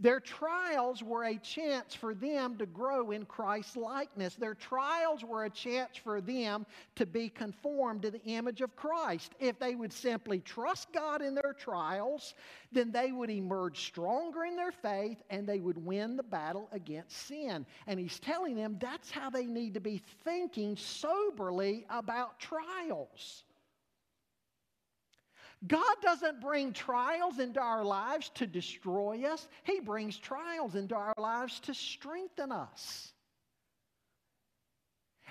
Their 0.00 0.20
trials 0.20 1.02
were 1.02 1.24
a 1.24 1.38
chance 1.38 1.92
for 1.92 2.14
them 2.14 2.56
to 2.58 2.66
grow 2.66 3.10
in 3.10 3.24
Christ's 3.24 3.76
likeness. 3.76 4.36
Their 4.36 4.54
trials 4.54 5.24
were 5.24 5.44
a 5.44 5.50
chance 5.50 5.96
for 5.96 6.20
them 6.20 6.66
to 6.94 7.04
be 7.04 7.28
conformed 7.28 8.02
to 8.02 8.12
the 8.12 8.22
image 8.22 8.60
of 8.60 8.76
Christ. 8.76 9.32
If 9.40 9.58
they 9.58 9.74
would 9.74 9.92
simply 9.92 10.38
trust 10.38 10.92
God 10.92 11.20
in 11.20 11.34
their 11.34 11.52
trials, 11.52 12.34
then 12.70 12.92
they 12.92 13.10
would 13.10 13.30
emerge 13.30 13.86
stronger 13.86 14.44
in 14.44 14.54
their 14.54 14.70
faith 14.70 15.20
and 15.30 15.48
they 15.48 15.58
would 15.58 15.84
win 15.84 16.16
the 16.16 16.22
battle 16.22 16.68
against 16.70 17.26
sin. 17.26 17.66
And 17.88 17.98
he's 17.98 18.20
telling 18.20 18.54
them 18.54 18.76
that's 18.80 19.10
how 19.10 19.30
they 19.30 19.46
need 19.46 19.74
to 19.74 19.80
be 19.80 20.00
thinking 20.22 20.76
soberly 20.76 21.86
about 21.90 22.38
trials. 22.38 23.42
God 25.66 25.96
doesn't 26.02 26.40
bring 26.40 26.72
trials 26.72 27.38
into 27.40 27.60
our 27.60 27.84
lives 27.84 28.30
to 28.36 28.46
destroy 28.46 29.24
us, 29.24 29.48
He 29.64 29.80
brings 29.80 30.16
trials 30.16 30.74
into 30.74 30.94
our 30.94 31.14
lives 31.18 31.58
to 31.60 31.74
strengthen 31.74 32.52
us. 32.52 33.12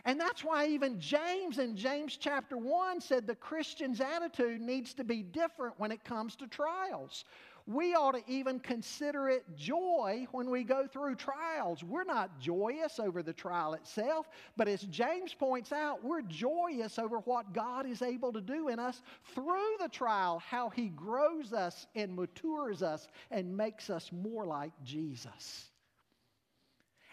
And 0.05 0.19
that's 0.19 0.43
why 0.43 0.67
even 0.67 0.99
James 0.99 1.59
in 1.59 1.75
James 1.75 2.17
chapter 2.17 2.57
1 2.57 3.01
said 3.01 3.27
the 3.27 3.35
Christian's 3.35 3.99
attitude 3.99 4.61
needs 4.61 4.93
to 4.93 5.03
be 5.03 5.21
different 5.21 5.77
when 5.77 5.91
it 5.91 6.03
comes 6.03 6.35
to 6.37 6.47
trials 6.47 7.25
we 7.67 7.93
ought 7.93 8.13
to 8.13 8.23
even 8.27 8.59
consider 8.59 9.27
it 9.27 9.43
joy 9.55 10.25
when 10.31 10.49
we 10.49 10.63
go 10.63 10.87
through 10.87 11.15
trials. 11.15 11.83
We're 11.83 12.05
not 12.05 12.39
joyous 12.39 12.97
over 12.97 13.21
the 13.21 13.33
trial 13.33 13.73
itself, 13.73 14.29
but 14.55 14.69
as 14.69 14.83
James 14.83 15.33
points 15.33 15.73
out, 15.73 16.03
we're 16.03 16.21
joyous 16.21 16.97
over 16.97 17.19
what 17.19 17.53
God 17.53 17.85
is 17.85 18.01
able 18.01 18.31
to 18.31 18.41
do 18.41 18.69
in 18.69 18.79
us 18.79 19.01
through 19.35 19.75
the 19.81 19.89
trial, 19.89 20.39
how 20.39 20.69
He 20.69 20.87
grows 20.87 21.51
us 21.51 21.87
and 21.93 22.15
matures 22.15 22.81
us 22.81 23.09
and 23.31 23.55
makes 23.55 23.89
us 23.89 24.11
more 24.13 24.45
like 24.45 24.71
Jesus. 24.85 25.69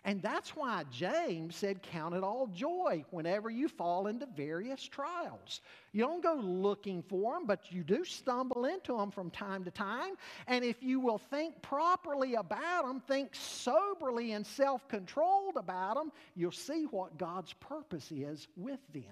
And 0.06 0.20
that's 0.20 0.50
why 0.50 0.84
James 0.90 1.56
said, 1.56 1.82
Count 1.82 2.14
it 2.14 2.22
all 2.22 2.46
joy 2.48 3.04
whenever 3.10 3.48
you 3.48 3.68
fall 3.68 4.06
into 4.06 4.26
various 4.26 4.82
trials. 4.86 5.62
You 5.92 6.02
don't 6.02 6.22
go 6.22 6.34
looking 6.34 7.02
for 7.02 7.32
them, 7.32 7.46
but 7.46 7.72
you 7.72 7.82
do 7.82 8.04
stumble 8.04 8.66
into 8.66 8.98
them 8.98 9.10
from 9.10 9.30
time 9.30 9.64
to 9.64 9.70
time. 9.70 10.14
And 10.46 10.62
if 10.62 10.82
you 10.82 11.00
will 11.00 11.16
think 11.16 11.62
properly 11.62 12.34
about 12.34 12.84
them, 12.86 13.00
think 13.00 13.34
soberly 13.34 14.32
and 14.32 14.46
self 14.46 14.86
controlled 14.88 15.56
about 15.56 15.96
them, 15.96 16.12
you'll 16.36 16.52
see 16.52 16.84
what 16.90 17.16
God's 17.16 17.54
purpose 17.54 18.12
is 18.12 18.46
with 18.56 18.80
them. 18.92 19.02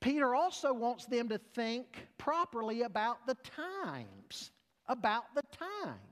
Peter 0.00 0.34
also 0.34 0.72
wants 0.72 1.04
them 1.06 1.28
to 1.28 1.38
think 1.54 2.06
properly 2.16 2.82
about 2.82 3.26
the 3.26 3.36
times. 3.82 4.52
About 4.86 5.24
the 5.34 5.42
times. 5.52 6.09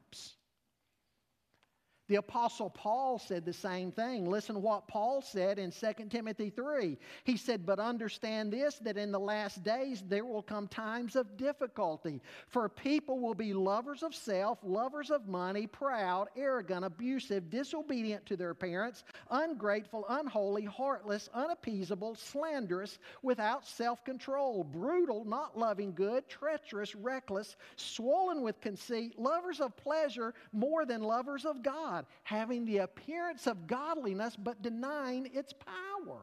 The 2.09 2.17
Apostle 2.17 2.71
Paul 2.71 3.19
said 3.19 3.45
the 3.45 3.53
same 3.53 3.93
thing. 3.93 4.25
Listen 4.25 4.55
to 4.55 4.61
what 4.61 4.89
Paul 4.89 5.21
said 5.21 5.59
in 5.59 5.71
2 5.71 6.07
Timothy 6.09 6.49
3. 6.49 6.97
He 7.25 7.37
said, 7.37 7.67
But 7.67 7.79
understand 7.79 8.51
this, 8.51 8.77
that 8.79 8.97
in 8.97 9.13
the 9.13 9.21
last 9.21 9.63
days 9.63 10.03
there 10.09 10.25
will 10.25 10.43
come 10.43 10.69
times 10.69 11.17
of 11.17 11.37
difficulty. 11.37 12.23
For 12.47 12.67
people 12.71 13.21
will 13.21 13.35
be 13.35 13.53
lovers 13.53 14.03
of 14.03 14.15
self, 14.15 14.59
lovers 14.63 15.11
of 15.11 15.29
money, 15.29 15.67
proud, 15.67 16.29
arrogant, 16.35 16.87
abusive, 16.87 17.51
disobedient 17.51 18.25
to 18.25 18.37
their 18.39 18.55
parents, 18.55 19.05
ungrateful, 19.31 20.07
unholy, 20.09 20.65
heartless, 20.65 21.29
unappeasable, 21.35 22.15
slanderous, 22.15 22.99
without 23.21 23.67
self 23.67 24.03
control, 24.03 24.65
brutal, 24.65 25.27
not 25.27 25.59
loving 25.59 25.93
good, 25.93 26.27
treacherous, 26.27 26.95
reckless, 26.95 27.57
swollen 27.77 28.41
with 28.41 28.59
conceit, 28.63 29.19
lovers 29.19 29.61
of 29.61 29.77
pleasure 29.77 30.33
more 30.55 30.87
than 30.87 31.03
lovers 31.03 31.45
of 31.45 31.63
God 31.63 31.98
God, 31.99 32.07
having 32.23 32.65
the 32.65 32.79
appearance 32.79 33.47
of 33.47 33.67
godliness 33.67 34.37
but 34.37 34.63
denying 34.63 35.29
its 35.33 35.53
power. 35.53 36.21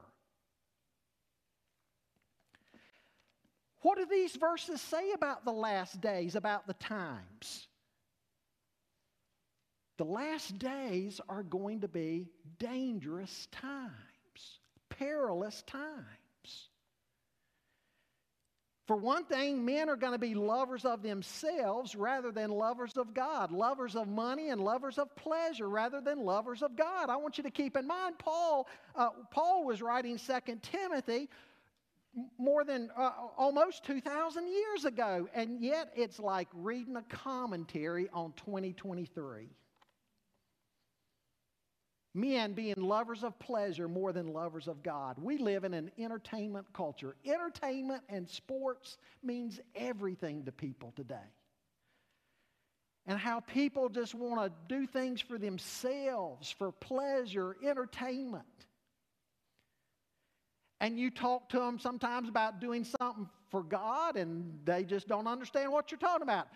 What 3.82 3.98
do 3.98 4.06
these 4.10 4.36
verses 4.36 4.82
say 4.82 5.12
about 5.12 5.46
the 5.46 5.52
last 5.52 6.02
days, 6.02 6.36
about 6.36 6.66
the 6.66 6.74
times? 6.74 7.68
The 9.98 10.06
last 10.06 10.58
days 10.58 11.22
are 11.30 11.44
going 11.44 11.82
to 11.82 11.88
be 11.88 12.28
dangerous 12.58 13.48
times, 13.52 14.60
perilous 14.90 15.62
times. 15.68 16.25
For 18.86 18.96
one 18.96 19.26
thing, 19.26 19.66
men 19.66 19.90
are 19.90 19.96
going 19.96 20.12
to 20.12 20.20
be 20.20 20.36
lovers 20.36 20.86
of 20.86 21.02
themselves 21.02 21.96
rather 21.96 22.32
than 22.32 22.52
lovers 22.52 22.98
of 22.98 23.16
God, 23.16 23.52
lovers 23.52 23.96
of 23.96 24.08
money 24.08 24.50
and 24.50 24.62
lovers 24.62 25.00
of 25.00 25.16
pleasure 25.16 25.68
rather 25.68 26.02
than 26.02 26.20
lovers 26.20 26.62
of 26.62 26.76
God. 26.76 27.10
I 27.10 27.16
want 27.16 27.38
you 27.38 27.44
to 27.46 27.50
keep 27.50 27.76
in 27.76 27.88
mind, 27.88 28.20
Paul, 28.20 28.68
uh, 28.96 29.10
Paul 29.32 29.66
was 29.66 29.82
writing 29.82 30.20
2 30.20 30.60
Timothy 30.62 31.30
more 32.38 32.64
than 32.64 32.92
uh, 32.96 33.12
almost 33.36 33.84
2,000 33.86 34.48
years 34.48 34.86
ago, 34.86 35.28
and 35.34 35.60
yet 35.60 35.92
it's 35.96 36.20
like 36.20 36.48
reading 36.54 36.96
a 36.96 37.04
commentary 37.04 38.08
on 38.14 38.34
2023. 38.34 39.50
Men 42.16 42.54
being 42.54 42.78
lovers 42.78 43.24
of 43.24 43.38
pleasure 43.40 43.90
more 43.90 44.14
than 44.14 44.28
lovers 44.28 44.70
of 44.70 44.82
God. 44.82 45.18
We 45.22 45.38
live 45.38 45.66
in 45.66 45.74
an 45.74 45.92
entertainment 46.00 46.66
culture. 46.74 47.16
Entertainment 47.26 48.04
and 48.08 48.28
sports 48.28 48.98
means 49.22 49.60
everything 49.76 50.46
to 50.46 50.52
people 50.54 50.94
today. 50.96 51.28
And 53.06 53.20
how 53.20 53.42
people 53.42 53.90
just 53.90 54.16
want 54.16 54.42
to 54.42 54.52
do 54.74 54.88
things 54.88 55.20
for 55.20 55.38
themselves, 55.38 56.50
for 56.50 56.72
pleasure, 56.72 57.58
entertainment 57.62 58.46
and 60.82 61.00
you 61.00 61.10
talk 61.10 61.50
to 61.50 61.60
them 61.60 61.80
sometimes 61.80 62.30
about 62.30 62.60
doing 62.60 62.84
something 62.84 63.30
for 63.56 63.64
God 63.64 64.18
and 64.18 64.60
they 64.66 64.84
just 64.84 65.08
don't 65.08 65.28
understand 65.28 65.72
what 65.72 65.90
you're 65.90 65.98
talking 65.98 66.24
about. 66.24 66.50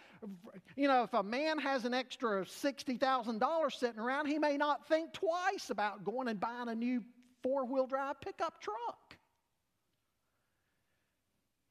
You 0.75 0.89
know, 0.89 1.03
if 1.03 1.13
a 1.13 1.23
man 1.23 1.57
has 1.59 1.85
an 1.85 1.93
extra 1.93 2.43
$60,000 2.43 3.71
sitting 3.71 3.99
around, 4.01 4.25
he 4.25 4.37
may 4.37 4.57
not 4.57 4.85
think 4.89 5.13
twice 5.13 5.69
about 5.69 6.03
going 6.03 6.27
and 6.27 6.41
buying 6.41 6.67
a 6.67 6.75
new 6.75 7.01
four 7.41 7.63
wheel 7.63 7.87
drive 7.87 8.19
pickup 8.19 8.59
truck. 8.59 9.15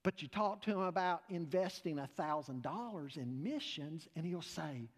But 0.03 0.23
you 0.23 0.29
talk 0.29 0.63
to 0.63 0.71
him 0.71 0.81
about 0.81 1.25
investing 1.29 1.97
$1,000 1.97 3.17
in 3.19 3.43
missions 3.43 4.09
and 4.17 4.25
he'll 4.25 4.41
say, 4.41 4.89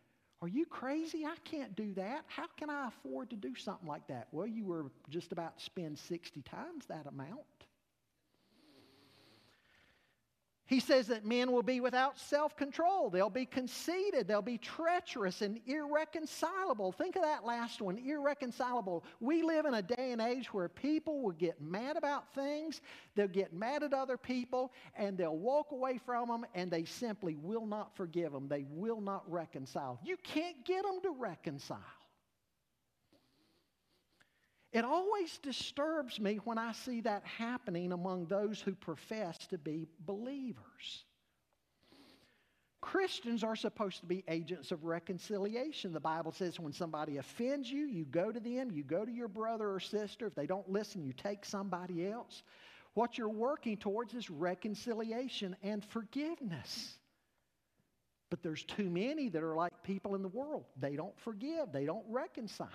are 0.42 0.48
you 0.48 0.64
crazy? 0.64 1.26
I 1.26 1.34
can't 1.42 1.74
do 1.74 1.92
that. 1.94 2.22
How 2.28 2.46
can 2.56 2.70
I 2.70 2.86
afford 2.86 3.30
to 3.30 3.36
do 3.36 3.56
something 3.56 3.88
like 3.88 4.06
that? 4.06 4.28
Well, 4.30 4.46
you 4.46 4.64
were 4.64 4.92
just 5.08 5.32
about 5.32 5.58
to 5.58 5.64
spend 5.64 5.98
60 5.98 6.40
times 6.42 6.86
that 6.86 7.06
amount. 7.08 7.40
He 10.70 10.78
says 10.78 11.08
that 11.08 11.26
men 11.26 11.50
will 11.50 11.64
be 11.64 11.80
without 11.80 12.16
self 12.16 12.56
control. 12.56 13.10
They'll 13.10 13.28
be 13.28 13.44
conceited. 13.44 14.28
They'll 14.28 14.40
be 14.40 14.56
treacherous 14.56 15.42
and 15.42 15.58
irreconcilable. 15.66 16.92
Think 16.92 17.16
of 17.16 17.22
that 17.22 17.44
last 17.44 17.82
one 17.82 17.98
irreconcilable. 17.98 19.04
We 19.18 19.42
live 19.42 19.66
in 19.66 19.74
a 19.74 19.82
day 19.82 20.12
and 20.12 20.20
age 20.20 20.54
where 20.54 20.68
people 20.68 21.22
will 21.22 21.32
get 21.32 21.60
mad 21.60 21.96
about 21.96 22.32
things, 22.36 22.82
they'll 23.16 23.26
get 23.26 23.52
mad 23.52 23.82
at 23.82 23.92
other 23.92 24.16
people, 24.16 24.72
and 24.94 25.18
they'll 25.18 25.36
walk 25.36 25.72
away 25.72 25.98
from 25.98 26.28
them, 26.28 26.46
and 26.54 26.70
they 26.70 26.84
simply 26.84 27.34
will 27.34 27.66
not 27.66 27.96
forgive 27.96 28.30
them. 28.30 28.46
They 28.46 28.64
will 28.70 29.00
not 29.00 29.28
reconcile. 29.28 29.98
You 30.04 30.18
can't 30.18 30.64
get 30.64 30.84
them 30.84 31.00
to 31.02 31.10
reconcile. 31.10 31.78
It 34.72 34.84
always 34.84 35.38
disturbs 35.38 36.20
me 36.20 36.38
when 36.44 36.58
I 36.58 36.72
see 36.72 37.00
that 37.00 37.24
happening 37.24 37.92
among 37.92 38.26
those 38.26 38.60
who 38.60 38.74
profess 38.74 39.36
to 39.48 39.58
be 39.58 39.88
believers. 40.06 41.04
Christians 42.80 43.44
are 43.44 43.56
supposed 43.56 44.00
to 44.00 44.06
be 44.06 44.24
agents 44.28 44.70
of 44.70 44.84
reconciliation. 44.84 45.92
The 45.92 46.00
Bible 46.00 46.32
says 46.32 46.58
when 46.58 46.72
somebody 46.72 47.18
offends 47.18 47.70
you, 47.70 47.86
you 47.86 48.04
go 48.04 48.32
to 48.32 48.40
them, 48.40 48.70
you 48.70 48.84
go 48.84 49.04
to 49.04 49.12
your 49.12 49.28
brother 49.28 49.70
or 49.70 49.80
sister. 49.80 50.26
If 50.26 50.34
they 50.34 50.46
don't 50.46 50.70
listen, 50.70 51.04
you 51.04 51.12
take 51.12 51.44
somebody 51.44 52.06
else. 52.06 52.42
What 52.94 53.18
you're 53.18 53.28
working 53.28 53.76
towards 53.76 54.14
is 54.14 54.30
reconciliation 54.30 55.56
and 55.62 55.84
forgiveness. 55.84 56.94
But 58.30 58.42
there's 58.42 58.62
too 58.62 58.88
many 58.88 59.28
that 59.28 59.42
are 59.42 59.56
like 59.56 59.82
people 59.82 60.14
in 60.14 60.22
the 60.22 60.28
world. 60.28 60.64
They 60.78 60.96
don't 60.96 61.18
forgive, 61.18 61.72
they 61.72 61.84
don't 61.84 62.04
reconcile. 62.08 62.68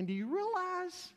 And 0.00 0.06
do 0.06 0.14
you 0.14 0.34
realize 0.34 1.12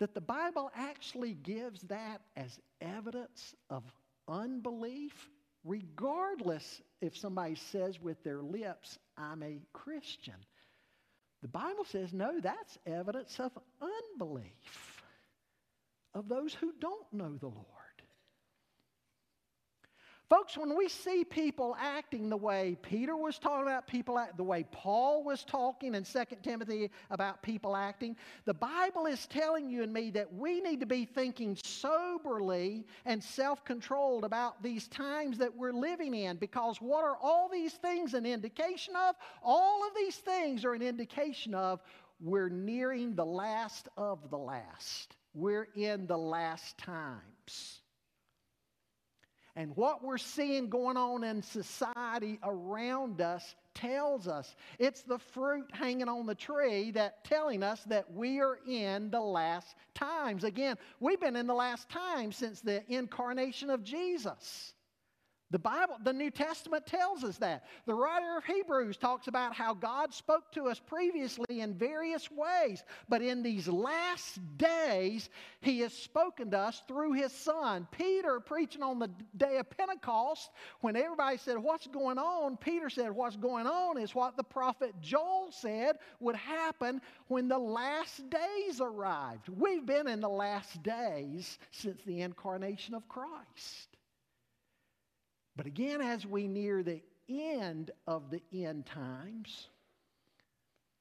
that 0.00 0.12
the 0.12 0.20
Bible 0.20 0.72
actually 0.74 1.34
gives 1.34 1.82
that 1.82 2.20
as 2.36 2.58
evidence 2.80 3.54
of 3.70 3.84
unbelief, 4.26 5.30
regardless 5.62 6.82
if 7.00 7.16
somebody 7.16 7.54
says 7.54 8.00
with 8.00 8.20
their 8.24 8.42
lips, 8.42 8.98
I'm 9.16 9.44
a 9.44 9.60
Christian? 9.72 10.34
The 11.42 11.48
Bible 11.48 11.84
says, 11.84 12.12
no, 12.12 12.40
that's 12.40 12.76
evidence 12.88 13.38
of 13.38 13.52
unbelief, 13.80 15.04
of 16.12 16.28
those 16.28 16.52
who 16.52 16.72
don't 16.80 17.12
know 17.12 17.36
the 17.36 17.46
Lord. 17.46 17.77
Folks, 20.28 20.58
when 20.58 20.76
we 20.76 20.90
see 20.90 21.24
people 21.24 21.74
acting 21.80 22.28
the 22.28 22.36
way 22.36 22.76
Peter 22.82 23.16
was 23.16 23.38
talking 23.38 23.62
about 23.62 23.86
people 23.86 24.18
act, 24.18 24.36
the 24.36 24.44
way 24.44 24.62
Paul 24.70 25.24
was 25.24 25.42
talking 25.42 25.94
in 25.94 26.04
2 26.04 26.24
Timothy 26.42 26.90
about 27.10 27.42
people 27.42 27.74
acting, 27.74 28.14
the 28.44 28.52
Bible 28.52 29.06
is 29.06 29.26
telling 29.26 29.70
you 29.70 29.82
and 29.82 29.90
me 29.90 30.10
that 30.10 30.30
we 30.30 30.60
need 30.60 30.80
to 30.80 30.86
be 30.86 31.06
thinking 31.06 31.56
soberly 31.64 32.84
and 33.06 33.24
self 33.24 33.64
controlled 33.64 34.22
about 34.22 34.62
these 34.62 34.86
times 34.88 35.38
that 35.38 35.56
we're 35.56 35.72
living 35.72 36.12
in 36.12 36.36
because 36.36 36.78
what 36.78 37.04
are 37.04 37.16
all 37.22 37.48
these 37.50 37.72
things 37.72 38.12
an 38.12 38.26
indication 38.26 38.94
of? 38.96 39.14
All 39.42 39.86
of 39.86 39.94
these 39.96 40.16
things 40.16 40.62
are 40.66 40.74
an 40.74 40.82
indication 40.82 41.54
of 41.54 41.80
we're 42.20 42.50
nearing 42.50 43.14
the 43.14 43.24
last 43.24 43.88
of 43.96 44.28
the 44.28 44.36
last. 44.36 45.16
We're 45.32 45.68
in 45.74 46.06
the 46.06 46.18
last 46.18 46.76
times. 46.76 47.77
And 49.58 49.76
what 49.76 50.04
we're 50.04 50.18
seeing 50.18 50.70
going 50.70 50.96
on 50.96 51.24
in 51.24 51.42
society 51.42 52.38
around 52.44 53.20
us 53.20 53.56
tells 53.74 54.28
us 54.28 54.54
it's 54.78 55.02
the 55.02 55.18
fruit 55.18 55.68
hanging 55.72 56.08
on 56.08 56.26
the 56.26 56.34
tree 56.36 56.92
that 56.92 57.24
telling 57.24 57.64
us 57.64 57.82
that 57.86 58.08
we 58.12 58.38
are 58.38 58.60
in 58.68 59.10
the 59.10 59.20
last 59.20 59.74
times. 59.94 60.44
Again, 60.44 60.76
we've 61.00 61.18
been 61.18 61.34
in 61.34 61.48
the 61.48 61.54
last 61.54 61.88
times 61.88 62.36
since 62.36 62.60
the 62.60 62.84
incarnation 62.86 63.68
of 63.68 63.82
Jesus. 63.82 64.74
The 65.50 65.58
Bible, 65.58 65.96
the 66.04 66.12
New 66.12 66.30
Testament 66.30 66.84
tells 66.84 67.24
us 67.24 67.38
that. 67.38 67.64
The 67.86 67.94
writer 67.94 68.36
of 68.36 68.44
Hebrews 68.44 68.98
talks 68.98 69.28
about 69.28 69.54
how 69.54 69.72
God 69.72 70.12
spoke 70.12 70.52
to 70.52 70.68
us 70.68 70.78
previously 70.78 71.60
in 71.60 71.72
various 71.72 72.30
ways, 72.30 72.82
but 73.08 73.22
in 73.22 73.42
these 73.42 73.66
last 73.66 74.40
days, 74.58 75.30
He 75.62 75.80
has 75.80 75.94
spoken 75.94 76.50
to 76.50 76.58
us 76.58 76.82
through 76.86 77.14
His 77.14 77.32
Son. 77.32 77.88
Peter, 77.90 78.40
preaching 78.40 78.82
on 78.82 78.98
the 78.98 79.10
day 79.38 79.56
of 79.56 79.70
Pentecost, 79.70 80.50
when 80.82 80.96
everybody 80.96 81.38
said, 81.38 81.56
What's 81.56 81.86
going 81.86 82.18
on? 82.18 82.58
Peter 82.58 82.90
said, 82.90 83.10
What's 83.12 83.36
going 83.36 83.66
on 83.66 83.96
is 83.96 84.14
what 84.14 84.36
the 84.36 84.44
prophet 84.44 84.94
Joel 85.00 85.48
said 85.50 85.96
would 86.20 86.36
happen 86.36 87.00
when 87.28 87.48
the 87.48 87.58
last 87.58 88.28
days 88.28 88.82
arrived. 88.82 89.48
We've 89.48 89.86
been 89.86 90.08
in 90.08 90.20
the 90.20 90.28
last 90.28 90.82
days 90.82 91.58
since 91.70 92.02
the 92.04 92.20
incarnation 92.20 92.94
of 92.94 93.08
Christ. 93.08 93.97
But 95.58 95.66
again, 95.66 96.00
as 96.00 96.24
we 96.24 96.46
near 96.46 96.84
the 96.84 97.02
end 97.28 97.90
of 98.06 98.30
the 98.30 98.40
end 98.64 98.86
times, 98.86 99.66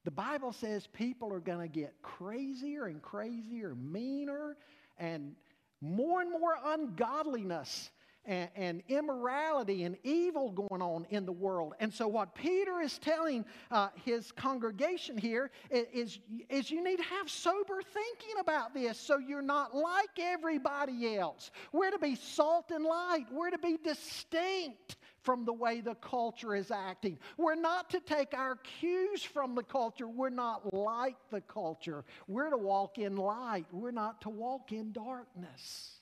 the 0.04 0.10
Bible 0.10 0.52
says 0.52 0.88
people 0.88 1.32
are 1.32 1.40
going 1.40 1.60
to 1.60 1.68
get 1.68 1.94
crazier 2.02 2.88
and 2.88 3.00
crazier, 3.00 3.76
meaner, 3.76 4.58
and 4.98 5.36
more 5.80 6.22
and 6.22 6.32
more 6.32 6.58
ungodliness 6.66 7.92
and, 8.28 8.50
and, 8.56 8.84
immorality 8.90 9.84
and 9.84 9.98
evil 10.04 10.52
going 10.52 10.82
on 10.82 11.08
in 11.10 11.26
the 11.26 11.32
world. 11.32 11.74
And 11.80 11.94
so, 11.94 12.08
what 12.08 12.36
Peter 12.36 12.82
is 12.82 12.98
telling 12.98 13.46
uh, 13.72 13.90
his 14.06 14.32
congregation 14.32 15.18
here 15.18 15.50
is, 15.72 16.20
is 16.50 16.70
you 16.70 16.84
need 16.84 16.98
to 16.98 17.04
have 17.04 17.30
sober 17.30 17.82
thinking 17.82 18.40
about 18.40 18.74
this 18.74 19.00
so 19.00 19.18
you're 19.18 19.42
not 19.42 19.76
like 19.76 20.20
everybody 20.20 21.18
else. 21.18 21.52
We're 21.72 21.92
to 21.92 22.00
be 22.00 22.16
salt 22.16 22.72
and 22.72 22.84
light, 22.84 23.26
we're 23.32 23.52
to 23.52 23.58
be 23.58 23.78
distinct 23.84 24.98
from 25.28 25.44
the 25.44 25.52
way 25.52 25.82
the 25.82 25.96
culture 25.96 26.56
is 26.56 26.72
acting. 26.72 27.20
We're 27.36 27.56
not 27.56 27.90
to 27.90 28.00
take 28.00 28.34
our 28.34 28.56
cues 28.56 29.24
from 29.24 29.56
the 29.56 29.64
culture. 29.64 30.08
We're 30.08 30.30
not 30.30 30.74
like 30.74 31.18
the 31.32 31.42
culture. 31.42 32.06
We're 32.30 32.50
to 32.50 32.58
walk 32.58 32.98
in 32.98 33.18
light. 33.18 33.66
We're 33.74 33.92
not 33.92 34.22
to 34.22 34.30
walk 34.30 34.72
in 34.72 34.94
darkness. 34.94 35.97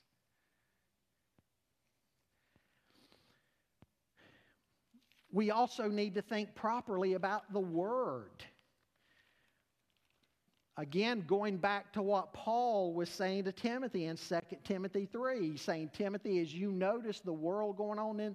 We 5.35 5.51
also 5.51 5.89
need 5.89 6.15
to 6.15 6.21
think 6.21 6.55
properly 6.55 7.13
about 7.13 7.51
the 7.51 7.59
Word. 7.59 8.31
Again, 10.77 11.25
going 11.27 11.57
back 11.57 11.91
to 11.93 12.01
what 12.01 12.33
Paul 12.33 12.93
was 12.93 13.09
saying 13.09 13.43
to 13.43 13.51
Timothy 13.51 14.05
in 14.05 14.15
2 14.15 14.39
Timothy 14.63 15.09
3, 15.11 15.51
he's 15.51 15.61
saying, 15.61 15.89
Timothy, 15.93 16.39
as 16.39 16.53
you 16.53 16.71
notice 16.71 17.19
the 17.19 17.33
world 17.33 17.75
going 17.75 17.99
on 17.99 18.21
in 18.21 18.33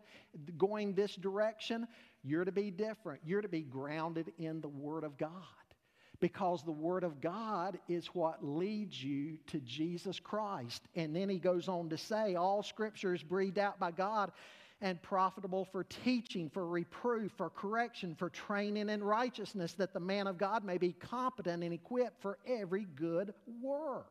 going 0.58 0.92
this 0.92 1.16
direction, 1.16 1.88
you're 2.22 2.44
to 2.44 2.52
be 2.52 2.70
different. 2.70 3.22
You're 3.24 3.40
to 3.40 3.48
be 3.48 3.62
grounded 3.62 4.32
in 4.38 4.60
the 4.60 4.68
Word 4.68 5.02
of 5.02 5.16
God. 5.16 5.30
because 6.20 6.62
the 6.62 6.70
Word 6.70 7.02
of 7.02 7.22
God 7.22 7.78
is 7.88 8.08
what 8.08 8.44
leads 8.44 9.02
you 9.02 9.38
to 9.46 9.58
Jesus 9.60 10.20
Christ. 10.20 10.82
And 10.94 11.16
then 11.16 11.30
he 11.30 11.38
goes 11.38 11.66
on 11.66 11.88
to 11.88 11.96
say, 11.96 12.34
All 12.34 12.62
Scripture 12.62 13.14
is 13.14 13.22
breathed 13.22 13.58
out 13.58 13.80
by 13.80 13.90
God 13.90 14.32
and 14.80 15.00
profitable 15.02 15.64
for 15.64 15.84
teaching, 15.84 16.48
for 16.48 16.66
reproof, 16.66 17.32
for 17.36 17.50
correction, 17.50 18.14
for 18.14 18.30
training 18.30 18.88
in 18.88 19.04
righteousness, 19.04 19.74
that 19.74 19.92
the 19.92 20.00
man 20.00 20.26
of 20.26 20.38
God 20.38 20.64
may 20.64 20.78
be 20.78 20.92
competent 20.92 21.62
and 21.62 21.72
equipped 21.74 22.20
for 22.22 22.38
every 22.46 22.86
good 22.96 23.34
work. 23.60 24.06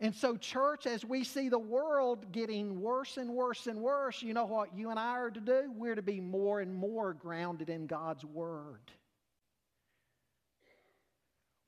And 0.00 0.14
so, 0.14 0.36
church, 0.36 0.86
as 0.86 1.04
we 1.04 1.24
see 1.24 1.50
the 1.50 1.58
world 1.58 2.32
getting 2.32 2.80
worse 2.80 3.18
and 3.18 3.30
worse 3.30 3.66
and 3.66 3.78
worse, 3.78 4.22
you 4.22 4.32
know 4.32 4.46
what 4.46 4.74
you 4.74 4.88
and 4.88 4.98
I 4.98 5.18
are 5.18 5.30
to 5.30 5.40
do? 5.40 5.70
We're 5.76 5.94
to 5.94 6.02
be 6.02 6.20
more 6.20 6.60
and 6.60 6.74
more 6.74 7.12
grounded 7.12 7.68
in 7.68 7.86
God's 7.86 8.24
Word. 8.24 8.90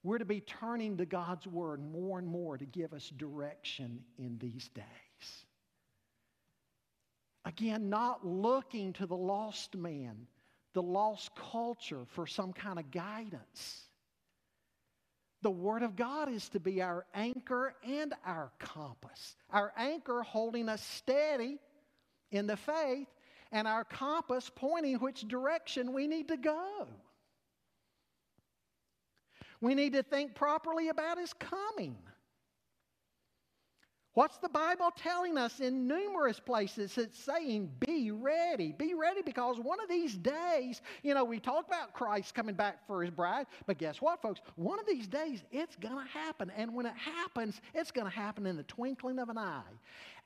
We're 0.02 0.18
to 0.18 0.24
be 0.24 0.40
turning 0.40 0.96
to 0.96 1.04
God's 1.04 1.46
Word 1.46 1.80
more 1.80 2.18
and 2.18 2.26
more 2.26 2.56
to 2.56 2.64
give 2.64 2.94
us 2.94 3.12
direction 3.16 4.00
in 4.18 4.38
these 4.38 4.68
days. 4.68 5.11
Again, 7.44 7.90
not 7.90 8.26
looking 8.26 8.92
to 8.94 9.06
the 9.06 9.16
lost 9.16 9.76
man, 9.76 10.26
the 10.74 10.82
lost 10.82 11.30
culture 11.34 12.04
for 12.06 12.26
some 12.26 12.52
kind 12.52 12.78
of 12.78 12.90
guidance. 12.90 13.88
The 15.42 15.50
Word 15.50 15.82
of 15.82 15.96
God 15.96 16.30
is 16.30 16.48
to 16.50 16.60
be 16.60 16.80
our 16.82 17.04
anchor 17.14 17.74
and 17.84 18.14
our 18.24 18.52
compass. 18.60 19.34
Our 19.50 19.72
anchor 19.76 20.22
holding 20.22 20.68
us 20.68 20.82
steady 20.82 21.58
in 22.30 22.46
the 22.46 22.56
faith, 22.56 23.08
and 23.50 23.68
our 23.68 23.84
compass 23.84 24.50
pointing 24.54 24.96
which 24.96 25.28
direction 25.28 25.92
we 25.92 26.06
need 26.06 26.28
to 26.28 26.36
go. 26.36 26.86
We 29.60 29.74
need 29.74 29.92
to 29.92 30.02
think 30.02 30.34
properly 30.34 30.88
about 30.88 31.18
His 31.18 31.32
coming. 31.34 31.96
What's 34.14 34.36
the 34.36 34.48
Bible 34.50 34.90
telling 34.94 35.38
us 35.38 35.60
in 35.60 35.88
numerous 35.88 36.38
places? 36.38 36.98
It's 36.98 37.18
saying, 37.18 37.70
be 37.80 38.10
ready. 38.10 38.72
Be 38.72 38.92
ready 38.92 39.22
because 39.22 39.58
one 39.58 39.80
of 39.80 39.88
these 39.88 40.16
days, 40.16 40.82
you 41.02 41.14
know, 41.14 41.24
we 41.24 41.40
talk 41.40 41.66
about 41.66 41.94
Christ 41.94 42.34
coming 42.34 42.54
back 42.54 42.86
for 42.86 43.02
his 43.02 43.10
bride, 43.10 43.46
but 43.66 43.78
guess 43.78 44.02
what, 44.02 44.20
folks? 44.20 44.40
One 44.56 44.78
of 44.78 44.86
these 44.86 45.06
days, 45.06 45.42
it's 45.50 45.76
going 45.76 45.96
to 45.96 46.12
happen. 46.12 46.52
And 46.54 46.74
when 46.74 46.84
it 46.84 46.94
happens, 46.94 47.62
it's 47.72 47.90
going 47.90 48.04
to 48.06 48.14
happen 48.14 48.44
in 48.44 48.58
the 48.58 48.64
twinkling 48.64 49.18
of 49.18 49.30
an 49.30 49.38
eye. 49.38 49.62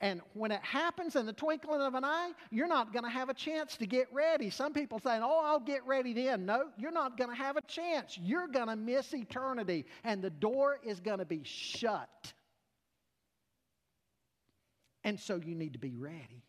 And 0.00 0.20
when 0.34 0.50
it 0.50 0.62
happens 0.62 1.14
in 1.14 1.24
the 1.24 1.32
twinkling 1.32 1.80
of 1.80 1.94
an 1.94 2.04
eye, 2.04 2.32
you're 2.50 2.66
not 2.66 2.92
going 2.92 3.04
to 3.04 3.10
have 3.10 3.28
a 3.28 3.34
chance 3.34 3.76
to 3.76 3.86
get 3.86 4.08
ready. 4.12 4.50
Some 4.50 4.72
people 4.72 4.98
saying, 4.98 5.22
oh, 5.24 5.42
I'll 5.44 5.60
get 5.60 5.86
ready 5.86 6.12
then. 6.12 6.44
No, 6.44 6.64
you're 6.76 6.90
not 6.90 7.16
going 7.16 7.30
to 7.30 7.36
have 7.36 7.56
a 7.56 7.62
chance. 7.62 8.18
You're 8.20 8.48
going 8.48 8.66
to 8.66 8.76
miss 8.76 9.14
eternity, 9.14 9.86
and 10.02 10.20
the 10.20 10.30
door 10.30 10.80
is 10.84 10.98
going 10.98 11.20
to 11.20 11.24
be 11.24 11.42
shut. 11.44 12.32
And 15.06 15.20
so 15.20 15.36
you 15.36 15.54
need 15.54 15.72
to 15.74 15.78
be 15.78 15.94
ready. 15.94 16.42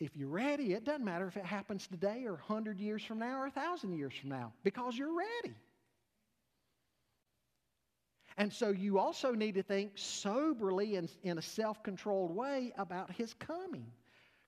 If 0.00 0.16
you're 0.16 0.30
ready, 0.30 0.72
it 0.72 0.84
doesn't 0.84 1.04
matter 1.04 1.26
if 1.26 1.36
it 1.36 1.44
happens 1.44 1.86
today 1.86 2.24
or 2.24 2.32
100 2.32 2.80
years 2.80 3.04
from 3.04 3.18
now 3.18 3.36
or 3.36 3.42
1,000 3.42 3.92
years 3.92 4.14
from 4.18 4.30
now 4.30 4.54
because 4.64 4.96
you're 4.96 5.14
ready. 5.14 5.54
And 8.38 8.50
so 8.50 8.70
you 8.70 8.98
also 8.98 9.32
need 9.32 9.54
to 9.56 9.62
think 9.62 9.92
soberly 9.96 10.96
and 10.96 11.10
in 11.22 11.36
a 11.36 11.42
self 11.42 11.82
controlled 11.82 12.34
way 12.34 12.72
about 12.78 13.10
his 13.10 13.34
coming. 13.34 13.86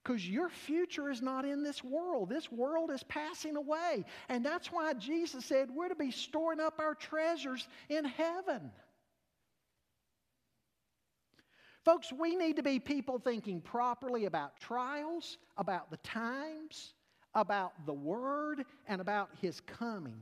Because 0.03 0.27
your 0.27 0.49
future 0.49 1.11
is 1.11 1.21
not 1.21 1.45
in 1.45 1.61
this 1.61 1.83
world. 1.83 2.29
This 2.29 2.51
world 2.51 2.89
is 2.89 3.03
passing 3.03 3.55
away. 3.55 4.03
And 4.29 4.43
that's 4.43 4.71
why 4.71 4.93
Jesus 4.93 5.45
said 5.45 5.69
we're 5.69 5.89
to 5.89 5.95
be 5.95 6.09
storing 6.09 6.59
up 6.59 6.79
our 6.79 6.95
treasures 6.95 7.67
in 7.87 8.05
heaven. 8.05 8.71
Folks, 11.85 12.11
we 12.11 12.35
need 12.35 12.57
to 12.57 12.63
be 12.63 12.79
people 12.79 13.19
thinking 13.19 13.61
properly 13.61 14.25
about 14.25 14.59
trials, 14.59 15.37
about 15.57 15.89
the 15.89 15.97
times, 15.97 16.93
about 17.33 17.73
the 17.85 17.93
Word, 17.93 18.65
and 18.87 18.99
about 19.01 19.29
His 19.41 19.61
coming. 19.61 20.21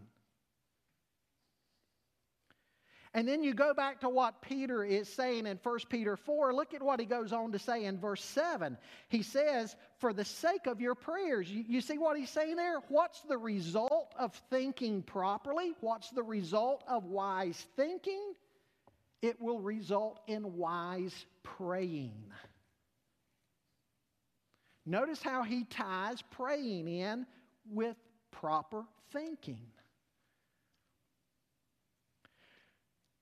And 3.14 3.28
then 3.28 3.42
you 3.42 3.56
go 3.56 3.74
back 3.74 4.02
to 4.02 4.10
what 4.10 4.42
Peter 4.44 4.84
is 4.84 5.12
saying 5.12 5.48
in 5.48 5.58
1 5.64 5.80
Peter 5.90 6.16
4. 6.16 6.54
Look 6.54 6.76
at 6.76 6.84
what 6.84 7.00
he 7.00 7.06
goes 7.08 7.34
on 7.34 7.52
to 7.52 7.58
say 7.58 7.86
in 7.86 7.98
verse 7.98 8.24
7. 8.24 8.78
He 9.10 9.24
says, 9.24 9.76
For 9.98 10.14
the 10.14 10.24
sake 10.24 10.68
of 10.68 10.80
your 10.80 10.94
prayers. 10.94 11.50
You, 11.50 11.64
you, 11.68 11.82
see 11.82 11.98
what 11.98 12.16
he's 12.16 12.30
saying 12.30 12.58
there? 12.58 12.80
What's 12.90 13.22
the 13.22 13.38
result 13.38 14.14
of 14.20 14.40
thinking 14.52 15.02
properly? 15.02 15.74
What's 15.80 16.12
the 16.12 16.22
result 16.22 16.84
of 16.88 17.06
wise 17.06 17.66
thinking? 17.76 18.34
It 19.22 19.42
will 19.42 19.60
result 19.60 20.20
in 20.28 20.58
wise 20.58 21.26
praying. 21.44 22.24
Notice 24.86 25.22
how 25.22 25.44
he 25.44 25.64
ties 25.66 26.22
praying 26.32 26.88
in 26.88 27.26
with 27.70 27.98
proper 28.32 28.86
thinking. 29.12 29.68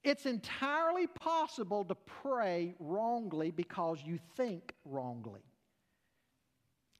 It's 0.03 0.27
entirely 0.27 1.07
possible 1.07 1.83
to 1.85 1.95
pray 1.95 2.75
wrongly 2.79 3.49
because 3.49 3.97
you 4.05 4.19
think 4.37 4.73
wrongly. 4.85 5.41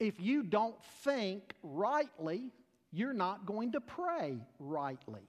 If 0.00 0.18
you 0.18 0.42
don't 0.42 0.82
think 1.04 1.54
rightly, 1.62 2.50
you're 2.90 3.12
not 3.12 3.46
going 3.46 3.70
to 3.72 3.80
pray 3.80 4.38
rightly. 4.58 5.28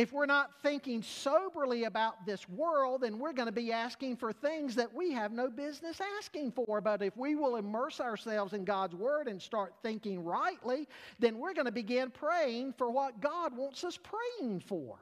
If 0.00 0.14
we're 0.14 0.24
not 0.24 0.62
thinking 0.62 1.02
soberly 1.02 1.84
about 1.84 2.24
this 2.24 2.48
world, 2.48 3.02
then 3.02 3.18
we're 3.18 3.34
going 3.34 3.48
to 3.48 3.52
be 3.52 3.70
asking 3.70 4.16
for 4.16 4.32
things 4.32 4.74
that 4.76 4.94
we 4.94 5.12
have 5.12 5.30
no 5.30 5.50
business 5.50 6.00
asking 6.16 6.52
for. 6.52 6.80
But 6.80 7.02
if 7.02 7.14
we 7.18 7.34
will 7.34 7.56
immerse 7.56 8.00
ourselves 8.00 8.54
in 8.54 8.64
God's 8.64 8.94
Word 8.94 9.28
and 9.28 9.42
start 9.42 9.74
thinking 9.82 10.24
rightly, 10.24 10.88
then 11.18 11.36
we're 11.36 11.52
going 11.52 11.66
to 11.66 11.70
begin 11.70 12.10
praying 12.10 12.72
for 12.78 12.90
what 12.90 13.20
God 13.20 13.54
wants 13.54 13.84
us 13.84 13.98
praying 13.98 14.60
for. 14.60 14.96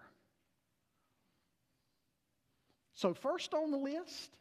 So, 2.94 3.14
first 3.14 3.54
on 3.54 3.70
the 3.70 3.78
list, 3.78 4.36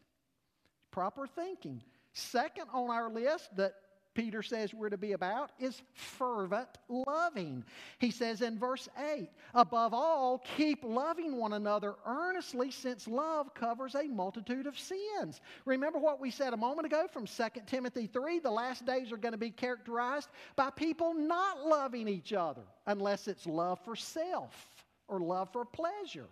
proper 0.89 1.27
thinking. 1.27 1.83
Second 2.13 2.65
on 2.73 2.89
our 2.89 3.11
list 3.11 3.55
that 3.57 3.75
Peter 4.17 4.41
says 4.41 4.73
we're 4.73 4.89
to 4.89 4.97
be 4.97 5.11
about 5.11 5.51
is 5.59 5.83
fervent 5.93 6.67
loving. 6.89 7.63
He 7.99 8.09
says 8.09 8.41
in 8.41 8.57
verse 8.57 8.89
8, 9.13 9.29
above 9.53 9.93
all, 9.93 10.43
keep 10.57 10.83
loving 10.83 11.35
one 11.35 11.53
another 11.53 11.93
earnestly, 12.03 12.71
since 12.71 13.07
love 13.07 13.53
covers 13.53 13.93
a 13.93 14.07
multitude 14.07 14.65
of 14.65 14.77
sins. 14.77 15.39
Remember 15.65 15.99
what 15.99 16.19
we 16.19 16.31
said 16.31 16.53
a 16.53 16.57
moment 16.57 16.87
ago 16.87 17.05
from 17.13 17.27
2 17.27 17.43
Timothy 17.67 18.07
3 18.07 18.39
the 18.39 18.49
last 18.49 18.87
days 18.87 19.11
are 19.11 19.17
going 19.17 19.33
to 19.33 19.37
be 19.37 19.51
characterized 19.51 20.29
by 20.55 20.71
people 20.71 21.13
not 21.13 21.67
loving 21.67 22.07
each 22.07 22.33
other, 22.33 22.63
unless 22.87 23.27
it's 23.27 23.45
love 23.45 23.79
for 23.85 23.95
self 23.95 24.67
or 25.07 25.19
love 25.19 25.51
for 25.51 25.63
pleasure. 25.63 26.25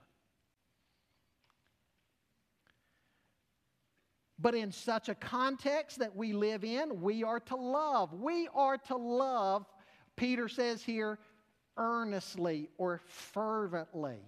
But 4.38 4.56
in 4.56 4.72
such 4.72 5.10
a 5.10 5.16
context 5.16 6.00
that 6.00 6.16
we 6.16 6.34
live 6.34 6.64
in, 6.64 7.02
we 7.02 7.24
are 7.24 7.40
to 7.42 7.56
love. 7.56 8.14
We 8.14 8.50
are 8.54 8.78
to 8.78 8.98
love, 8.98 9.66
Peter 10.16 10.50
says 10.50 10.84
here, 10.84 11.20
earnestly 11.78 12.70
or 12.78 13.02
fervently. 13.08 14.20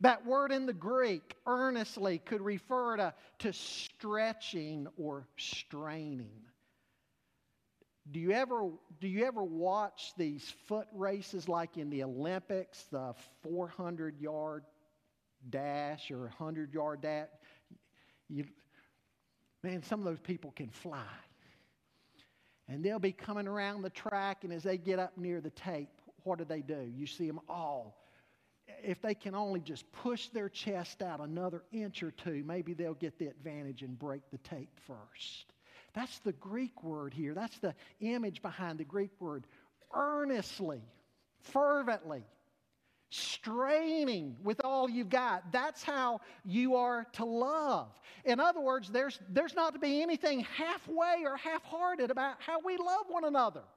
That 0.00 0.26
word 0.26 0.52
in 0.52 0.66
the 0.66 0.74
Greek, 0.74 1.36
earnestly, 1.46 2.18
could 2.18 2.42
refer 2.42 2.98
to, 2.98 3.14
to 3.38 3.52
stretching 3.52 4.86
or 4.98 5.26
straining. 5.38 6.42
Do 8.10 8.20
you, 8.20 8.32
ever, 8.32 8.68
do 9.00 9.08
you 9.08 9.24
ever 9.24 9.42
watch 9.42 10.12
these 10.16 10.52
foot 10.68 10.86
races 10.92 11.48
like 11.48 11.76
in 11.76 11.90
the 11.90 12.04
Olympics, 12.04 12.84
the 12.92 13.14
400 13.42 14.20
yard 14.20 14.64
dash 15.48 16.10
or 16.10 16.20
100 16.20 16.74
yard 16.74 17.00
dash? 17.00 17.28
You, 18.28 18.44
man, 19.62 19.82
some 19.82 20.00
of 20.00 20.06
those 20.06 20.20
people 20.20 20.52
can 20.52 20.70
fly. 20.70 21.04
And 22.68 22.84
they'll 22.84 22.98
be 22.98 23.12
coming 23.12 23.46
around 23.46 23.82
the 23.82 23.90
track, 23.90 24.42
and 24.42 24.52
as 24.52 24.64
they 24.64 24.76
get 24.76 24.98
up 24.98 25.16
near 25.16 25.40
the 25.40 25.50
tape, 25.50 25.88
what 26.24 26.38
do 26.38 26.44
they 26.44 26.60
do? 26.60 26.90
You 26.96 27.06
see 27.06 27.26
them 27.26 27.40
all. 27.48 28.02
If 28.82 29.00
they 29.00 29.14
can 29.14 29.36
only 29.36 29.60
just 29.60 29.90
push 29.92 30.28
their 30.28 30.48
chest 30.48 31.00
out 31.00 31.20
another 31.20 31.62
inch 31.70 32.02
or 32.02 32.10
two, 32.10 32.42
maybe 32.44 32.74
they'll 32.74 32.94
get 32.94 33.18
the 33.18 33.28
advantage 33.28 33.82
and 33.82 33.96
break 33.96 34.22
the 34.32 34.38
tape 34.38 34.80
first. 34.86 35.52
That's 35.94 36.18
the 36.18 36.32
Greek 36.32 36.82
word 36.82 37.14
here. 37.14 37.32
That's 37.32 37.58
the 37.58 37.74
image 38.00 38.42
behind 38.42 38.78
the 38.78 38.84
Greek 38.84 39.12
word. 39.20 39.46
Earnestly, 39.94 40.82
fervently 41.38 42.24
straining 43.10 44.36
with 44.42 44.60
all 44.64 44.90
you've 44.90 45.08
got. 45.08 45.52
That's 45.52 45.82
how 45.82 46.20
you 46.44 46.76
are 46.76 47.06
to 47.14 47.24
love. 47.24 47.88
In 48.24 48.40
other 48.40 48.60
words, 48.60 48.90
there's, 48.90 49.18
there's 49.28 49.54
not 49.54 49.74
to 49.74 49.78
be 49.78 50.02
anything 50.02 50.40
halfway 50.40 51.22
or 51.24 51.36
half 51.36 51.62
hearted 51.64 52.10
about 52.10 52.36
how 52.40 52.58
we 52.64 52.76
love 52.76 53.06
one 53.08 53.24
another. 53.24 53.62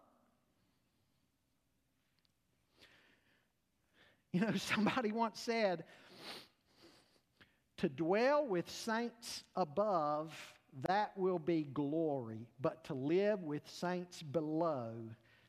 You 4.32 4.42
know, 4.42 4.52
somebody 4.58 5.12
once 5.12 5.40
said, 5.40 5.86
to 7.78 7.90
dwell 7.90 8.46
with 8.46 8.70
saints 8.70 9.44
above, 9.56 10.32
that 10.88 11.18
will 11.18 11.40
be 11.40 11.64
glory, 11.64 12.48
but 12.62 12.84
to 12.84 12.94
live 12.94 13.42
with 13.42 13.68
saints 13.68 14.22
below, 14.22 14.94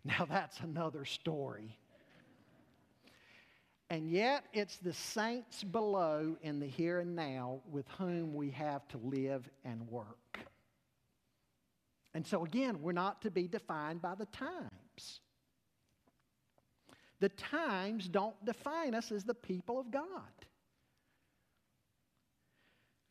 now 0.04 0.24
that's 0.24 0.60
another 0.60 1.04
story. 1.04 1.76
And 3.90 4.08
yet, 4.08 4.44
it's 4.52 4.76
the 4.76 4.92
saints 4.92 5.64
below 5.64 6.36
in 6.42 6.60
the 6.60 6.66
here 6.66 7.00
and 7.00 7.16
now 7.16 7.60
with 7.68 7.88
whom 7.98 8.34
we 8.34 8.50
have 8.50 8.86
to 8.88 8.98
live 8.98 9.50
and 9.64 9.88
work. 9.88 10.38
And 12.14 12.24
so, 12.24 12.44
again, 12.44 12.80
we're 12.80 12.92
not 12.92 13.22
to 13.22 13.32
be 13.32 13.48
defined 13.48 14.00
by 14.00 14.14
the 14.14 14.26
times. 14.26 15.20
The 17.18 17.30
times 17.30 18.08
don't 18.08 18.42
define 18.44 18.94
us 18.94 19.10
as 19.10 19.24
the 19.24 19.34
people 19.34 19.80
of 19.80 19.90
God. 19.90 20.06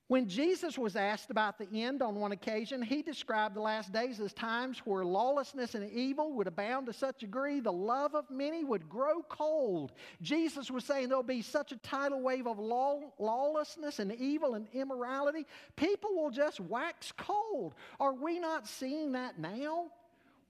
When 0.10 0.27
Jesus 0.27 0.76
was 0.76 0.95
asked 0.95 1.30
about 1.30 1.60
the 1.60 1.84
end 1.84 2.02
on 2.02 2.15
one 2.15 2.31
occasion, 2.31 2.81
he 2.81 3.03
described 3.03 3.56
the 3.56 3.61
last 3.61 3.94
days 3.94 4.19
as 4.19 4.34
times 4.34 4.80
where 4.84 5.06
lawlessness 5.06 5.76
and 5.76 5.88
evil 5.91 6.34
would 6.34 6.48
abound 6.48 6.88
to 6.88 6.94
such 6.94 7.18
a 7.18 7.27
degree 7.27 7.60
the 7.60 7.72
love 7.72 8.15
of 8.15 8.27
many 8.31 8.64
would 8.64 8.90
grow 8.90 9.22
cold. 9.30 9.91
Jesus 10.23 10.72
was 10.72 10.84
saying 10.84 11.10
there'll 11.10 11.22
be 11.22 11.44
such 11.44 11.73
a 11.73 11.77
tidal 11.77 12.22
wave 12.22 12.48
of 12.48 12.57
law, 12.57 13.02
lawlessness 13.19 13.99
and 13.99 14.11
evil 14.15 14.56
and 14.56 14.68
immorality, 14.73 15.45
people 15.76 16.10
will 16.15 16.31
just 16.31 16.60
wax 16.60 17.14
cold. 17.15 17.76
Are 17.99 18.14
we 18.14 18.40
not 18.40 18.68
seeing 18.68 19.11
that 19.11 19.38
now? 19.38 19.91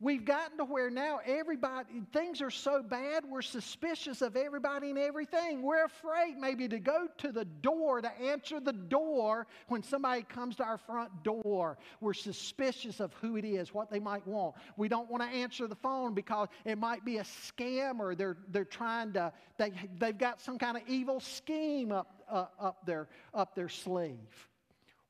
We've 0.01 0.23
gotten 0.23 0.57
to 0.59 0.63
where 0.63 0.89
now 0.89 1.19
everybody, 1.25 2.03
things 2.13 2.41
are 2.41 2.49
so 2.49 2.81
bad, 2.81 3.25
we're 3.29 3.41
suspicious 3.41 4.21
of 4.21 4.37
everybody 4.37 4.91
and 4.91 4.97
everything. 4.97 5.61
We're 5.61 5.83
afraid 5.83 6.37
maybe 6.37 6.69
to 6.69 6.79
go 6.79 7.07
to 7.17 7.33
the 7.33 7.43
door, 7.43 7.99
to 7.99 8.21
answer 8.21 8.61
the 8.61 8.71
door 8.71 9.45
when 9.67 9.83
somebody 9.83 10.23
comes 10.23 10.55
to 10.57 10.63
our 10.63 10.77
front 10.77 11.23
door. 11.23 11.77
We're 11.99 12.13
suspicious 12.13 13.01
of 13.01 13.11
who 13.15 13.35
it 13.35 13.43
is, 13.43 13.73
what 13.73 13.91
they 13.91 13.99
might 13.99 14.25
want. 14.25 14.55
We 14.77 14.87
don't 14.87 15.11
want 15.11 15.21
to 15.21 15.29
answer 15.29 15.67
the 15.67 15.75
phone 15.75 16.13
because 16.13 16.47
it 16.63 16.77
might 16.77 17.03
be 17.03 17.17
a 17.17 17.23
scam 17.23 17.99
or 17.99 18.15
they're, 18.15 18.37
they're 18.51 18.63
trying 18.63 19.11
to, 19.13 19.33
they, 19.57 19.73
they've 19.99 20.17
got 20.17 20.39
some 20.39 20.57
kind 20.57 20.77
of 20.77 20.83
evil 20.87 21.19
scheme 21.19 21.91
up, 21.91 22.23
uh, 22.31 22.45
up, 22.57 22.85
their, 22.85 23.09
up 23.33 23.53
their 23.53 23.69
sleeve. 23.69 24.47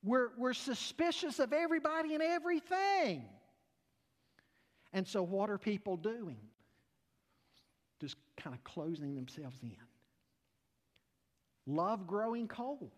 We're, 0.04 0.30
we're 0.36 0.54
suspicious 0.54 1.38
of 1.38 1.54
everybody 1.54 2.16
and 2.16 2.24
everything. 2.24 3.26
And 4.94 5.08
so, 5.08 5.22
what 5.22 5.50
are 5.50 5.58
people 5.58 5.98
doing? 5.98 6.38
Just 8.00 8.16
kind 8.38 8.56
of 8.56 8.64
closing 8.64 9.16
themselves 9.16 9.58
in. 9.62 9.76
Love 11.68 12.08
growing 12.08 12.48
cold 12.48 12.92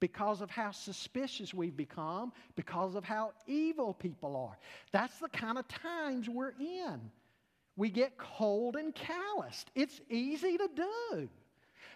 because 0.00 0.40
of 0.40 0.50
how 0.50 0.70
suspicious 0.70 1.52
we've 1.52 1.76
become, 1.76 2.32
because 2.56 2.94
of 2.94 3.04
how 3.04 3.32
evil 3.46 3.94
people 3.94 4.36
are. 4.36 4.56
That's 4.92 5.18
the 5.18 5.28
kind 5.28 5.58
of 5.58 5.66
times 5.68 6.28
we're 6.28 6.54
in. 6.58 7.00
We 7.76 7.90
get 7.90 8.18
cold 8.18 8.76
and 8.76 8.94
calloused. 8.94 9.70
It's 9.74 10.00
easy 10.10 10.56
to 10.56 10.68
do. 10.74 11.28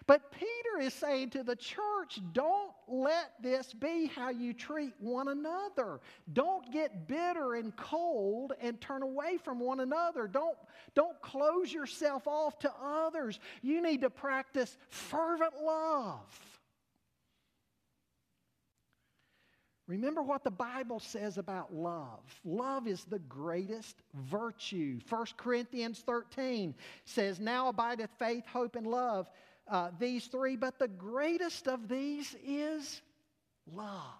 But 0.05 0.31
Peter 0.31 0.81
is 0.81 0.93
saying 0.93 1.29
to 1.31 1.43
the 1.43 1.55
church, 1.55 2.19
don't 2.33 2.71
let 2.87 3.31
this 3.41 3.73
be 3.73 4.07
how 4.13 4.29
you 4.29 4.53
treat 4.53 4.93
one 4.99 5.29
another. 5.29 6.01
Don't 6.33 6.71
get 6.71 7.07
bitter 7.07 7.55
and 7.55 7.75
cold 7.77 8.53
and 8.61 8.79
turn 8.81 9.01
away 9.01 9.37
from 9.43 9.59
one 9.59 9.79
another. 9.79 10.27
Don't, 10.27 10.57
don't 10.93 11.21
close 11.21 11.71
yourself 11.71 12.27
off 12.27 12.59
to 12.59 12.71
others. 12.83 13.39
You 13.61 13.81
need 13.81 14.01
to 14.01 14.09
practice 14.09 14.77
fervent 14.89 15.53
love. 15.63 16.39
Remember 19.87 20.21
what 20.21 20.45
the 20.45 20.51
Bible 20.51 20.99
says 20.99 21.37
about 21.37 21.73
love. 21.73 22.21
Love 22.45 22.87
is 22.87 23.03
the 23.03 23.19
greatest 23.19 24.01
virtue. 24.13 24.99
1 25.09 25.25
Corinthians 25.35 25.99
13 25.99 26.73
says, 27.03 27.39
Now 27.39 27.67
abideth 27.67 28.09
faith, 28.17 28.45
hope, 28.47 28.77
and 28.77 28.87
love 28.87 29.27
uh, 29.67 29.91
these 29.99 30.27
three, 30.27 30.55
but 30.55 30.79
the 30.79 30.87
greatest 30.87 31.67
of 31.67 31.87
these 31.87 32.35
is 32.45 33.01
love. 33.71 34.13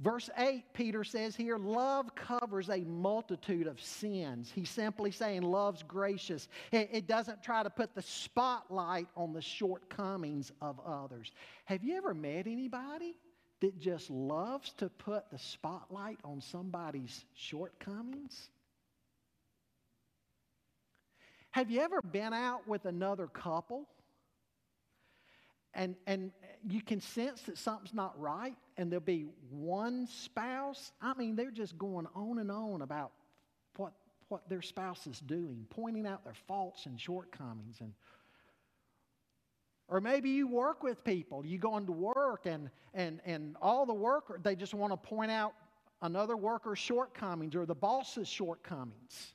Verse 0.00 0.30
8, 0.38 0.62
Peter 0.74 1.02
says 1.02 1.34
here, 1.34 1.58
love 1.58 2.14
covers 2.14 2.70
a 2.70 2.78
multitude 2.78 3.66
of 3.66 3.80
sins. 3.80 4.52
He's 4.54 4.70
simply 4.70 5.10
saying 5.10 5.42
love's 5.42 5.82
gracious. 5.82 6.48
It, 6.70 6.88
it, 6.92 7.06
doesn't 7.08 7.42
try 7.42 7.64
to 7.64 7.70
put 7.70 7.96
the 7.96 8.02
spotlight 8.02 9.08
on 9.16 9.32
the 9.32 9.42
shortcomings 9.42 10.52
of 10.62 10.78
others. 10.86 11.32
Have 11.64 11.82
you 11.82 11.96
ever 11.96 12.14
met 12.14 12.46
anybody 12.46 13.16
that 13.60 13.80
just 13.80 14.08
loves 14.08 14.72
to 14.74 14.88
put 14.88 15.28
the 15.32 15.38
spotlight 15.38 16.18
on 16.22 16.40
somebody's 16.40 17.24
shortcomings? 17.34 18.50
Have 21.50 21.70
you 21.70 21.80
ever 21.80 22.02
been 22.02 22.32
out 22.32 22.68
with 22.68 22.84
another 22.84 23.26
couple 23.26 23.86
and, 25.74 25.96
and 26.06 26.30
you 26.68 26.82
can 26.82 27.00
sense 27.00 27.42
that 27.42 27.58
something's 27.58 27.94
not 27.94 28.18
right 28.18 28.56
and 28.76 28.90
there'll 28.90 29.04
be 29.04 29.26
one 29.50 30.06
spouse? 30.06 30.92
I 31.00 31.14
mean, 31.14 31.36
they're 31.36 31.50
just 31.50 31.78
going 31.78 32.06
on 32.14 32.38
and 32.38 32.50
on 32.50 32.82
about 32.82 33.12
what, 33.76 33.92
what 34.28 34.48
their 34.48 34.62
spouse 34.62 35.06
is 35.06 35.20
doing, 35.20 35.66
pointing 35.70 36.06
out 36.06 36.24
their 36.24 36.36
faults 36.46 36.86
and 36.86 37.00
shortcomings 37.00 37.80
and 37.80 37.92
or 39.88 40.02
maybe 40.02 40.28
you 40.28 40.46
work 40.46 40.82
with 40.82 41.02
people. 41.02 41.46
You 41.46 41.56
go 41.56 41.78
into 41.78 41.92
work 41.92 42.44
and, 42.44 42.68
and, 42.92 43.20
and 43.24 43.56
all 43.62 43.86
the 43.86 43.94
workers, 43.94 44.40
they 44.42 44.54
just 44.54 44.74
want 44.74 44.92
to 44.92 44.96
point 44.98 45.30
out 45.30 45.54
another 46.02 46.36
worker's 46.36 46.78
shortcomings 46.78 47.56
or 47.56 47.64
the 47.64 47.74
boss's 47.74 48.28
shortcomings. 48.28 49.32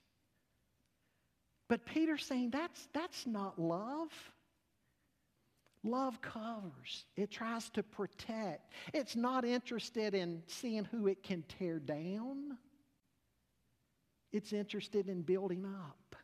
But 1.73 1.87
Peter's 1.87 2.23
saying 2.23 2.51
that's, 2.51 2.87
that's 2.93 3.25
not 3.25 3.59
love. 3.59 4.11
Love 5.83 6.21
covers, 6.21 7.05
it 7.17 7.31
tries 7.31 7.67
to 7.71 7.81
protect. 7.81 8.71
It's 8.93 9.15
not 9.15 9.43
interested 9.43 10.13
in 10.13 10.43
seeing 10.45 10.85
who 10.85 11.07
it 11.07 11.23
can 11.23 11.43
tear 11.57 11.79
down, 11.79 12.59
it's 14.31 14.53
interested 14.53 15.09
in 15.09 15.23
building 15.23 15.65
up. 15.65 16.15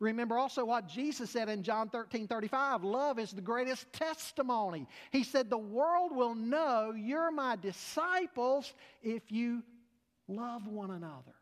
Remember 0.00 0.36
also 0.36 0.64
what 0.64 0.88
Jesus 0.88 1.30
said 1.30 1.48
in 1.48 1.62
John 1.62 1.90
13 1.90 2.26
35 2.26 2.82
love 2.82 3.20
is 3.20 3.30
the 3.30 3.40
greatest 3.40 3.86
testimony. 3.92 4.88
He 5.12 5.22
said, 5.22 5.48
The 5.48 5.56
world 5.58 6.10
will 6.12 6.34
know 6.34 6.92
you're 6.96 7.30
my 7.30 7.54
disciples 7.54 8.74
if 9.00 9.30
you 9.30 9.62
love 10.26 10.66
one 10.66 10.90
another. 10.90 11.36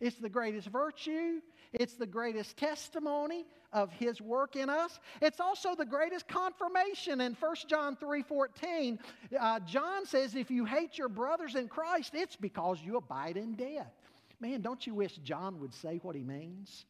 It's 0.00 0.16
the 0.16 0.28
greatest 0.28 0.68
virtue. 0.68 1.40
It's 1.72 1.94
the 1.94 2.06
greatest 2.06 2.56
testimony 2.56 3.44
of 3.72 3.90
his 3.92 4.20
work 4.20 4.56
in 4.56 4.70
us. 4.70 4.98
It's 5.20 5.40
also 5.40 5.74
the 5.74 5.84
greatest 5.84 6.28
confirmation. 6.28 7.20
In 7.20 7.34
1 7.34 7.56
John 7.66 7.96
3 7.96 8.22
14, 8.22 8.98
uh, 9.38 9.60
John 9.60 10.06
says, 10.06 10.34
If 10.34 10.50
you 10.50 10.64
hate 10.64 10.96
your 10.96 11.08
brothers 11.08 11.56
in 11.56 11.68
Christ, 11.68 12.14
it's 12.14 12.36
because 12.36 12.80
you 12.82 12.96
abide 12.96 13.36
in 13.36 13.54
death. 13.54 13.92
Man, 14.40 14.60
don't 14.60 14.86
you 14.86 14.94
wish 14.94 15.16
John 15.18 15.60
would 15.60 15.74
say 15.74 15.98
what 16.02 16.14
he 16.14 16.22
means? 16.22 16.86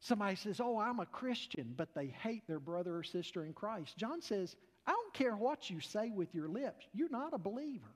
Somebody 0.00 0.36
says, 0.36 0.60
Oh, 0.60 0.78
I'm 0.78 1.00
a 1.00 1.06
Christian, 1.06 1.72
but 1.74 1.94
they 1.94 2.08
hate 2.08 2.46
their 2.46 2.60
brother 2.60 2.98
or 2.98 3.02
sister 3.02 3.46
in 3.46 3.54
Christ. 3.54 3.96
John 3.96 4.20
says, 4.20 4.54
I 4.86 4.92
don't 4.92 5.14
care 5.14 5.34
what 5.34 5.70
you 5.70 5.80
say 5.80 6.10
with 6.10 6.34
your 6.34 6.48
lips, 6.48 6.86
you're 6.92 7.08
not 7.08 7.32
a 7.32 7.38
believer. 7.38 7.90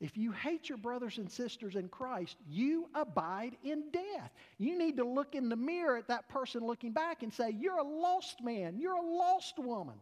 If 0.00 0.16
you 0.16 0.30
hate 0.30 0.68
your 0.68 0.78
brothers 0.78 1.18
and 1.18 1.30
sisters 1.30 1.74
in 1.74 1.88
Christ, 1.88 2.36
you 2.48 2.88
abide 2.94 3.56
in 3.64 3.90
death. 3.90 4.32
You 4.56 4.78
need 4.78 4.96
to 4.98 5.04
look 5.04 5.34
in 5.34 5.48
the 5.48 5.56
mirror 5.56 5.96
at 5.96 6.06
that 6.08 6.28
person 6.28 6.64
looking 6.64 6.92
back 6.92 7.24
and 7.24 7.32
say, 7.32 7.50
You're 7.58 7.78
a 7.78 7.82
lost 7.82 8.42
man, 8.42 8.78
you're 8.78 8.94
a 8.94 9.02
lost 9.02 9.58
woman, 9.58 9.96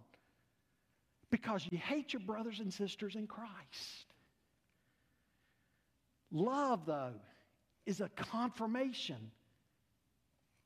because 1.31 1.67
you 1.71 1.79
hate 1.79 2.13
your 2.13 2.21
brothers 2.21 2.61
and 2.61 2.73
sisters 2.73 3.17
in 3.17 3.27
Christ. 3.27 4.07
Love, 6.31 6.85
though, 6.85 7.15
is 7.87 8.03
a 8.03 8.11
confirmation 8.11 9.31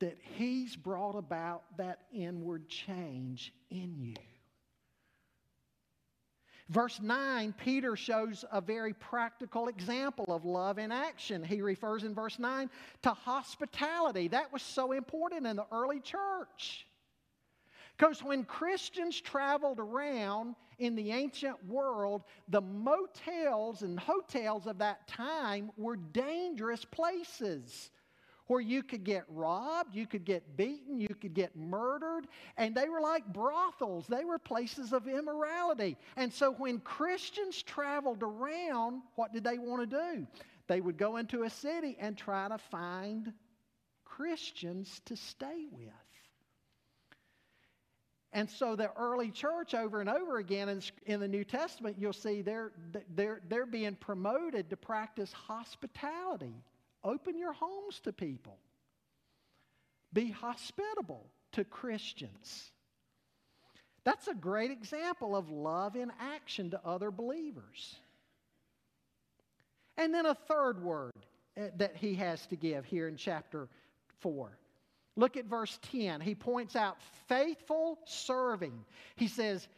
that 0.00 0.18
He's 0.36 0.74
brought 0.74 1.14
about 1.14 1.62
that 1.76 2.00
inward 2.12 2.68
change 2.68 3.52
in 3.70 3.94
you. 3.96 4.14
Verse 6.70 7.00
9, 7.00 7.52
Peter 7.64 7.96
shows 7.96 8.44
a 8.52 8.60
very 8.60 8.94
practical 8.94 9.66
example 9.66 10.26
of 10.28 10.44
love 10.44 10.78
in 10.78 10.92
action. 10.92 11.42
He 11.42 11.62
refers 11.62 12.04
in 12.04 12.14
verse 12.14 12.38
9 12.38 12.70
to 13.02 13.10
hospitality. 13.10 14.28
That 14.28 14.52
was 14.52 14.62
so 14.62 14.92
important 14.92 15.48
in 15.48 15.56
the 15.56 15.66
early 15.72 15.98
church. 15.98 16.86
Because 17.96 18.22
when 18.22 18.44
Christians 18.44 19.20
traveled 19.20 19.80
around 19.80 20.54
in 20.78 20.94
the 20.94 21.10
ancient 21.10 21.56
world, 21.66 22.22
the 22.48 22.60
motels 22.60 23.82
and 23.82 23.98
hotels 23.98 24.68
of 24.68 24.78
that 24.78 25.08
time 25.08 25.72
were 25.76 25.96
dangerous 25.96 26.84
places 26.84 27.90
where 28.50 28.60
you 28.60 28.82
could 28.82 29.04
get 29.04 29.22
robbed, 29.28 29.94
you 29.94 30.08
could 30.08 30.24
get 30.24 30.56
beaten, 30.56 31.00
you 31.00 31.14
could 31.20 31.34
get 31.34 31.54
murdered, 31.54 32.26
and 32.56 32.74
they 32.74 32.88
were 32.88 33.00
like 33.00 33.24
brothels. 33.32 34.08
They 34.08 34.24
were 34.24 34.40
places 34.40 34.92
of 34.92 35.06
immorality. 35.06 35.96
And 36.16 36.32
so 36.32 36.54
when 36.54 36.80
Christians 36.80 37.62
traveled 37.62 38.24
around, 38.24 39.02
what 39.14 39.32
did 39.32 39.44
they 39.44 39.58
want 39.58 39.88
to 39.88 39.96
do? 39.96 40.26
They 40.66 40.80
would 40.80 40.98
go 40.98 41.18
into 41.18 41.44
a 41.44 41.50
city 41.50 41.96
and 42.00 42.18
try 42.18 42.48
to 42.48 42.58
find 42.58 43.32
Christians 44.04 45.00
to 45.04 45.16
stay 45.16 45.66
with. 45.70 45.92
And 48.32 48.50
so 48.50 48.74
the 48.74 48.90
early 48.96 49.30
church, 49.30 49.74
over 49.74 50.00
and 50.00 50.10
over 50.10 50.38
again 50.38 50.82
in, 51.06 51.20
the 51.20 51.28
New 51.28 51.44
Testament, 51.44 51.98
you'll 52.00 52.12
see 52.12 52.42
they're, 52.42 52.72
they're, 53.14 53.42
they're 53.48 53.64
being 53.64 53.94
promoted 53.94 54.70
to 54.70 54.76
practice 54.76 55.32
hospitality. 55.32 56.64
Open 57.02 57.38
your 57.38 57.52
homes 57.52 58.00
to 58.00 58.12
people. 58.12 58.58
Be 60.12 60.30
hospitable 60.30 61.26
to 61.52 61.64
Christians. 61.64 62.70
That's 64.04 64.28
a 64.28 64.34
great 64.34 64.70
example 64.70 65.36
of 65.36 65.50
love 65.50 65.96
in 65.96 66.10
action 66.18 66.70
to 66.70 66.80
other 66.84 67.10
believers. 67.10 67.96
And 69.96 70.14
then 70.14 70.26
a 70.26 70.34
third 70.34 70.82
word 70.82 71.12
eh, 71.56 71.68
that 71.76 71.96
he 71.96 72.14
has 72.14 72.46
to 72.46 72.56
give 72.56 72.84
here 72.84 73.08
in 73.08 73.16
chapter 73.16 73.68
4. 74.20 74.56
Look 75.16 75.36
at 75.36 75.44
verse 75.44 75.78
10. 75.92 76.20
He 76.20 76.34
points 76.34 76.76
out 76.76 76.96
faithful 77.28 77.98
serving. 78.06 78.72
He 79.16 79.28
says, 79.28 79.68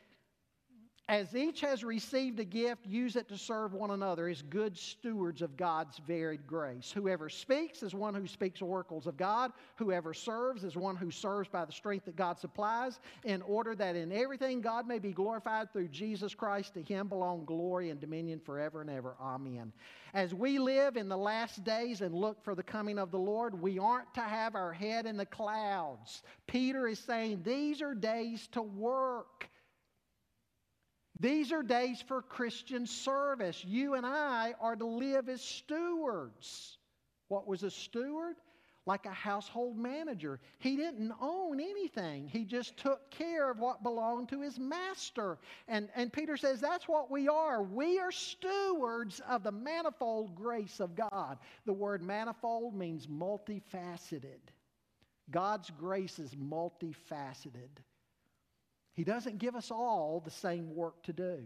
as 1.13 1.37
each 1.37 1.61
has 1.61 1.85
received 1.85 2.41
a 2.41 2.45
gift, 2.45 2.87
use 2.87 3.17
it 3.17 3.29
to 3.29 3.37
serve 3.37 3.75
one 3.75 3.91
another 3.91 4.29
as 4.29 4.41
good 4.41 4.75
stewards 4.79 5.43
of 5.43 5.59
God's 5.59 5.99
varied 6.07 6.47
grace. 6.47 6.91
Whoever 6.91 7.29
speaks 7.29 7.83
is 7.83 7.95
one 7.95 8.15
who 8.15 8.27
speaks 8.27 8.63
oracles 8.63 9.07
of 9.07 9.19
God. 9.19 9.53
Whoever 9.77 10.15
serves 10.15 10.65
is 10.65 10.75
one 10.75 10.97
who 10.97 11.11
serves 11.11 11.51
by 11.51 11.67
the 11.67 11.73
strength 11.73 12.07
that 12.07 12.17
God 12.17 12.39
supplies, 12.39 12.99
in 13.25 13.43
order 13.43 13.75
that 13.75 13.95
in 13.95 14.11
everything 14.11 14.63
God 14.63 14.89
may 14.89 14.99
be 14.99 15.13
glorified 15.13 15.71
through 15.71 15.89
Jesus 15.89 16.35
Christ. 16.35 16.73
To 16.75 16.83
him 16.83 17.09
belong 17.09 17.45
glory 17.45 17.91
and 17.91 18.01
dominion 18.01 18.41
forever 18.41 18.81
and 18.81 18.89
ever. 18.89 19.15
Amen. 19.21 19.71
As 20.15 20.33
we 20.33 20.59
live 20.59 20.97
in 20.97 21.11
the 21.11 21.19
last 21.19 21.63
days 21.63 22.01
and 22.01 22.15
look 22.15 22.43
for 22.43 22.55
the 22.55 22.63
coming 22.63 22.99
of 22.99 23.11
the 23.11 23.19
Lord, 23.19 23.61
we 23.61 23.79
aren't 23.79 24.15
to 24.15 24.23
have 24.23 24.55
our 24.55 24.73
head 24.73 25.05
in 25.05 25.19
the 25.19 25.27
clouds. 25.27 26.23
Peter 26.47 26.89
is 26.89 26.99
saying 26.99 27.43
these 27.45 27.83
are 27.83 27.95
days 27.95 28.49
to 28.53 28.63
work. 28.63 29.51
These 31.23 31.53
are 31.53 31.63
days 31.63 32.03
for 32.03 32.21
Christian 32.21 32.85
service. 32.85 33.65
You 33.65 33.95
and 33.95 34.05
I 34.05 34.55
are 34.61 34.75
to 34.75 34.85
live 34.85 35.29
as 35.29 35.41
stewards. 35.41 36.79
What 37.29 37.47
was 37.47 37.63
a 37.63 37.71
steward? 37.71 38.35
Like 38.87 39.07
a 39.07 39.13
household 39.13 39.79
manager. 39.79 40.41
He 40.59 40.77
didn't 40.77 41.13
own 41.21 41.61
anything, 41.61 42.27
he 42.27 42.45
just 42.45 42.77
took 42.77 43.09
care 43.13 43.49
of 43.49 43.61
what 43.61 43.85
belonged 43.85 44.31
to 44.31 44.41
his 44.41 44.59
master. 44.59 45.39
And, 45.69 45.89
and 45.95 46.13
Peter 46.13 46.37
says 46.37 46.61
that's 46.61 46.89
what 46.89 47.09
we 47.09 47.29
are. 47.29 47.63
We 47.63 48.01
are 48.01 48.11
stewards 48.11 49.21
of 49.29 49.45
the 49.45 49.53
manifold 49.53 50.35
grace 50.35 50.81
of 50.81 50.97
God. 50.97 51.39
The 51.67 51.73
word 51.73 52.03
manifold 52.03 52.75
means 52.75 53.07
multifaceted. 53.07 54.41
God's 55.31 55.71
grace 55.71 56.19
is 56.19 56.35
multifaceted. 56.35 57.71
He 58.95 59.05
doesn't 59.05 59.39
give 59.39 59.57
us 59.57 59.71
all 59.71 60.21
the 60.23 60.31
same 60.31 60.75
work 60.75 61.03
to 61.05 61.15
do. 61.15 61.39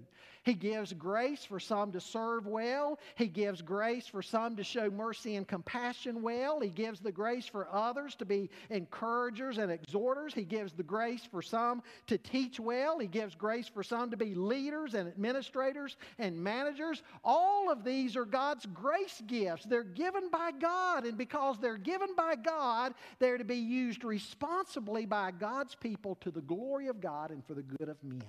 He 0.43 0.55
gives 0.55 0.93
grace 0.93 1.45
for 1.45 1.61
some 1.61 1.93
to 1.93 2.01
serve 2.01 2.47
well. 2.47 2.99
He 3.17 3.27
gives 3.27 3.63
grace 3.63 4.07
for 4.07 4.23
some 4.23 4.57
to 4.57 4.65
show 4.65 4.91
mercy 4.91 5.37
and 5.37 5.47
compassion 5.47 6.23
well. 6.23 6.61
He 6.61 6.69
gives 6.69 7.01
the 7.01 7.13
grace 7.13 7.47
for 7.47 7.69
others 7.73 8.17
to 8.17 8.25
be 8.25 8.51
encouragers 8.71 9.59
and 9.59 9.71
exhorters. 9.71 10.35
He 10.35 10.45
gives 10.45 10.73
the 10.73 10.83
grace 10.83 11.23
for 11.31 11.43
some 11.43 11.83
to 12.09 12.19
teach 12.19 12.59
well. 12.59 12.99
He 12.99 13.07
gives 13.07 13.35
grace 13.35 13.69
for 13.69 13.83
some 13.83 14.11
to 14.11 14.17
be 14.17 14.35
leaders 14.35 14.95
and 14.95 15.09
administrators 15.09 15.97
and 16.19 16.37
managers. 16.37 17.03
All 17.25 17.71
of 17.71 17.85
these 17.85 18.17
are 18.17 18.25
God's 18.25 18.67
grace 18.67 19.23
gifts. 19.27 19.65
They're 19.67 19.85
given 19.85 20.31
by 20.31 20.51
God, 20.53 21.07
and 21.07 21.19
because 21.19 21.59
they're 21.61 21.77
given 21.77 22.15
by 22.17 22.35
God, 22.37 22.95
they're 23.19 23.39
to 23.39 23.45
be 23.45 23.57
used 23.57 24.05
responsibly 24.05 25.07
by 25.07 25.31
God's 25.31 25.77
people 25.77 26.17
to 26.23 26.31
the 26.31 26.41
glory 26.41 26.89
of 26.89 27.01
God 27.01 27.36
and 27.37 27.45
for 27.45 27.53
the 27.53 27.63
good 27.63 27.91
of 27.91 28.03
men. 28.03 28.25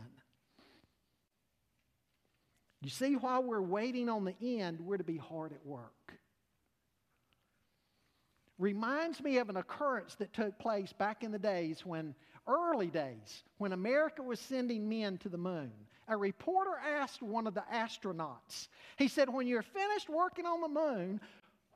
You 2.81 2.89
see, 2.89 3.15
while 3.15 3.41
we're 3.41 3.61
waiting 3.61 4.09
on 4.09 4.25
the 4.25 4.35
end, 4.59 4.81
we're 4.81 4.97
to 4.97 5.03
be 5.03 5.17
hard 5.17 5.53
at 5.53 5.65
work. 5.65 6.13
Reminds 8.59 9.23
me 9.23 9.38
of 9.38 9.49
an 9.49 9.55
occurrence 9.55 10.15
that 10.15 10.34
took 10.34 10.59
place 10.59 10.91
back 10.91 11.23
in 11.23 11.31
the 11.31 11.39
days 11.39 11.85
when, 11.85 12.15
early 12.47 12.88
days, 12.88 13.43
when 13.59 13.71
America 13.71 14.21
was 14.21 14.41
sending 14.41 14.89
men 14.89 15.17
to 15.19 15.29
the 15.29 15.38
moon. 15.38 15.71
A 16.09 16.17
reporter 16.17 16.77
asked 16.77 17.21
one 17.21 17.47
of 17.47 17.53
the 17.53 17.63
astronauts, 17.73 18.67
he 18.97 19.07
said, 19.07 19.29
When 19.29 19.47
you're 19.47 19.61
finished 19.61 20.09
working 20.09 20.45
on 20.45 20.59
the 20.61 20.67
moon, 20.67 21.21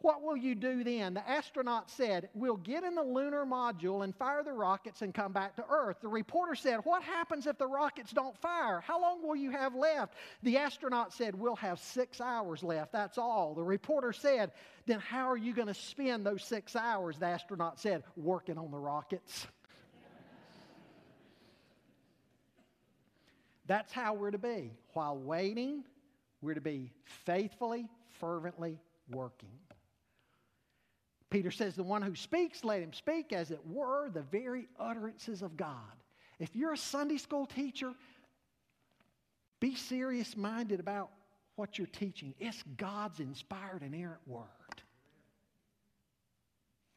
what 0.02 0.23
will 0.23 0.36
you 0.36 0.56
do 0.56 0.84
then? 0.84 1.14
The 1.14 1.28
astronaut 1.30 1.90
said, 1.90 2.30
We'll 2.34 2.57
get 2.57 2.84
in 2.84 2.95
the 2.95 3.03
lunar 3.03 3.45
module 3.45 4.03
and 4.03 4.15
fire 4.15 4.44
the 4.44 4.52
rockets 4.52 5.02
and 5.03 5.14
come 5.14 5.32
back 5.32 5.56
to 5.57 5.65
Earth. 5.69 5.98
The 6.02 6.07
reporter 6.07 6.56
said, 6.56 6.80
What 6.84 7.03
happens 7.03 7.45
if 7.45 7.57
the 7.57 7.68
rockets 7.68 8.11
don't 8.11 8.36
fire? 8.38 8.82
How 8.82 8.99
long 8.99 9.22
will 9.22 9.36
you 9.36 9.52
have 9.52 9.76
left? 9.76 10.15
The 10.44 10.57
astronaut 10.57 11.14
said, 11.14 11.36
We'll 11.36 11.56
have 11.57 11.80
six 11.80 12.19
hours 12.19 12.64
left. 12.64 12.91
That's 12.91 13.18
all. 13.18 13.53
The 13.53 13.64
reporter 13.64 14.11
said, 14.11 14.52
Then 14.88 14.99
how 14.99 15.30
are 15.30 15.38
you 15.38 15.53
going 15.53 15.68
to 15.68 15.73
spend 15.73 16.26
those 16.26 16.44
six 16.44 16.76
hours? 16.76 17.18
The 17.18 17.28
astronaut 17.28 17.80
said, 17.80 18.03
Working 18.15 18.57
on 18.57 18.72
the 18.72 18.80
rockets. 18.80 19.48
That's 23.68 23.94
how 23.94 24.15
we're 24.15 24.32
to 24.32 24.38
be. 24.38 24.72
While 24.94 25.18
waiting, 25.18 25.84
we're 26.41 26.56
to 26.56 26.61
be 26.61 26.91
faithfully, 27.06 27.88
fervently 28.19 28.80
working. 29.10 29.49
Peter 31.31 31.49
says, 31.49 31.75
The 31.75 31.81
one 31.81 32.03
who 32.03 32.13
speaks, 32.13 32.63
let 32.63 32.81
him 32.81 32.93
speak 32.93 33.33
as 33.33 33.49
it 33.49 33.65
were 33.65 34.09
the 34.09 34.21
very 34.21 34.67
utterances 34.79 35.41
of 35.41 35.57
God. 35.57 35.95
If 36.39 36.55
you're 36.55 36.73
a 36.73 36.77
Sunday 36.77 37.17
school 37.17 37.47
teacher, 37.47 37.93
be 39.59 39.75
serious 39.75 40.35
minded 40.35 40.79
about 40.79 41.09
what 41.55 41.77
you're 41.77 41.87
teaching. 41.87 42.35
It's 42.39 42.63
God's 42.77 43.19
inspired 43.19 43.81
inerrant 43.81 44.21
word. 44.27 44.45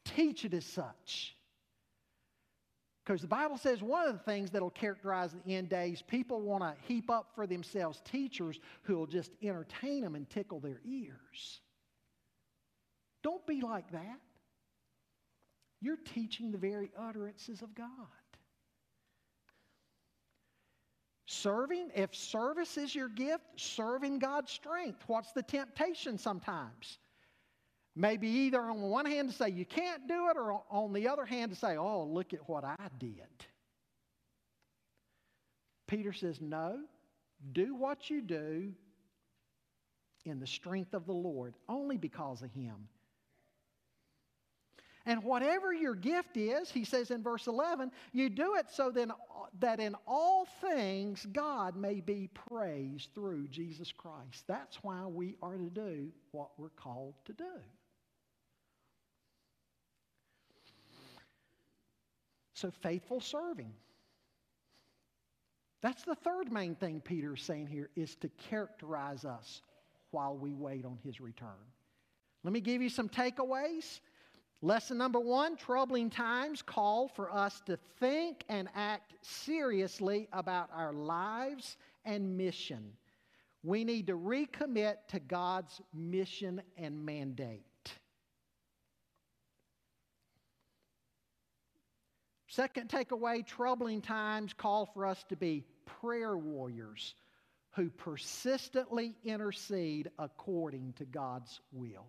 Teach 0.03 0.45
it 0.45 0.53
as 0.53 0.65
such. 0.65 1.35
Because 3.05 3.21
the 3.21 3.27
Bible 3.27 3.57
says 3.57 3.81
one 3.83 4.07
of 4.07 4.13
the 4.13 4.23
things 4.23 4.49
that 4.51 4.61
will 4.61 4.71
characterize 4.71 5.35
the 5.45 5.55
end 5.55 5.69
days, 5.69 6.01
people 6.01 6.41
want 6.41 6.63
to 6.63 6.73
heap 6.87 7.09
up 7.09 7.29
for 7.35 7.45
themselves 7.45 8.01
teachers 8.03 8.59
who 8.81 8.97
will 8.97 9.05
just 9.05 9.31
entertain 9.43 10.01
them 10.01 10.15
and 10.15 10.27
tickle 10.29 10.59
their 10.59 10.81
ears. 10.83 11.61
Don't 13.21 13.45
be 13.45 13.61
like 13.61 13.91
that. 13.91 14.19
You're 15.81 15.97
teaching 15.97 16.51
the 16.51 16.57
very 16.57 16.91
utterances 16.97 17.61
of 17.61 17.75
God. 17.75 17.87
Serving, 21.27 21.91
if 21.95 22.15
service 22.15 22.77
is 22.77 22.93
your 22.93 23.09
gift, 23.09 23.43
serving 23.55 24.19
God's 24.19 24.51
strength. 24.51 25.03
What's 25.07 25.31
the 25.31 25.43
temptation 25.43 26.17
sometimes? 26.17 26.99
Maybe 27.95 28.27
either 28.27 28.61
on 28.61 28.81
one 28.81 29.05
hand 29.05 29.29
to 29.29 29.35
say 29.35 29.49
you 29.49 29.65
can't 29.65 30.07
do 30.07 30.29
it, 30.29 30.37
or 30.37 30.63
on 30.69 30.93
the 30.93 31.07
other 31.07 31.25
hand 31.25 31.51
to 31.51 31.57
say, 31.57 31.77
oh, 31.77 32.03
look 32.03 32.33
at 32.33 32.47
what 32.47 32.63
I 32.63 32.75
did. 32.99 33.45
Peter 35.87 36.13
says, 36.13 36.41
no, 36.41 36.79
do 37.53 37.75
what 37.75 38.09
you 38.09 38.21
do 38.21 38.73
in 40.25 40.39
the 40.39 40.47
strength 40.47 40.93
of 40.93 41.05
the 41.05 41.13
Lord, 41.13 41.53
only 41.69 41.97
because 41.97 42.41
of 42.41 42.51
Him. 42.51 42.87
And 45.05 45.23
whatever 45.23 45.71
your 45.71 45.93
gift 45.93 46.35
is, 46.35 46.71
he 46.71 46.83
says 46.83 47.11
in 47.11 47.21
verse 47.21 47.45
11, 47.45 47.91
you 48.11 48.29
do 48.29 48.55
it 48.55 48.65
so 48.71 48.89
then, 48.89 49.11
that 49.59 49.79
in 49.79 49.95
all 50.07 50.47
things 50.61 51.27
God 51.31 51.75
may 51.75 51.99
be 51.99 52.29
praised 52.49 53.09
through 53.13 53.47
Jesus 53.49 53.91
Christ. 53.91 54.45
That's 54.47 54.77
why 54.81 55.05
we 55.05 55.35
are 55.43 55.57
to 55.57 55.69
do 55.69 56.11
what 56.31 56.49
we're 56.57 56.69
called 56.69 57.13
to 57.25 57.33
do. 57.33 57.43
So, 62.55 62.71
faithful 62.81 63.19
serving. 63.19 63.73
That's 65.81 66.03
the 66.03 66.15
third 66.15 66.51
main 66.51 66.73
thing 66.73 66.99
Peter 66.99 67.35
is 67.35 67.41
saying 67.43 67.67
here 67.67 67.89
is 67.95 68.15
to 68.15 68.29
characterize 68.49 69.23
us 69.23 69.61
while 70.09 70.35
we 70.35 70.53
wait 70.53 70.83
on 70.83 70.97
his 71.03 71.21
return. 71.21 71.49
Let 72.43 72.53
me 72.53 72.61
give 72.61 72.81
you 72.81 72.89
some 72.89 73.09
takeaways 73.09 73.99
Lesson 74.65 74.97
number 74.97 75.19
one 75.19 75.57
troubling 75.57 76.09
times 76.09 76.63
call 76.63 77.07
for 77.07 77.31
us 77.31 77.61
to 77.67 77.77
think 77.99 78.43
and 78.49 78.67
act 78.73 79.13
seriously 79.21 80.27
about 80.33 80.71
our 80.73 80.91
lives 80.91 81.77
and 82.03 82.35
mission. 82.35 82.93
We 83.61 83.83
need 83.83 84.07
to 84.07 84.13
recommit 84.17 84.95
to 85.09 85.19
God's 85.19 85.79
mission 85.93 86.63
and 86.79 87.05
mandate. 87.05 87.61
Second 92.47 92.89
takeaway 92.89 93.45
troubling 93.45 94.01
times 94.01 94.51
call 94.51 94.87
for 94.87 95.05
us 95.05 95.23
to 95.29 95.35
be 95.35 95.63
prayer 96.01 96.35
warriors 96.35 97.13
who 97.75 97.91
persistently 97.91 99.13
intercede 99.23 100.09
according 100.17 100.93
to 100.93 101.05
God's 101.05 101.61
will. 101.71 102.07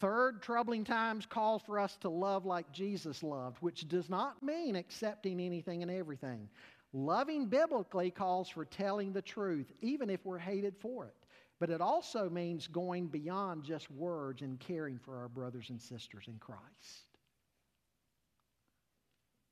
Third, 0.00 0.40
troubling 0.40 0.84
times 0.84 1.26
call 1.26 1.58
for 1.58 1.78
us 1.78 1.96
to 1.98 2.08
love 2.08 2.46
like 2.46 2.72
Jesus 2.72 3.22
loved, 3.22 3.58
which 3.60 3.86
does 3.86 4.08
not 4.08 4.42
mean 4.42 4.74
accepting 4.74 5.40
anything 5.40 5.82
and 5.82 5.90
everything. 5.90 6.48
Loving 6.94 7.46
biblically 7.46 8.10
calls 8.10 8.48
for 8.48 8.64
telling 8.64 9.12
the 9.12 9.22
truth, 9.22 9.70
even 9.82 10.08
if 10.08 10.24
we're 10.24 10.38
hated 10.38 10.74
for 10.78 11.04
it. 11.04 11.14
But 11.60 11.68
it 11.68 11.82
also 11.82 12.30
means 12.30 12.66
going 12.66 13.08
beyond 13.08 13.62
just 13.62 13.90
words 13.90 14.40
and 14.40 14.58
caring 14.58 14.98
for 14.98 15.18
our 15.18 15.28
brothers 15.28 15.68
and 15.68 15.80
sisters 15.80 16.24
in 16.26 16.38
Christ. 16.38 17.10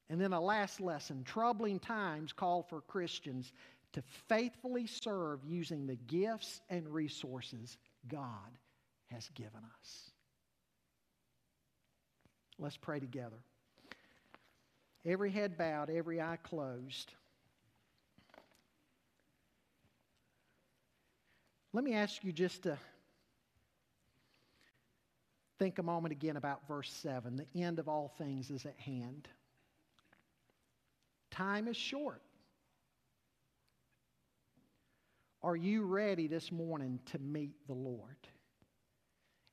And 0.09 0.19
then 0.19 0.33
a 0.33 0.41
last 0.41 0.81
lesson 0.81 1.23
troubling 1.25 1.79
times 1.79 2.33
call 2.33 2.63
for 2.63 2.81
Christians 2.81 3.53
to 3.93 4.03
faithfully 4.29 4.87
serve 4.87 5.45
using 5.45 5.87
the 5.87 5.97
gifts 5.97 6.63
and 6.71 6.89
resources 6.89 7.77
God 8.09 8.57
has 9.11 9.29
given 9.35 9.61
us. 9.81 10.11
Let's 12.59 12.77
pray 12.77 12.99
together. 13.01 13.37
Every 15.05 15.31
head 15.31 15.57
bowed, 15.57 15.91
every 15.91 16.21
eye 16.21 16.39
closed. 16.43 17.13
Let 21.73 21.85
me 21.85 21.95
ask 21.95 22.25
you 22.25 22.33
just 22.33 22.65
to 22.65 22.79
think 25.59 25.79
a 25.79 25.83
moment 25.83 26.13
again 26.13 26.37
about 26.37 26.67
verse 26.67 26.91
7. 27.03 27.37
The 27.37 27.63
end 27.63 27.79
of 27.79 27.89
all 27.89 28.13
things 28.19 28.51
is 28.51 28.65
at 28.67 28.79
hand. 28.79 29.29
Time 31.31 31.69
is 31.69 31.77
short. 31.77 32.23
Are 35.43 35.57
you 35.57 35.85
ready 35.85 36.27
this 36.27 36.51
morning 36.51 36.99
to 37.13 37.19
meet 37.19 37.55
the 37.69 37.75
Lord? 37.75 38.17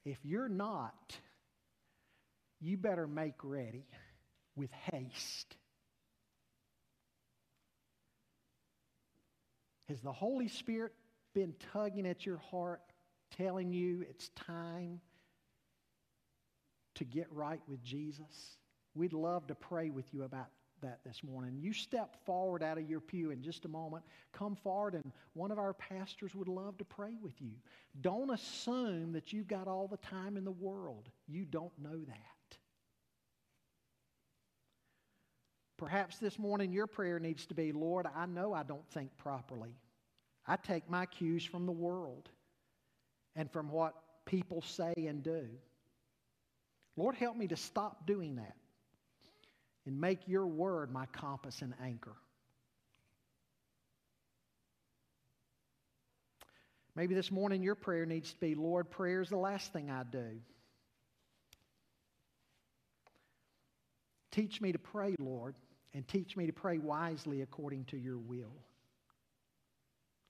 If 0.03 0.18
you're 0.23 0.49
not, 0.49 1.15
you 2.65 2.77
better 2.77 3.07
make 3.07 3.35
ready 3.43 3.85
with 4.55 4.71
haste. 4.91 5.55
Has 9.87 10.01
the 10.01 10.11
Holy 10.11 10.47
Spirit 10.47 10.93
been 11.33 11.53
tugging 11.71 12.07
at 12.07 12.25
your 12.25 12.37
heart, 12.49 12.81
telling 13.37 13.71
you 13.71 14.03
it's 14.09 14.29
time 14.29 14.99
to 16.95 17.03
get 17.03 17.27
right 17.31 17.61
with 17.67 17.83
Jesus? 17.83 18.57
We'd 18.95 19.13
love 19.13 19.45
to 19.47 19.55
pray 19.55 19.91
with 19.91 20.11
you 20.13 20.23
about 20.23 20.47
that 20.81 20.99
this 21.05 21.23
morning. 21.23 21.57
You 21.59 21.73
step 21.73 22.15
forward 22.25 22.63
out 22.63 22.77
of 22.77 22.89
your 22.89 22.99
pew 22.99 23.31
in 23.31 23.43
just 23.43 23.65
a 23.65 23.67
moment. 23.69 24.03
Come 24.33 24.55
forward, 24.55 24.95
and 24.95 25.11
one 25.33 25.51
of 25.51 25.59
our 25.59 25.73
pastors 25.73 26.33
would 26.33 26.47
love 26.47 26.77
to 26.79 26.85
pray 26.85 27.15
with 27.21 27.39
you. 27.39 27.51
Don't 28.01 28.31
assume 28.31 29.13
that 29.13 29.33
you've 29.33 29.47
got 29.47 29.67
all 29.67 29.87
the 29.87 29.97
time 29.97 30.37
in 30.37 30.45
the 30.45 30.51
world. 30.51 31.09
You 31.27 31.45
don't 31.45 31.77
know 31.79 31.99
that. 32.07 32.35
Perhaps 35.77 36.19
this 36.19 36.39
morning 36.39 36.72
your 36.72 36.88
prayer 36.88 37.19
needs 37.19 37.45
to 37.47 37.53
be 37.53 37.72
Lord, 37.72 38.06
I 38.15 38.26
know 38.26 38.53
I 38.53 38.64
don't 38.64 38.88
think 38.89 39.15
properly. 39.18 39.76
I 40.47 40.56
take 40.56 40.89
my 40.89 41.06
cues 41.06 41.43
from 41.43 41.65
the 41.65 41.72
world 41.72 42.30
and 43.35 43.52
from 43.52 43.69
what 43.69 43.93
people 44.26 44.61
say 44.61 44.93
and 44.95 45.23
do. 45.23 45.47
Lord, 46.95 47.15
help 47.15 47.35
me 47.35 47.47
to 47.47 47.57
stop 47.57 48.06
doing 48.07 48.38
that 48.38 48.56
and 49.85 49.99
make 49.99 50.27
your 50.27 50.47
word 50.47 50.91
my 50.91 51.06
compass 51.07 51.61
and 51.61 51.73
anchor. 51.84 52.15
Maybe 56.95 57.14
this 57.14 57.30
morning 57.30 57.61
your 57.61 57.76
prayer 57.76 58.06
needs 58.06 58.31
to 58.31 58.39
be 58.39 58.56
Lord, 58.56 58.89
prayer 58.89 59.22
is 59.22 59.30
the 59.30 59.38
last 59.38 59.73
thing 59.73 59.91
I 59.91 60.03
do. 60.03 60.39
Teach 64.31 64.61
me 64.61 64.72
to 64.72 64.80
pray, 64.80 65.15
Lord, 65.19 65.56
and 65.95 66.05
teach 66.07 66.35
me 66.35 66.45
to 66.45 66.51
pray 66.51 66.77
wisely 66.77 67.41
according 67.41 67.85
to 67.85 67.97
your 67.97 68.17
will. 68.17 68.51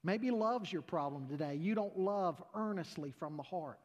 Maybe 0.03 0.29
love's 0.29 0.71
your 0.71 0.83
problem 0.83 1.27
today. 1.27 1.55
You 1.55 1.73
don't 1.73 1.97
love 1.97 2.41
earnestly 2.53 3.11
from 3.11 3.35
the 3.35 3.43
heart. 3.43 3.79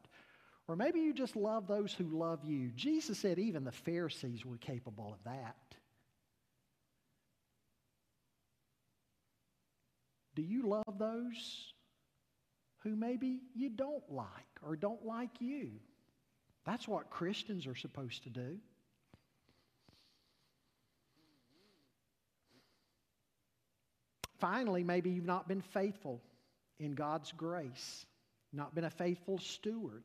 Or 0.68 0.76
maybe 0.76 1.00
you 1.00 1.14
just 1.14 1.34
love 1.34 1.66
those 1.66 1.94
who 1.94 2.04
love 2.04 2.44
you. 2.44 2.70
Jesus 2.76 3.18
said 3.18 3.38
even 3.38 3.64
the 3.64 3.72
Pharisees 3.72 4.44
were 4.44 4.58
capable 4.58 5.10
of 5.10 5.24
that. 5.24 5.56
Do 10.34 10.42
you 10.42 10.68
love 10.68 10.98
those 10.98 11.72
who 12.80 12.94
maybe 12.94 13.40
you 13.54 13.70
don't 13.70 14.04
like 14.10 14.24
or 14.62 14.76
don't 14.76 15.04
like 15.06 15.40
you? 15.40 15.70
That's 16.66 16.86
what 16.86 17.08
Christians 17.08 17.66
are 17.66 17.74
supposed 17.74 18.24
to 18.24 18.28
do. 18.28 18.58
Finally, 24.40 24.82
maybe 24.82 25.10
you've 25.10 25.24
not 25.24 25.46
been 25.46 25.60
faithful 25.60 26.20
in 26.78 26.92
God's 26.92 27.30
grace, 27.32 28.06
not 28.52 28.74
been 28.74 28.84
a 28.84 28.90
faithful 28.90 29.38
steward. 29.38 30.04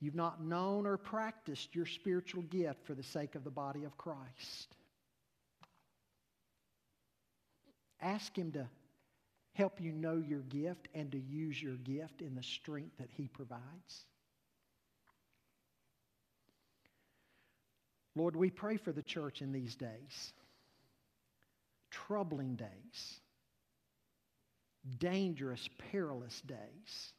You've 0.00 0.14
not 0.14 0.42
known 0.42 0.86
or 0.86 0.96
practiced 0.96 1.74
your 1.74 1.86
spiritual 1.86 2.42
gift 2.42 2.84
for 2.86 2.94
the 2.94 3.02
sake 3.02 3.34
of 3.34 3.44
the 3.44 3.50
body 3.50 3.84
of 3.84 3.96
Christ. 3.96 4.74
Ask 8.00 8.36
Him 8.36 8.52
to 8.52 8.66
help 9.54 9.80
you 9.80 9.92
know 9.92 10.22
your 10.26 10.40
gift 10.40 10.88
and 10.94 11.12
to 11.12 11.18
use 11.18 11.60
your 11.62 11.76
gift 11.76 12.20
in 12.20 12.34
the 12.34 12.42
strength 12.42 12.98
that 12.98 13.08
He 13.16 13.28
provides. 13.28 14.06
Lord, 18.14 18.36
we 18.36 18.50
pray 18.50 18.76
for 18.78 18.92
the 18.92 19.02
church 19.02 19.42
in 19.42 19.52
these 19.52 19.74
days 19.74 20.32
troubling 21.90 22.56
days, 22.56 23.20
dangerous, 24.98 25.68
perilous 25.90 26.40
days, 26.42 27.12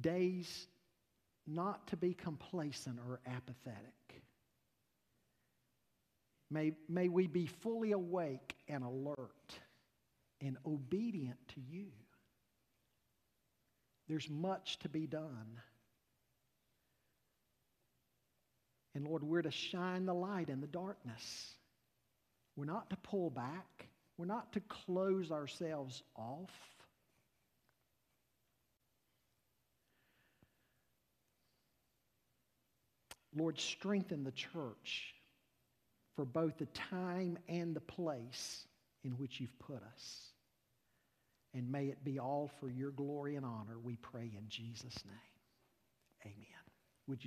days 0.00 0.66
not 1.46 1.86
to 1.88 1.96
be 1.96 2.14
complacent 2.14 2.98
or 3.08 3.20
apathetic. 3.26 4.22
May, 6.50 6.72
may 6.88 7.08
we 7.08 7.26
be 7.26 7.46
fully 7.46 7.92
awake 7.92 8.54
and 8.68 8.84
alert 8.84 9.54
and 10.40 10.56
obedient 10.64 11.38
to 11.54 11.60
you. 11.60 11.86
There's 14.08 14.28
much 14.30 14.78
to 14.80 14.88
be 14.88 15.06
done. 15.06 15.60
And 18.94 19.06
Lord, 19.06 19.22
we're 19.22 19.42
to 19.42 19.50
shine 19.50 20.06
the 20.06 20.14
light 20.14 20.48
in 20.48 20.60
the 20.60 20.66
darkness. 20.66 21.52
We're 22.56 22.64
not 22.64 22.90
to 22.90 22.96
pull 22.96 23.30
back. 23.30 23.88
We're 24.16 24.26
not 24.26 24.52
to 24.54 24.60
close 24.60 25.30
ourselves 25.30 26.02
off. 26.16 26.50
Lord, 33.36 33.60
strengthen 33.60 34.24
the 34.24 34.32
church 34.32 35.14
for 36.14 36.24
both 36.24 36.56
the 36.56 36.66
time 36.66 37.38
and 37.48 37.76
the 37.76 37.80
place 37.80 38.66
in 39.04 39.12
which 39.12 39.38
you've 39.40 39.58
put 39.58 39.82
us. 39.82 40.30
And 41.52 41.70
may 41.70 41.86
it 41.86 42.02
be 42.02 42.18
all 42.18 42.50
for 42.58 42.70
your 42.70 42.90
glory 42.90 43.36
and 43.36 43.44
honor, 43.44 43.78
we 43.82 43.96
pray 43.96 44.30
in 44.36 44.48
Jesus' 44.48 45.04
name. 45.04 46.24
Amen. 46.24 46.55